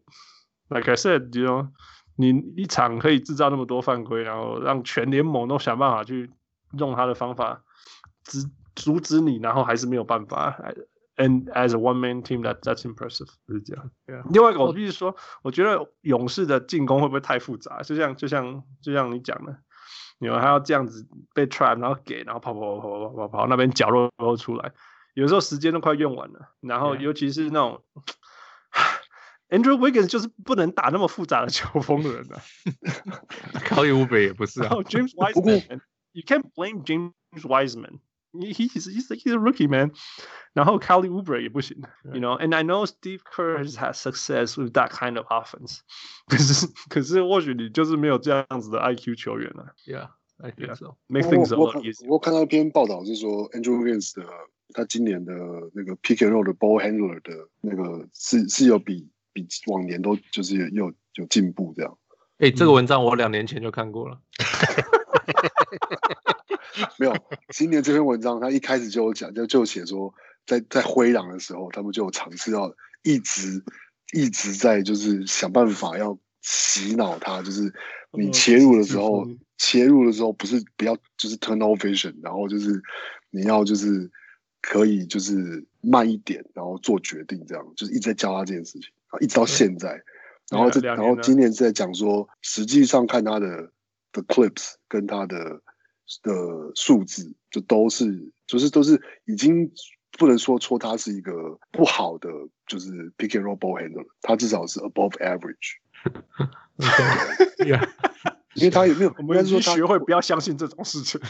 [0.68, 1.68] like I said，you know，
[2.16, 6.30] 你一场可以制造那么多犯规，然后让全联盟都想办法去
[6.78, 7.62] 用他的方法
[8.24, 8.38] 阻
[8.74, 10.58] 阻止你，然后还是没有办法。
[11.16, 13.90] And as a one man team, that that's impressive，就是这样。
[14.08, 14.24] Yeah.
[14.32, 17.82] 另外一个我必须说，我觉得勇士的进攻会不会太复杂？
[17.82, 19.56] 就像就像就像你讲的。
[20.18, 24.72] 你们还要这样子被 trap，然后给，然后跑跑跑跑跑跑跑，那边角落都出来，
[25.14, 26.54] 有时候时间都快用完了。
[26.60, 27.82] 然后尤其是那种
[29.50, 32.40] Andrew Wiggins 就是不能打那么复杂的球风的人啊。
[33.66, 34.70] Kelly Oubre 也不是啊。
[34.84, 37.12] James Wiseman，you can't blame James
[37.42, 37.98] Wiseman。
[38.33, 39.91] He he's he's he's a rookie man，
[40.53, 41.81] 然后 Kelly Oubre 也不行，
[42.13, 45.79] you know，and I know Steve Kerr has had success with that kind of offense，
[46.27, 49.73] 可是可是或许你就是没有这样子的 IQ 球员了。
[49.87, 52.07] Yeah，I think so。Make things a lot easier。
[52.07, 54.23] 我看到一篇报道是说，Andrew Wiggins 的
[54.75, 55.33] 他今年的
[55.73, 61.97] 那个 pick and roll 的 ball handler 的那个是是有比比往年都就是有有进步这样。
[62.37, 64.21] 哎，这个文章我两年前就看过了。
[66.98, 67.16] 没有，
[67.50, 70.12] 今年这篇文章他一开始就有讲，就就写说
[70.44, 73.62] 在，在在灰狼的时候，他们就有尝试要一直
[74.12, 77.72] 一直在就是想办法要洗脑他，就是
[78.18, 82.82] 你切入的时候，嗯、切入的时候不是不要就是 turn off vision，然后就是
[83.30, 84.10] 你要就是
[84.60, 88.88] 可以就是慢一点，然后做决定，这样就是一直在教他这件事情，
[89.20, 90.02] 一直到现在，
[90.50, 93.70] 然后这然后今年是在讲说，实际上看他的
[94.10, 95.62] 的 clips 跟他的。
[96.22, 99.70] 的数字就都是，就是都是已经
[100.18, 102.28] 不能说说他是一个不好的，
[102.66, 105.78] 就是 pick and roll ball handler，他至少是 above average。
[108.54, 109.14] 因为他有没有？
[109.18, 111.20] 我们说他学会不要相信这种事情。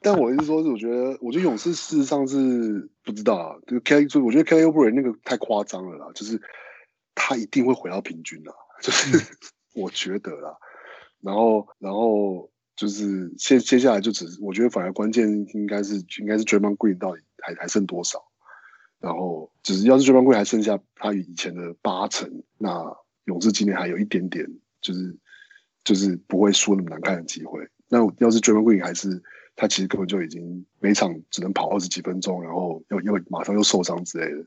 [0.00, 3.56] 但我意思说，是我觉得，我觉得勇士事实上是不知道啊。
[3.66, 6.40] 就 K，就我觉得 Kelly Oubre 那个太夸张了啦，就是
[7.14, 9.20] 他一定会回到平均的，就是、嗯、
[9.74, 10.56] 我觉得啦。
[11.20, 12.50] 然后，然后。
[12.74, 18.22] 就是接接下来就只是，我觉得反而关键应该是应该是 Draymond Green 到底还还剩多少，
[18.98, 24.48] 然后只是要是 Draymond Green 还剩下他以前的八成，那勇士今年还有一点点
[24.80, 25.16] 就是
[25.84, 27.68] 就是不会输那么难看的机会。
[27.88, 29.22] 那要是 Draymond Green 还是
[29.54, 34.46] 他其实根本就已经每场只能跑二十几分钟，然后又又马上又受伤之类的，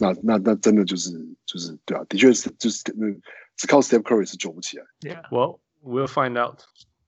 [0.00, 1.12] 那那那真的就是
[1.46, 3.06] 就是对啊，的确是就是那
[3.56, 4.84] 只靠 Steph Curry 是救不起来。
[5.02, 6.60] Yeah，well we'll find out。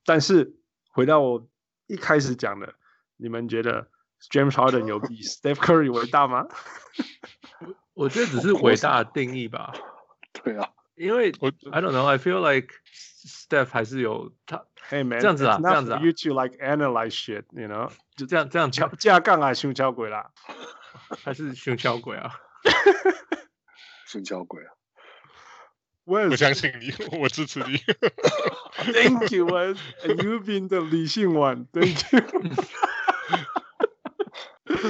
[0.05, 0.55] 但是
[0.91, 1.49] 回到我
[1.87, 2.75] 一开始讲的，
[3.17, 3.89] 你们觉得
[4.31, 6.47] James Harden 有比 Steph Curry 伟大吗？
[7.95, 9.73] 我觉得只是伟大的定义吧。
[10.33, 12.75] 对啊，因为我 I don't know，I feel like
[13.25, 14.65] Steph 还是有他。
[14.91, 16.01] Hey man，这样子啊，这样子啊。
[16.03, 17.91] You to like analyze shit，you know？
[18.17, 20.33] 就这样这样架架杠啊，胸敲鬼啦，
[21.25, 22.33] 还是胸敲鬼啊？
[24.07, 24.73] 胸敲鬼啊！
[26.05, 27.79] 我相信你， 我支持你。
[28.93, 29.77] Thank you, and
[30.17, 31.67] you've been the 理性 one.
[31.73, 32.21] Thank you.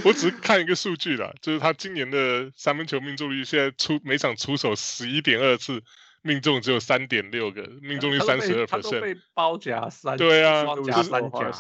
[0.05, 5.83] 我只是看一个数据啦，就是他今年的三分球命中率，现在出每场出手十一点二次，
[6.23, 9.01] 命中只有三点六个，命中率三十二 percent。
[9.01, 11.53] 被包夹三，对啊，夹三夹。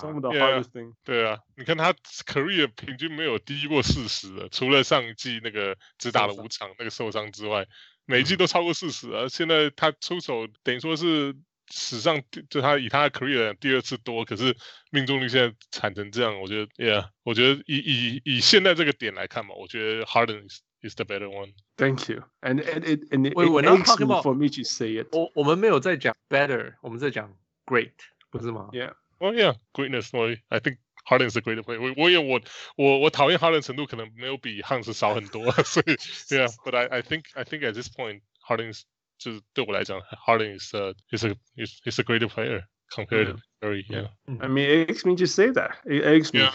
[1.04, 1.92] 对啊，你看他
[2.26, 7.66] career 平均没有低过四十的，除了上一季那个只打了五场那个受伤之外。
[8.04, 9.28] 每季都超过四十啊！
[9.28, 11.34] 现在他出手等于说是
[11.70, 14.56] 史上就他以他的 career 第二次多，可是
[14.90, 21.52] 命中率现在惨成这样，我觉得，Yeah，我觉得以以以现在这个点来看嘛，我觉得 Harden is is the better one。
[21.76, 22.24] Thank you.
[22.40, 25.08] And and and and it makes me for me to say it。
[25.12, 27.34] 我我们没有在讲 better，我们在讲
[27.64, 27.92] great，
[28.30, 28.94] 不是吗？Yeah.
[29.18, 30.10] Oh yeah, greatness.
[30.48, 30.78] I think.
[31.07, 32.41] Harden 是 great player，我我也我
[32.75, 35.95] 我我讨厌 Harden 程度可能没有比 Hans 少很多，所以，
[36.29, 38.77] Yeah，but I I think I think at this point Harden
[39.17, 44.89] 就是对我来讲，Harden is a is a is is a great player compared to Curry。Yeah。I mean, it
[44.89, 45.77] makes me just say that.
[45.85, 46.47] It makes me.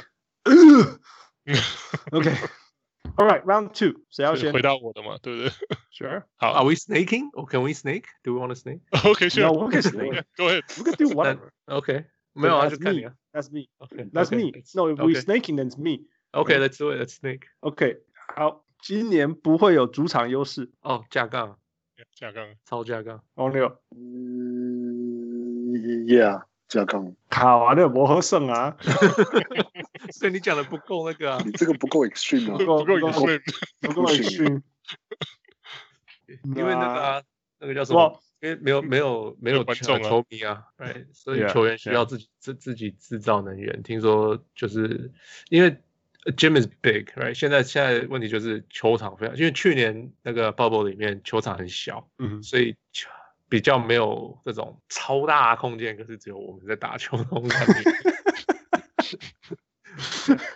[2.12, 2.36] Okay.
[3.18, 4.52] All right, round two，谁要先？
[4.52, 5.50] 回到我的嘛，对不对？
[5.92, 6.24] Sure。
[6.36, 7.30] 好，Are we snaking?
[7.32, 8.04] Or can we snake?
[8.22, 8.80] Do we want to snake?
[8.92, 9.44] Okay, sure.
[9.44, 10.22] No, we can snake.
[10.36, 10.62] Go ahead.
[10.78, 11.52] We can do whatever.
[11.66, 12.04] Okay.
[12.37, 13.13] 没有啊，就看你啊。
[13.33, 13.67] That's me.
[13.79, 14.09] Okay.
[14.11, 14.51] That's me.
[14.73, 16.05] No, if we snaking, then it's me.
[16.31, 16.99] Okay, let's do it.
[16.99, 17.47] Let's snake.
[17.61, 17.99] Okay.
[18.35, 21.57] 好，今年不会有主场优势哦，加杠，
[22.13, 25.71] 加杠，超加杠，王六，嗯
[26.05, 27.15] ，Yeah，加杠。
[27.29, 28.77] 卡完了磨合胜啊，
[30.11, 33.41] 所以你讲的不够那个啊，你这个不够 extreme 啊，不够 extreme，
[33.81, 34.61] 不够 extreme，
[36.55, 37.23] 因为那个啊，
[37.59, 38.19] 那个叫什么？
[38.39, 43.81] 因为没有没有没有观众球迷啊，对， 所以球员需要自己自自己制造能源。
[43.83, 45.11] 听说就是
[45.49, 45.71] 因为
[46.35, 47.33] gym is big，right？
[47.33, 52.75] 现在现在问题就是球场非常，因为去年那个 bubble 里面球场很小，嗯，所以
[53.49, 57.91] 比较没有这种超大空间，可是只有我们在打球那种感觉。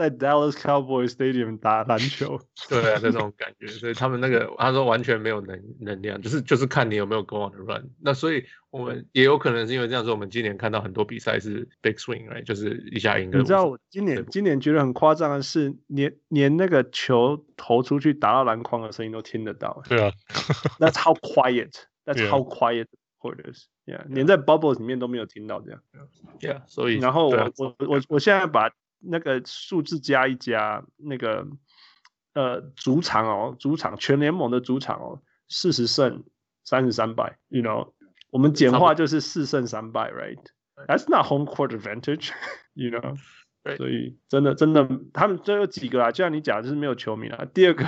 [0.00, 2.40] 在 Dallas Cowboys Stadium 打篮球，
[2.70, 7.90] 对啊，这种感觉，所以他们那个他说完全没有能能量，就是就是看你有没有 go on the run。
[8.00, 12.44] 那所以我们也有可能是因为这样说，我们今年看到很多比赛是 big swing，right？
[12.44, 13.28] 就是一下赢。
[13.28, 19.82] 你知道我今年今年觉得很夸张的是，连连那个球投出去打到篮筐的声音都听得到。
[19.86, 20.10] 对啊，
[20.80, 22.86] That's how quiet，That's how quiet
[23.22, 25.82] it is，yeah，连在 bubbles 里面都没有听到这样。
[26.40, 28.70] Yeah，所以然后我我我我现在把。
[29.00, 31.46] 那个数字加一加，那个
[32.34, 36.24] 呃主场哦，主场全联盟的主场哦，四十胜
[36.64, 37.92] 三十三败，you know，
[38.30, 43.16] 我们简化就是四胜三败，right？That's not home court advantage，you know，
[43.76, 46.10] 所以真的真的，他们这有几个啊？
[46.12, 47.44] 就像你讲，就是没有球迷啊。
[47.52, 47.84] 第二个，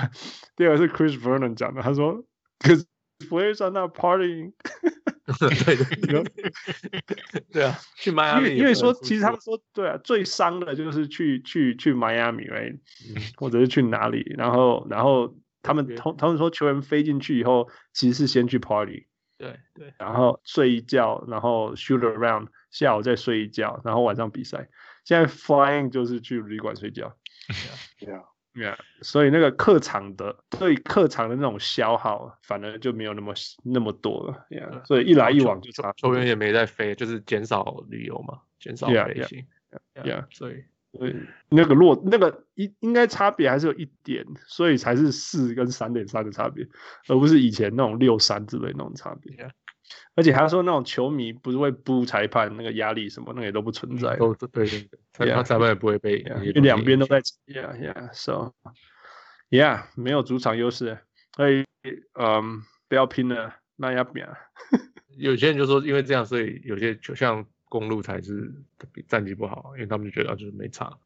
[0.56, 2.24] 第二个是 Chris Vernon 讲的，他说
[2.59, 2.84] ，Cause
[3.28, 4.53] players are not partying。
[5.39, 6.24] 对对
[7.53, 12.78] 对啊，去迈阿密，因为说其实他们说对啊，最伤的就是去去去迈阿密，right？
[13.36, 19.07] 或者是去哪里，然后然后他们他他们说球员飞进去以后，其实是先去 party，
[19.39, 24.69] 对对，然后睡一觉，然后 shoot around，下午再睡一觉，然后晚上比赛。
[25.05, 27.16] 现在 flying 就是去旅馆睡觉
[28.01, 28.24] ，yeah。
[28.55, 33.33] Yeah, 所以那个客场的对客场的那种消耗，反而就没有那么
[33.65, 34.47] 那么多了。
[34.51, 39.47] Yeah, 所以一来一往就差，球员也没在飞，就是减少旅游嘛，减少飞行。
[39.95, 41.16] Yeah, yeah, 所以所以
[41.49, 46.69] 那个落那个应应该差别还是有一点，所以才是四跟三点三的差别，
[47.09, 49.51] 而不是以前那种六三之类那种差别。
[50.14, 54.16] 而且他说那种球迷不是会不裁判，那个压力什么，那个也都不存在。
[54.16, 57.20] 都对对对， 裁判裁判也不会被，因为两边都在。
[57.47, 58.52] Yeah yeah so
[59.51, 60.98] yeah 没有主场优势，
[61.35, 61.64] 所以
[62.19, 64.24] 嗯不要拼了，那要拼。
[65.16, 68.52] 有些人就说因为这样，所以有些就像公路才是
[69.09, 70.98] 战绩不好，因为他们就觉得就是没差。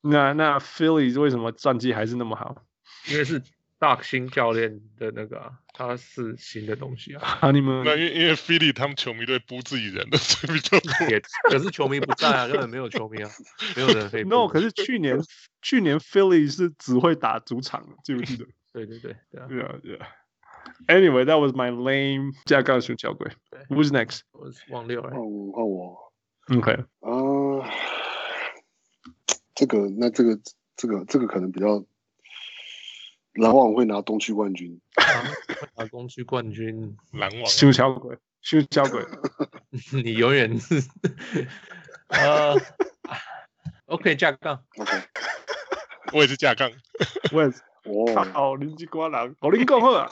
[0.00, 2.64] 那那 Philly 为什么战绩还是那么好？
[3.10, 3.42] 因为是。
[3.76, 7.20] 大新教练的那个、啊，他是新的东西啊。
[7.42, 10.92] 啊你们那因为因为菲利他们球迷队不自己人的，所以比较多。
[11.50, 13.28] 可是球迷不在啊，根本没有球迷啊，
[13.76, 14.22] 没有人可以。
[14.30, 15.20] No，可是去年
[15.60, 18.46] 去年菲利是只会打主场，记不记得？
[18.72, 20.06] 对对对对啊对啊对啊。
[20.86, 23.30] Anyway，that was my lame 加杠熊小鬼。
[23.68, 24.20] Who's next？
[24.30, 25.02] 我是王六。
[25.02, 26.12] 换我换我。
[26.56, 26.72] OK。
[26.72, 27.68] 啊，
[29.54, 30.38] 这个那这个
[30.76, 31.84] 这个这个可能比较。
[33.34, 34.80] 篮网会拿东区冠军，
[35.76, 39.04] 拿东区冠军，篮网修桥鬼，修桥鬼，
[40.04, 40.80] 你永远是，
[42.08, 42.54] 呃
[43.86, 44.92] ，OK 架杠，OK，
[46.12, 46.70] 我也是架杠，
[47.32, 50.08] 我也是，哦，好，邻居瓜郎，好，邻居好啊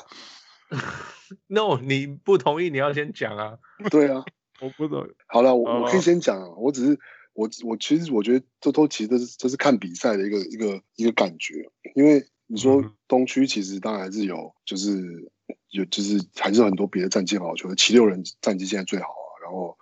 [1.46, 3.58] ，No，你不同意，你要先讲啊，
[3.88, 4.24] 对啊，
[4.60, 6.98] 我不懂，好了，我我可以先讲啊，我只是
[7.34, 12.26] 我我其实我觉得这都其实这是这是看比赛的一个一个一个感觉，因为。
[12.52, 15.32] 你说东区其实当然还是有，就是
[15.70, 19.40] 有，就是还是很多别的战绩好球，七六人战绩现在最好啊。
[19.42, 19.74] 然后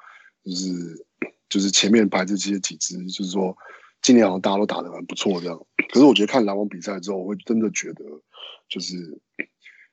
[0.44, 1.04] 就是
[1.48, 3.56] 就是前面排这些几支，就是说
[4.02, 5.66] 今年好像大家都打得很不错这样。
[5.92, 8.04] 可是我觉得看篮网比赛之后，我会真的觉得，
[8.68, 9.20] 就是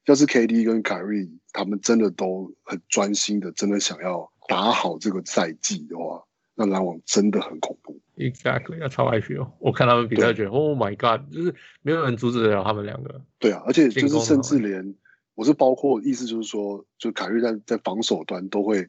[0.05, 6.23] 要是 KD 跟凯瑞他们真的都很专心的，真的想要打好这个赛季的话，
[6.53, 7.99] 那篮网真的很恐怖。
[8.17, 9.51] Exactly，要超 I feel。
[9.59, 11.53] 我看他们比赛，觉得 Oh my God，就是
[11.83, 13.21] 没有人阻止得了他们两个。
[13.37, 14.95] 对啊，而且就是甚至连
[15.35, 18.87] 我是包括意思就是说，就凯瑞在在防守端都会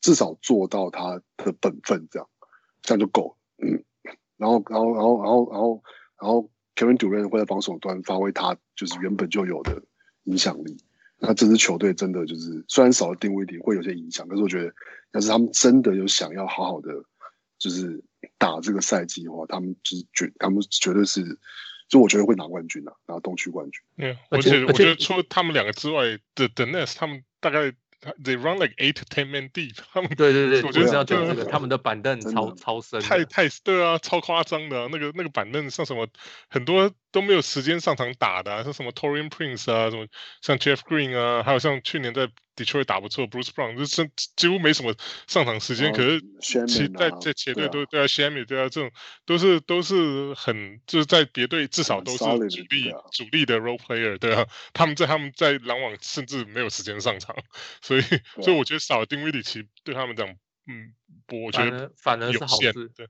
[0.00, 2.28] 至少做到他的本分，这样
[2.80, 3.66] 这样就够了。
[3.68, 3.84] 嗯，
[4.38, 5.82] 然后然后然后然后然后
[6.22, 9.82] 然后 Kevin Durant 会在防守端发挥他就是原本就有的
[10.22, 10.78] 影响力。
[11.18, 14.72] 那这支球队真的就是虽然少了丁威迪会有些影响，可是我觉得
[15.12, 16.90] 要是他们真的有想要好好的。
[17.58, 18.02] 就是
[18.38, 21.38] 打这个赛季的话，他们就是绝，他们绝对是，
[21.88, 23.80] 就我觉得会拿冠军的，拿东区冠军。
[23.96, 27.72] 对，而且我觉得除了他们两个之外的 The Nets，他们大概
[28.22, 29.76] they run like eight to ten man deep。
[29.92, 36.08] 他们对对对，我觉得是要讲这个，他们的板凳超超深，太太对啊，超夸张的，那个那个板凳像什么
[36.48, 40.06] 很多都没有时间上场打的、啊，像什么 Torian Prince 啊，什么
[40.42, 44.94] 像 Jeff Green 啊，还有像去年在 Detroit 打不错 Bruce Brown，就是几乎没什么
[45.26, 45.92] 上场时间。
[45.92, 46.22] 可是
[46.66, 48.90] 其在在球队都对啊 Shamet 对啊，这种
[49.24, 57.34] 都是都是很就是在别队至少都是主力主力的 role player，对啊，他们在他们在篮网甚至没有时间上场，
[57.82, 58.02] 所以
[58.42, 60.28] 所以我觉得少了丁威迪奇对他们讲，
[60.66, 60.94] 嗯，
[61.28, 62.72] 我觉得反而是好事。
[62.72, 63.06] 对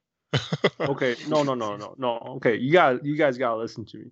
[0.77, 2.17] OK, no, no, no, no, no.
[2.35, 4.11] OK, you got, you guys gotta listen to me.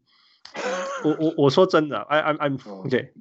[1.03, 3.13] 我我我说真的，I I'm I'm OK。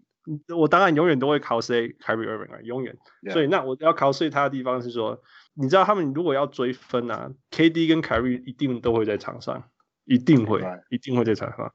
[0.55, 2.97] 我当然永远都会考谁，Kyrie Irving 啊，永远。
[3.33, 5.21] 所以那我要考虑他的地方是说，
[5.55, 9.65] 你知道他们如果要追分啊，KD 跟 Kyrie 一定都会在场上，
[10.05, 11.75] 一定会，一定会在场上，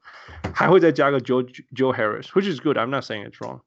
[0.54, 1.44] 还会再加个 Joe
[1.76, 2.78] Joe Harris，which is good.
[2.78, 3.60] I'm not saying it's wrong.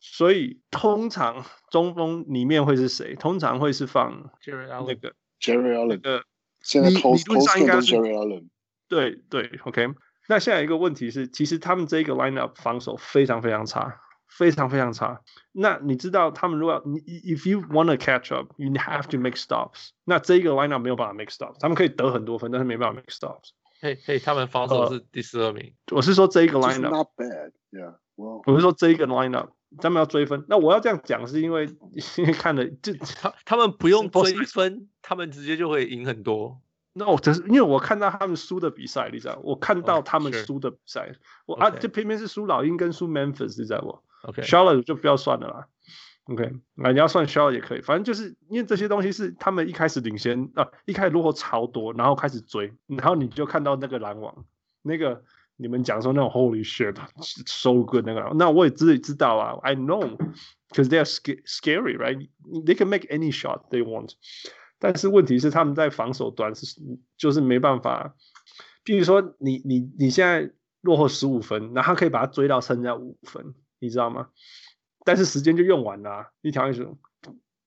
[0.00, 3.14] 所以通常中锋里面会是谁？
[3.14, 6.22] 通常会是放 Jerry 那个 Jerry Allen 那个。
[6.63, 8.47] 现在理理论上应该是 Jerry Allen
[8.87, 9.89] 对对，OK。
[10.29, 13.99] 那现在一个问题是，其实他们这一个 lineup 防守非常非常差，
[14.29, 15.21] 非常非常差。
[15.51, 19.89] 那你知道他们如果你，if you want to catch up，you have to make stops。
[20.05, 23.49] 那这一个 lineup 没有办法 make stops，他们可以得很多分，但是没办法 make stops。
[23.81, 25.73] 嘿嘿，他们防守是第十二名。
[25.91, 27.97] 我是说这一个 lineup not bad, yeah.
[28.15, 28.41] Well,。
[28.45, 29.49] 我是说这一个 lineup，
[29.79, 30.45] 他们要追分。
[30.47, 31.65] 那我要这样讲是因为
[32.17, 36.59] 因为看了就 他他们不用追分，他们直接就会赢很多。
[36.93, 39.39] 那我只是因为我看到他们输的比赛，你知道？
[39.43, 41.15] 我看到他们输的比赛，
[41.47, 45.67] 我啊，这偏偏是输老鹰跟输 Memphis，你知道不？OK，Charlotte 就不要算了啦。
[46.25, 54.45] OK，那你要算 Charlotte 也可以，反正就是因为这些东西是他们一开始领先啊，一开始落后超多，然后开始追，然后你就看到那个篮网，
[54.83, 55.23] 那个
[55.63, 64.11] 你们讲说那种 Holy shit，so good 那个，那我也自己知道啊，I know，because they are scary，right？They can make any shot they want。
[64.77, 66.81] 但是问题是他们在防守端是
[67.15, 68.13] 就是没办法，
[68.83, 74.27] 比如说你你你现在落后十五分，然后可以把它追到剩下五分，你知道吗？
[75.05, 76.85] 但是时间就用完了啊，一条意思，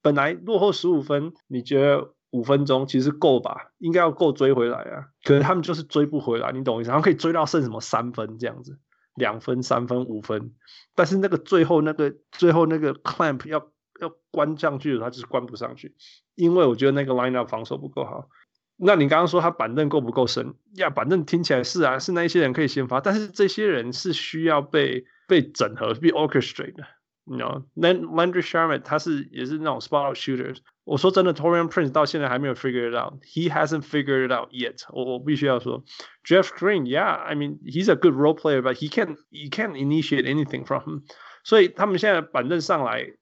[0.02, 3.73] 本来落后十五分，你觉得五分钟其实够吧？
[3.78, 6.90] 应该要够追回来啊，可能他们就是追不回来，你懂我意思？
[6.90, 8.78] 然后可以追到剩什么三分这样子，
[9.15, 10.53] 两分、三分、五分，
[10.94, 13.70] 但是那个最后那个最后那个 clamp 要。
[13.98, 15.94] 要关上去的，他就是关不上去，
[16.35, 18.28] 因为我觉得那个 lineup 防守不够好。
[18.77, 20.53] 那你刚刚说他板凳够不够深？
[20.74, 26.85] 呀，板凳听起来是啊，是那一些人可以先发，但是这些人是需要被被整合、被 orchestrate 的。
[27.26, 30.57] 你知道，Landry Shamet 他是也是那种 spot shooters。
[30.84, 35.06] 我说真的，Taurean Prince 到现在还没有 figure it out，he hasn't figured it out yet 我。
[35.06, 35.84] 我我必须要说，
[36.26, 41.02] Jeff Green，yeah，I mean he's a good role player，but he can't he can't initiate anything from him。
[41.43, 43.14] 所以他们现在板凳上来。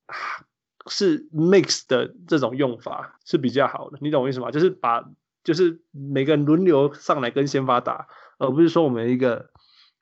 [0.87, 4.49] 是 mix 的这种用法是比较好的，你懂我意思吗？
[4.49, 5.05] 就是把
[5.43, 8.07] 就是每个人轮流上来跟先发打，
[8.39, 9.51] 而不是说我们一个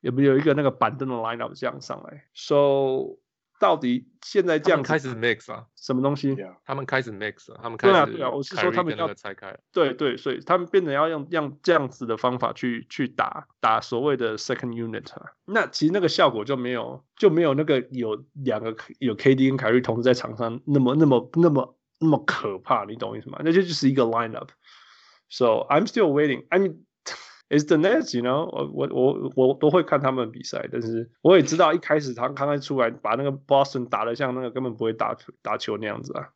[0.00, 2.24] 有没有一个那个板凳的 lineup 这样上来。
[2.32, 3.18] So
[3.63, 5.63] 到底现在这样开始 mix 啊？
[5.77, 6.35] 什么东西
[6.65, 7.93] 他们开始 mix，他们开始。
[7.93, 9.57] 对啊，对啊，我是说他们要拆开。
[9.71, 15.31] 对对，所以他们变得要用用这样子的方法去去打打所谓的 second unit 啊。
[15.45, 23.39] 那其实那个效果就没有就没有那个有两个有 KD 跟凯瑞同时在场上那么那么那么那么可怕，你懂我意思吗？
[23.45, 24.49] 那就就是一个 lineup。
[25.29, 26.45] So I'm still waiting.
[26.49, 26.79] I mean.
[27.49, 36.29] It's the Nets，you know，我我我我都会看他们比赛，但是我也知道一开始他刚刚出来把那个 Boston 打得像那个根本不会打打球那样子啊，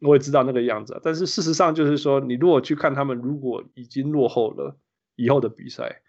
[0.00, 4.78] 我也知道那个样子啊，但是事实上就是说，你如果去看他们如果已经落后了
[5.16, 6.02] 以后的比赛，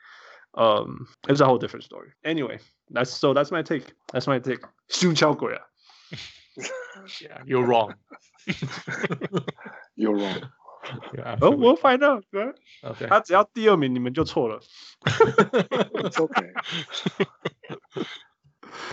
[0.51, 2.11] 嗯、um,，it's a whole different story.
[2.21, 3.85] Anyway，that's so that's my take.
[4.07, 4.61] That's my take.
[4.87, 5.63] 胸敲鬼啊
[7.45, 7.95] ，You're wrong.
[9.95, 10.49] You're wrong.
[11.41, 14.59] 哦， 我 find out，对，OK，他只要第二名，你们就错了。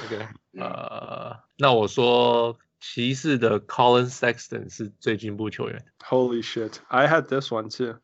[0.07, 5.85] OK，OK， 呃，那我说骑士的 Collin Sexton 是最进步球员。
[6.01, 8.01] Holy shit，I had this one too。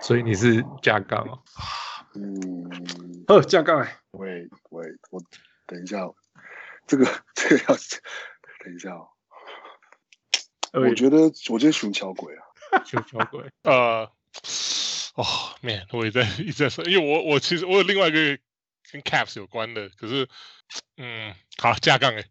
[0.00, 1.42] 所以你是加杠哦？
[2.14, 3.98] 嗯，哦，加杠哎。
[4.12, 5.20] 喂喂，我
[5.66, 5.98] 等一下，
[6.86, 7.74] 这个这个要
[8.64, 9.08] 等一下哦。
[10.74, 11.18] 我觉得
[11.50, 12.42] 我觉得熊小鬼啊，
[12.84, 14.10] 熊小鬼，呃，
[15.14, 15.24] 哦
[15.60, 18.18] ，man，我也在一直在说，因为我我其实我有另外一个
[18.92, 20.28] 跟 Caps 有关的，可是，
[20.96, 22.24] 嗯，好，加杠 哎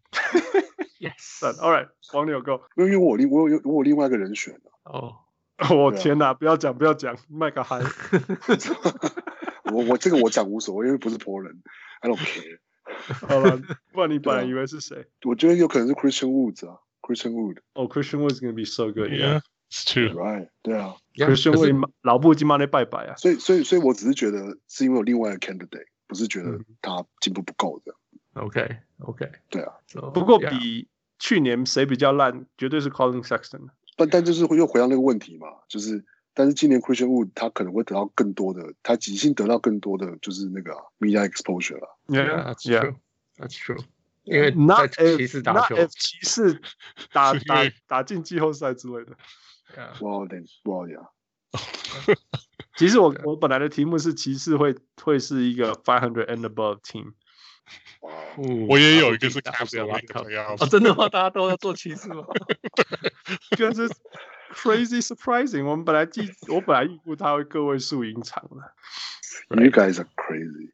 [1.00, 5.16] ，Yes，All right，黄牛 Go，因为我另我有我有另外一个人选哦，
[5.70, 7.80] 我天哪，不要讲不要讲，麦克嗨，
[9.72, 11.62] 我我这个我讲无所谓，因为不是波人
[12.00, 12.58] ，I don't care，
[13.26, 13.58] 好了，
[13.92, 15.06] 不然你本来以为是谁？
[15.24, 16.80] 我觉得有可能是 Christian Woods 啊。
[17.03, 20.13] Christian Wood，哦、oh,，Christian Wood is gonna be so good，yeah， It's true。
[20.13, 27.93] ，right，对啊， Yeah，可是可是为老布金马那拜拜啊，所以所以所以我只是觉得是因为有另外的 candidate，不是觉得他进步不够的。
[28.33, 30.87] OK OK，对啊， So, 不过 yeah 比
[31.17, 33.69] 去年谁比较烂，绝对是 Colin Sexton。
[33.95, 41.97] 但但就是会又回到那个问题嘛，就是但是今年 Christian Wood 他可能会得到更多的，他即兴得到更多的就是那个啊 media exposure 了。
[42.07, 42.81] Yeah, that's yeah.
[42.81, 42.95] true.
[43.37, 43.79] That's true.
[44.24, 46.60] 因为 if 骑士打 if 骑士
[47.12, 49.12] 打 打为打进季后赛之类的。
[49.76, 51.10] ，Yeah，哇，对，哇呀，
[52.76, 57.12] 其实我我本来的题目是骑士会会是一个 five hundred and above team。
[58.00, 58.12] 哇，
[58.68, 61.08] 我也有一个是打 Caps 的不了 Lakers 靠 playoffs 哦，真的吗？
[61.08, 62.24] 大家都要做骑士吗？
[63.56, 63.88] 就是
[64.54, 65.64] crazy surprising。
[65.64, 68.74] 我们本来记我本来预估他会个位数赢场的。
[69.62, 70.72] You guys are crazy。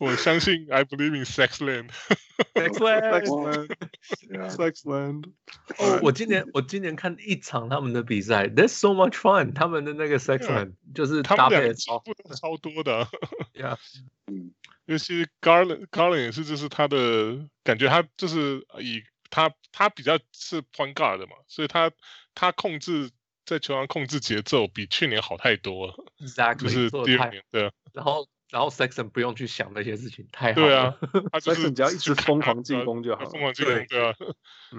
[0.00, 1.90] 我相信 I believe in Sexland。
[2.54, 3.68] Sexland
[4.30, 4.48] Yeah.
[4.48, 5.24] Sexland。
[5.76, 9.52] 哦，我今年我今年看一场他们的比赛，That's so much fun。
[9.52, 12.02] 他们的那个 Sexland 就是他搭配超
[12.34, 13.08] 超多的啊
[13.52, 13.76] ，，Yeah，
[14.26, 14.54] 嗯，
[14.86, 21.92] 尤其 Garland Garland 也是，就是他的感觉，他就是以他他比较是 point guard 的嘛，所以他
[22.34, 23.10] 他控制
[23.44, 30.98] 在球上控制节奏比去年好太多了，Exactly，是做得太第二年，对啊，然后然后 Sexton 不用去想那些事情，太好对啊了，
[31.32, 34.14] 他就是 Sexton 只要一直疯狂进攻就好了疯狂进攻，对啊，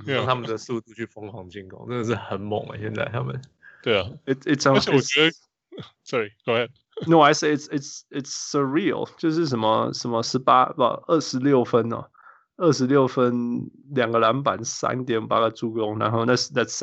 [0.05, 2.77] 用他们的速度去疯狂进攻，真的是很猛啊！
[2.79, 3.41] 现在他们
[3.81, 5.31] 对啊，It it's 而且我 it's 觉得，
[6.03, 6.69] sorry，go ahead。
[7.07, 12.09] No, I say it's it's it's surreal，就是什么什么十八不二十六分哦，
[12.57, 16.77] 二十六分两个篮板三点八个助攻，然后那是 That's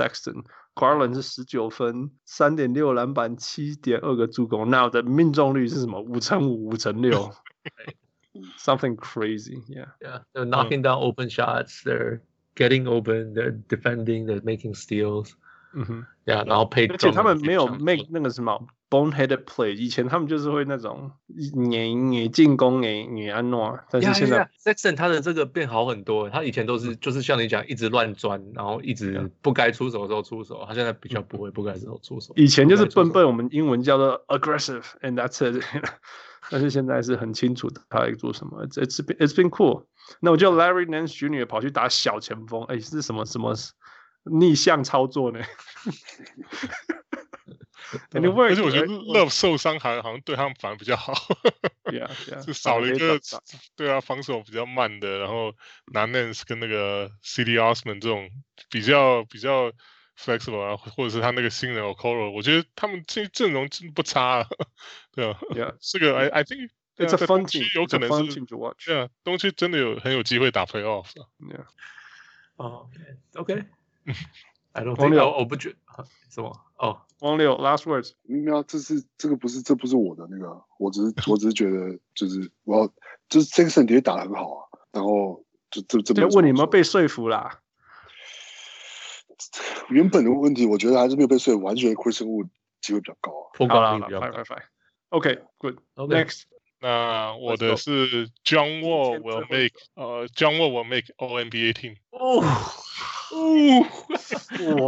[0.77, 7.31] Sexton，Garland 是十九分三点六篮板七点二个助攻，那我的命中率是什么五乘五五乘六，
[8.57, 9.87] something crazy，yeah。
[10.01, 11.83] Yeah, they're knocking down open shots.
[11.83, 12.21] They're
[12.55, 13.33] getting open.
[13.33, 14.25] They're defending.
[14.25, 15.33] They're making steals.
[15.75, 24.48] 嗯哼， Yeah，然后配而且他们 Drummond 没有去抢 make 那个什么 boneheaded play，以前他们就是会那种你你进攻你你安诺，但是现在.
[24.64, 26.30] Sexton 他的这个变好很多。
[26.30, 30.64] 他以前都是就是像你讲，一直乱钻，然后一直不该出手的时候出手。
[30.66, 32.32] 他现在比较不会不该的时候出手。
[32.36, 35.62] 以前就是笨笨，我们英文叫做 aggressive，and that's it。
[36.50, 38.64] 但是现在是很清楚的他在做什么。
[38.66, 39.84] It's been, it's been cool。
[40.20, 41.44] 那我叫 Larry Nance Jr.
[41.44, 43.54] 跑去打小前锋，哎，是什么什么
[44.24, 45.40] 逆向操作呢
[45.84, 46.97] ？And
[48.12, 48.86] 而且我觉得?
[48.86, 51.12] Love 受伤还好像对他们反而比较好
[51.84, 52.44] ，Yeah, yeah.
[52.44, 53.20] 就少了一个
[53.76, 55.54] 对啊防守比较慢的，然后
[55.92, 58.30] 拿 Nance 跟那个 CD Osman 这种
[58.70, 59.72] 比较比较
[60.18, 64.48] flexible 啊，或者是他那个新人 Okoro，我觉得他们这阵容真不差、啊，
[65.12, 67.72] 对啊，Yeah, 这个 I I think it's a 在 fun team.
[67.74, 68.86] 有可 a 能 fun 是 team to watch.
[68.86, 71.64] 对啊，东区真的有很有机会打 playoff 啊，Yeah.
[72.56, 72.90] 哦
[73.34, 73.64] ，OK，OK。
[74.72, 75.74] I don't 王 think 六我不觉
[76.30, 77.00] 什么哦。
[77.20, 78.12] 王六 last words.
[78.22, 82.92] 没有，这是这个不是这不是我的那个，我只是我只是觉得就是我要
[83.28, 84.62] 就是这个胜的确打得很好啊，
[84.92, 87.60] 然后就这这没就问你有没有什么好说被说服啦？
[89.88, 92.48] 原本的问题，我觉得还是没有被说服，我还是觉得 Christian Wood
[92.80, 93.50] 机会比较高啊。
[93.54, 94.62] 破高了好了功率比较高，fine fine fine.
[95.10, 95.78] OK, good.
[95.94, 96.42] OK Next.
[96.80, 102.40] 那我的是 John Wall will make 呃 John Wall will make All NBA team，哦
[103.31, 103.81] 哦，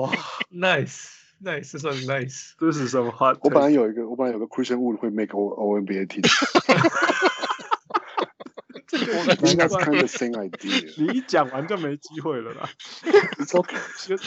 [0.02, 0.12] 哇，
[0.52, 1.08] nice
[1.44, 2.52] nice，这算 nice。
[2.58, 3.38] 这是什么 hot？
[3.42, 6.22] 我本来有一个，我本来有个 Christian Wood 会 make O O N B A team，
[9.51, 10.95] 应该是 kind of same idea。
[11.03, 12.69] 你一讲完就没机会了啦。
[13.39, 13.79] It's okay。
[13.97, 14.19] 现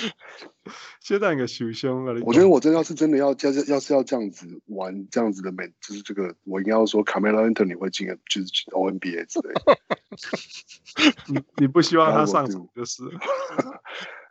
[0.99, 2.21] 现在个受伤了。
[2.25, 9.77] 我觉得我真的要是真的要要是要是要这样子玩这样子的美，就是这个我应该要说 Carmelo Anthony 会进，就是 O N B A 之类的。
[11.27, 13.03] 你你不希望他上就场就是。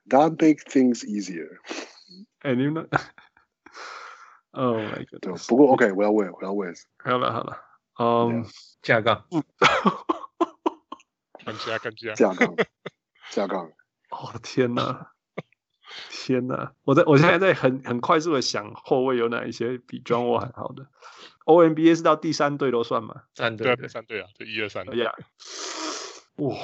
[0.09, 1.47] That make things easier。
[2.41, 2.89] 哎，你们
[4.51, 7.57] ，Oh my 对 god！，不过 OK，我要问，我要问，好了好了，
[8.01, 8.45] 嗯，
[8.83, 9.41] 架杠，看
[11.59, 12.57] 起来看起来，架杠，
[13.31, 13.71] 架杠。
[14.11, 15.13] 哦天哪，
[16.11, 16.73] 天哪！
[16.85, 20.87] 我在我现在在很很快速的想后卫有哪一些比 John Wall 还好的
[21.47, 23.23] ？ONBA 是到第三队都算吗？
[23.35, 25.13] 对啊，战队第三队啊，就一二三，哎呀，
[26.37, 26.55] 哇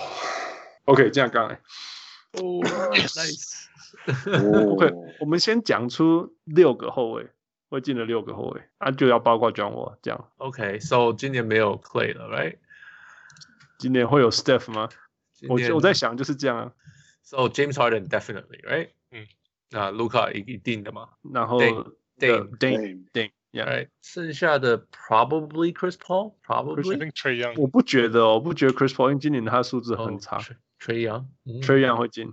[0.85, 1.61] ，OK，这样刚哎
[2.33, 2.61] 哦
[2.93, 3.65] ，nice。
[4.27, 7.31] 哦 OK，我们先讲出六个后卫
[7.71, 10.31] 会进了六个后卫，啊，就要包括 John Wall 这样。
[10.37, 12.59] OK，so 今年没有 Clay 了，right？
[13.79, 14.89] 今年会有 Steph 吗？
[15.49, 16.73] 我我在想就是这样啊。
[17.23, 18.91] So James Harden definitely，right？
[19.13, 19.27] 嗯，
[19.71, 23.65] 那 Luca 一一定的嘛然后 Dame- Dame Dame yeah。
[23.67, 23.89] ，right？
[24.03, 30.39] 剩下的 probably Chris Paul，probably think Trey Young，我不觉得哦，我不觉得 Chris Paul 因为今年他的数字哦很差。
[30.81, 32.33] Trey Young，嗯 Trey Young 会进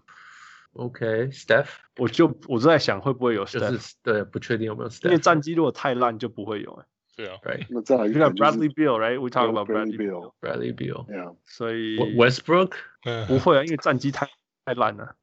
[0.73, 1.67] ，OK，Steph，
[1.97, 6.85] 我就我就在想会不会有就 Steph，是对，不确定有没有 Steph，因为战绩如果太烂就不会有哎。
[7.16, 12.72] 对啊，对那再来一就像个就是 Bradley Beal，right？We talk about Bradley Bradley Beal， ，Bradley Beal， yeah，所以 Westbrook，
[13.04, 14.26] 嗯，不会啊，因为战绩太
[14.64, 15.16] 太烂了。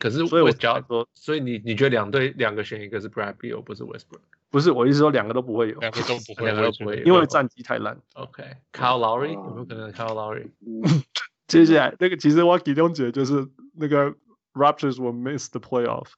[0.00, 8.00] 可是所以我只要才说，所以你你觉得两队两个选一个是 Brad Beal 不是 Westbrook，不是我意思说两个都不会有，两个都不会，两个都不会有，因为战绩太烂。
[8.14, 10.50] OK，Kyle Lowry 哦有没有可能 Kyle Lowry？
[10.66, 11.04] 嗯，
[11.46, 14.10] 接下来那个其实我其中觉得就是那个
[14.54, 16.08] Raptors will miss the playoff。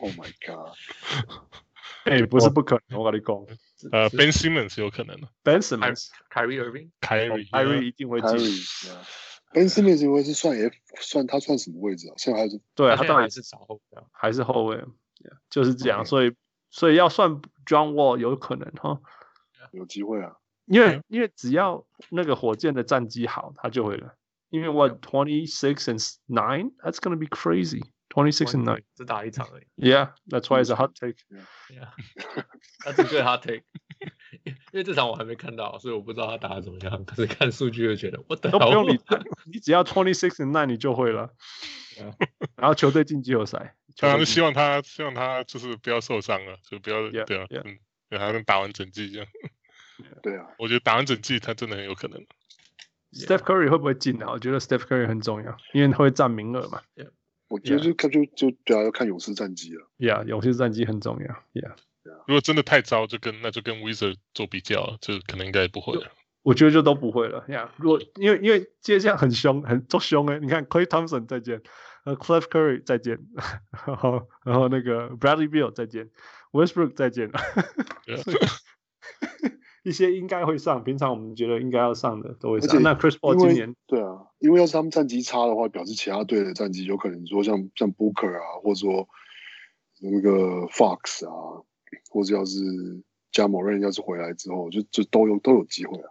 [0.00, 0.76] Oh my god！
[2.05, 3.35] 哎，不是不可能，我跟你讲
[3.91, 8.37] 呃，Ben Simmons 有可能的，Ben Simmons、Kyrie Irving，，Kyrie，Kyrie 一定会进。
[9.53, 12.13] Ben Simmons 因为是算 F，算他算什么位置啊？
[12.17, 13.81] 现在还是对他当然是少后。
[14.11, 14.83] 还是后卫
[15.49, 16.05] 就是这样。
[16.05, 16.33] 所以
[16.69, 18.99] 所以要算 John Wall 有可能哈，
[19.71, 20.37] 有机会啊。
[20.65, 24.15] 因为因为只要那个火箭的战绩好，他就会了。
[24.49, 27.81] 因为 what twenty six and nine that's gonna be crazy
[28.13, 29.89] twenty six and nine 只打一场而已。
[29.89, 31.15] yeah that's why it's a hot take
[31.69, 31.87] Yeah，
[32.83, 33.63] 他只对他 take，
[34.43, 37.05] 因为这场我还没看到，所以我不知道他打的怎么样。
[37.05, 41.29] 可是看数据就觉得我等都不用理他，你只要 twenty six and nine 你就会了。
[42.55, 47.61] 然后球队进季后赛，当然是希望他希望他就是不要受伤了，就不要 Yeah, 对啊，yeah.
[47.63, 47.77] 嗯，
[48.09, 49.27] 对他能打完整季这样。
[50.23, 52.25] 对啊，我觉得打完整季他真的很有可能。
[53.13, 54.31] Steph Curry 会不会进啊？
[54.31, 56.81] 我觉得 Steph Curry 很重要，因为他会占名额嘛。
[57.51, 59.85] 我觉得就看就就对啊，要看勇士战绩了。
[59.99, 61.27] Yeah，勇士战绩很重要。
[61.53, 61.75] Yeah，
[62.25, 66.09] 如果真的太糟，就跟那就跟 Wizard 做比较，就可能应该不会了。
[66.43, 67.45] 我觉得就都不会了。
[67.49, 70.39] Yeah，如果因为因为接下来很凶，很都凶哎。
[70.39, 71.61] 你看 Clay Thompson 再见，
[72.05, 73.19] 呃，Cliff Curry 再见，
[73.85, 76.09] 然后然后那个 Bradley Beal 再见
[76.51, 77.29] ，Westbrook 再见。
[79.83, 82.83] 一些应该会上，平常我们觉得应该要上的都会而且上。
[82.83, 89.07] 那 Chris Paul 今年对啊，因为要是他们战绩差的话，表示其他队的战绩有可能说像像 Booker 啊，或者说
[89.99, 91.63] 那个 Fox 啊，
[92.09, 92.59] 或者要是
[93.31, 96.09] 加某人要是回来之后，就就都有都有机会啊。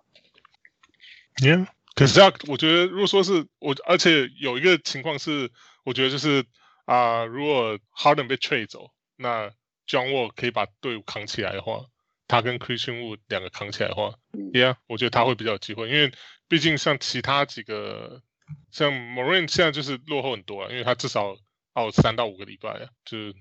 [1.36, 5.50] Yeah，可是啊我觉得，如果说是我，而且有一个情况是，
[5.84, 6.44] 我觉得就是
[6.86, 9.50] 啊、如果 Harden 被 trade 走，那
[9.86, 11.84] John Wall 可以把队伍扛起来的话，
[12.30, 16.12] 他跟 Christian Wood 两个扛起来的话、嗯 y e a h 我觉得他会比较有机会，因为
[16.46, 18.22] 毕竟像其他几个，
[18.70, 21.36] 像 m o r i n 现在就是落后很多啊，因为他至少
[21.74, 23.34] 要三到五个礼拜啊，就是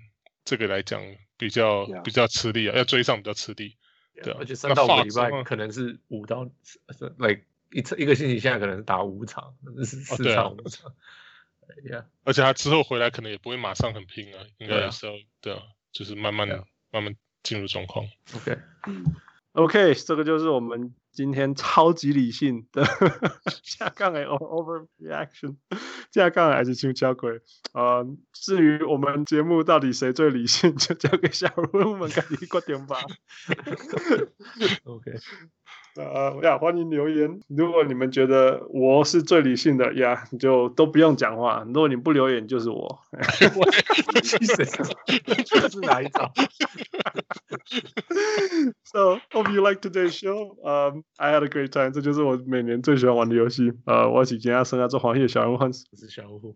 [0.43, 0.99] 这个来讲
[1.37, 2.01] 比较 Yeah.
[2.01, 3.77] 比较吃力啊，要追上比较吃力。
[4.23, 6.49] 对啊而且三到五个礼拜可能是五到
[7.19, 10.93] ，like 一次一个星期，现在可能是打五场，是四场五场。
[11.85, 15.61] Yeah，而且他之后回来可能也不会马上很拼啊，应该是要对啊，
[15.91, 18.05] 就是慢慢的、慢慢进入状况。
[18.35, 18.57] OK，
[18.87, 19.03] 嗯
[19.53, 22.83] ，OK，这个就是我们今天超级理性的
[23.63, 25.57] 下杠哎 overreaction，
[26.11, 27.41] 下 杠还是青交鬼。
[27.73, 32.97] 呃，至于我们节目到底谁最理性，就交给小润我们赶紧过点吧。
[34.85, 35.11] OK，
[36.05, 37.41] 呃呀，欢迎留言。
[37.47, 41.63] 如果你们觉得我是最理性的呀，你就都不用讲话。
[41.67, 42.99] 如果你不留言，就是我。
[44.23, 46.31] 这 是哪一招？
[48.83, 50.55] So hope you like today's show.
[50.63, 51.91] Um, I had a great time.
[51.91, 53.73] 这就是我每年最喜欢玩的游戏。
[53.85, 56.55] 呃，我是今天生涯做黄页小人物是小五。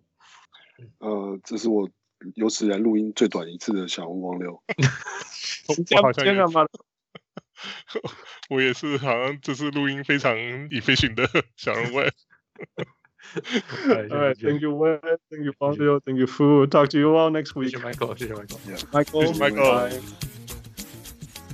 [1.00, 1.90] 呃，这是我
[2.36, 4.64] 有史以来录音最短一次的小红光六。
[5.86, 6.66] 这样这样干嘛？
[8.50, 10.36] 我也是，好像这是录音非常
[10.70, 12.00] efficient 的小人物。
[13.36, 15.00] All right, thank you, Wes.
[15.30, 16.00] Thank you, Fangio.
[16.06, 16.68] Thank you, Fu.
[16.68, 17.70] Talk to you all next 谢 week.
[17.70, 18.78] 谢 Michael，Michael。
[18.92, 20.33] Michael, Michael bye.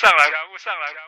[0.00, 0.99] 上来感悟上来。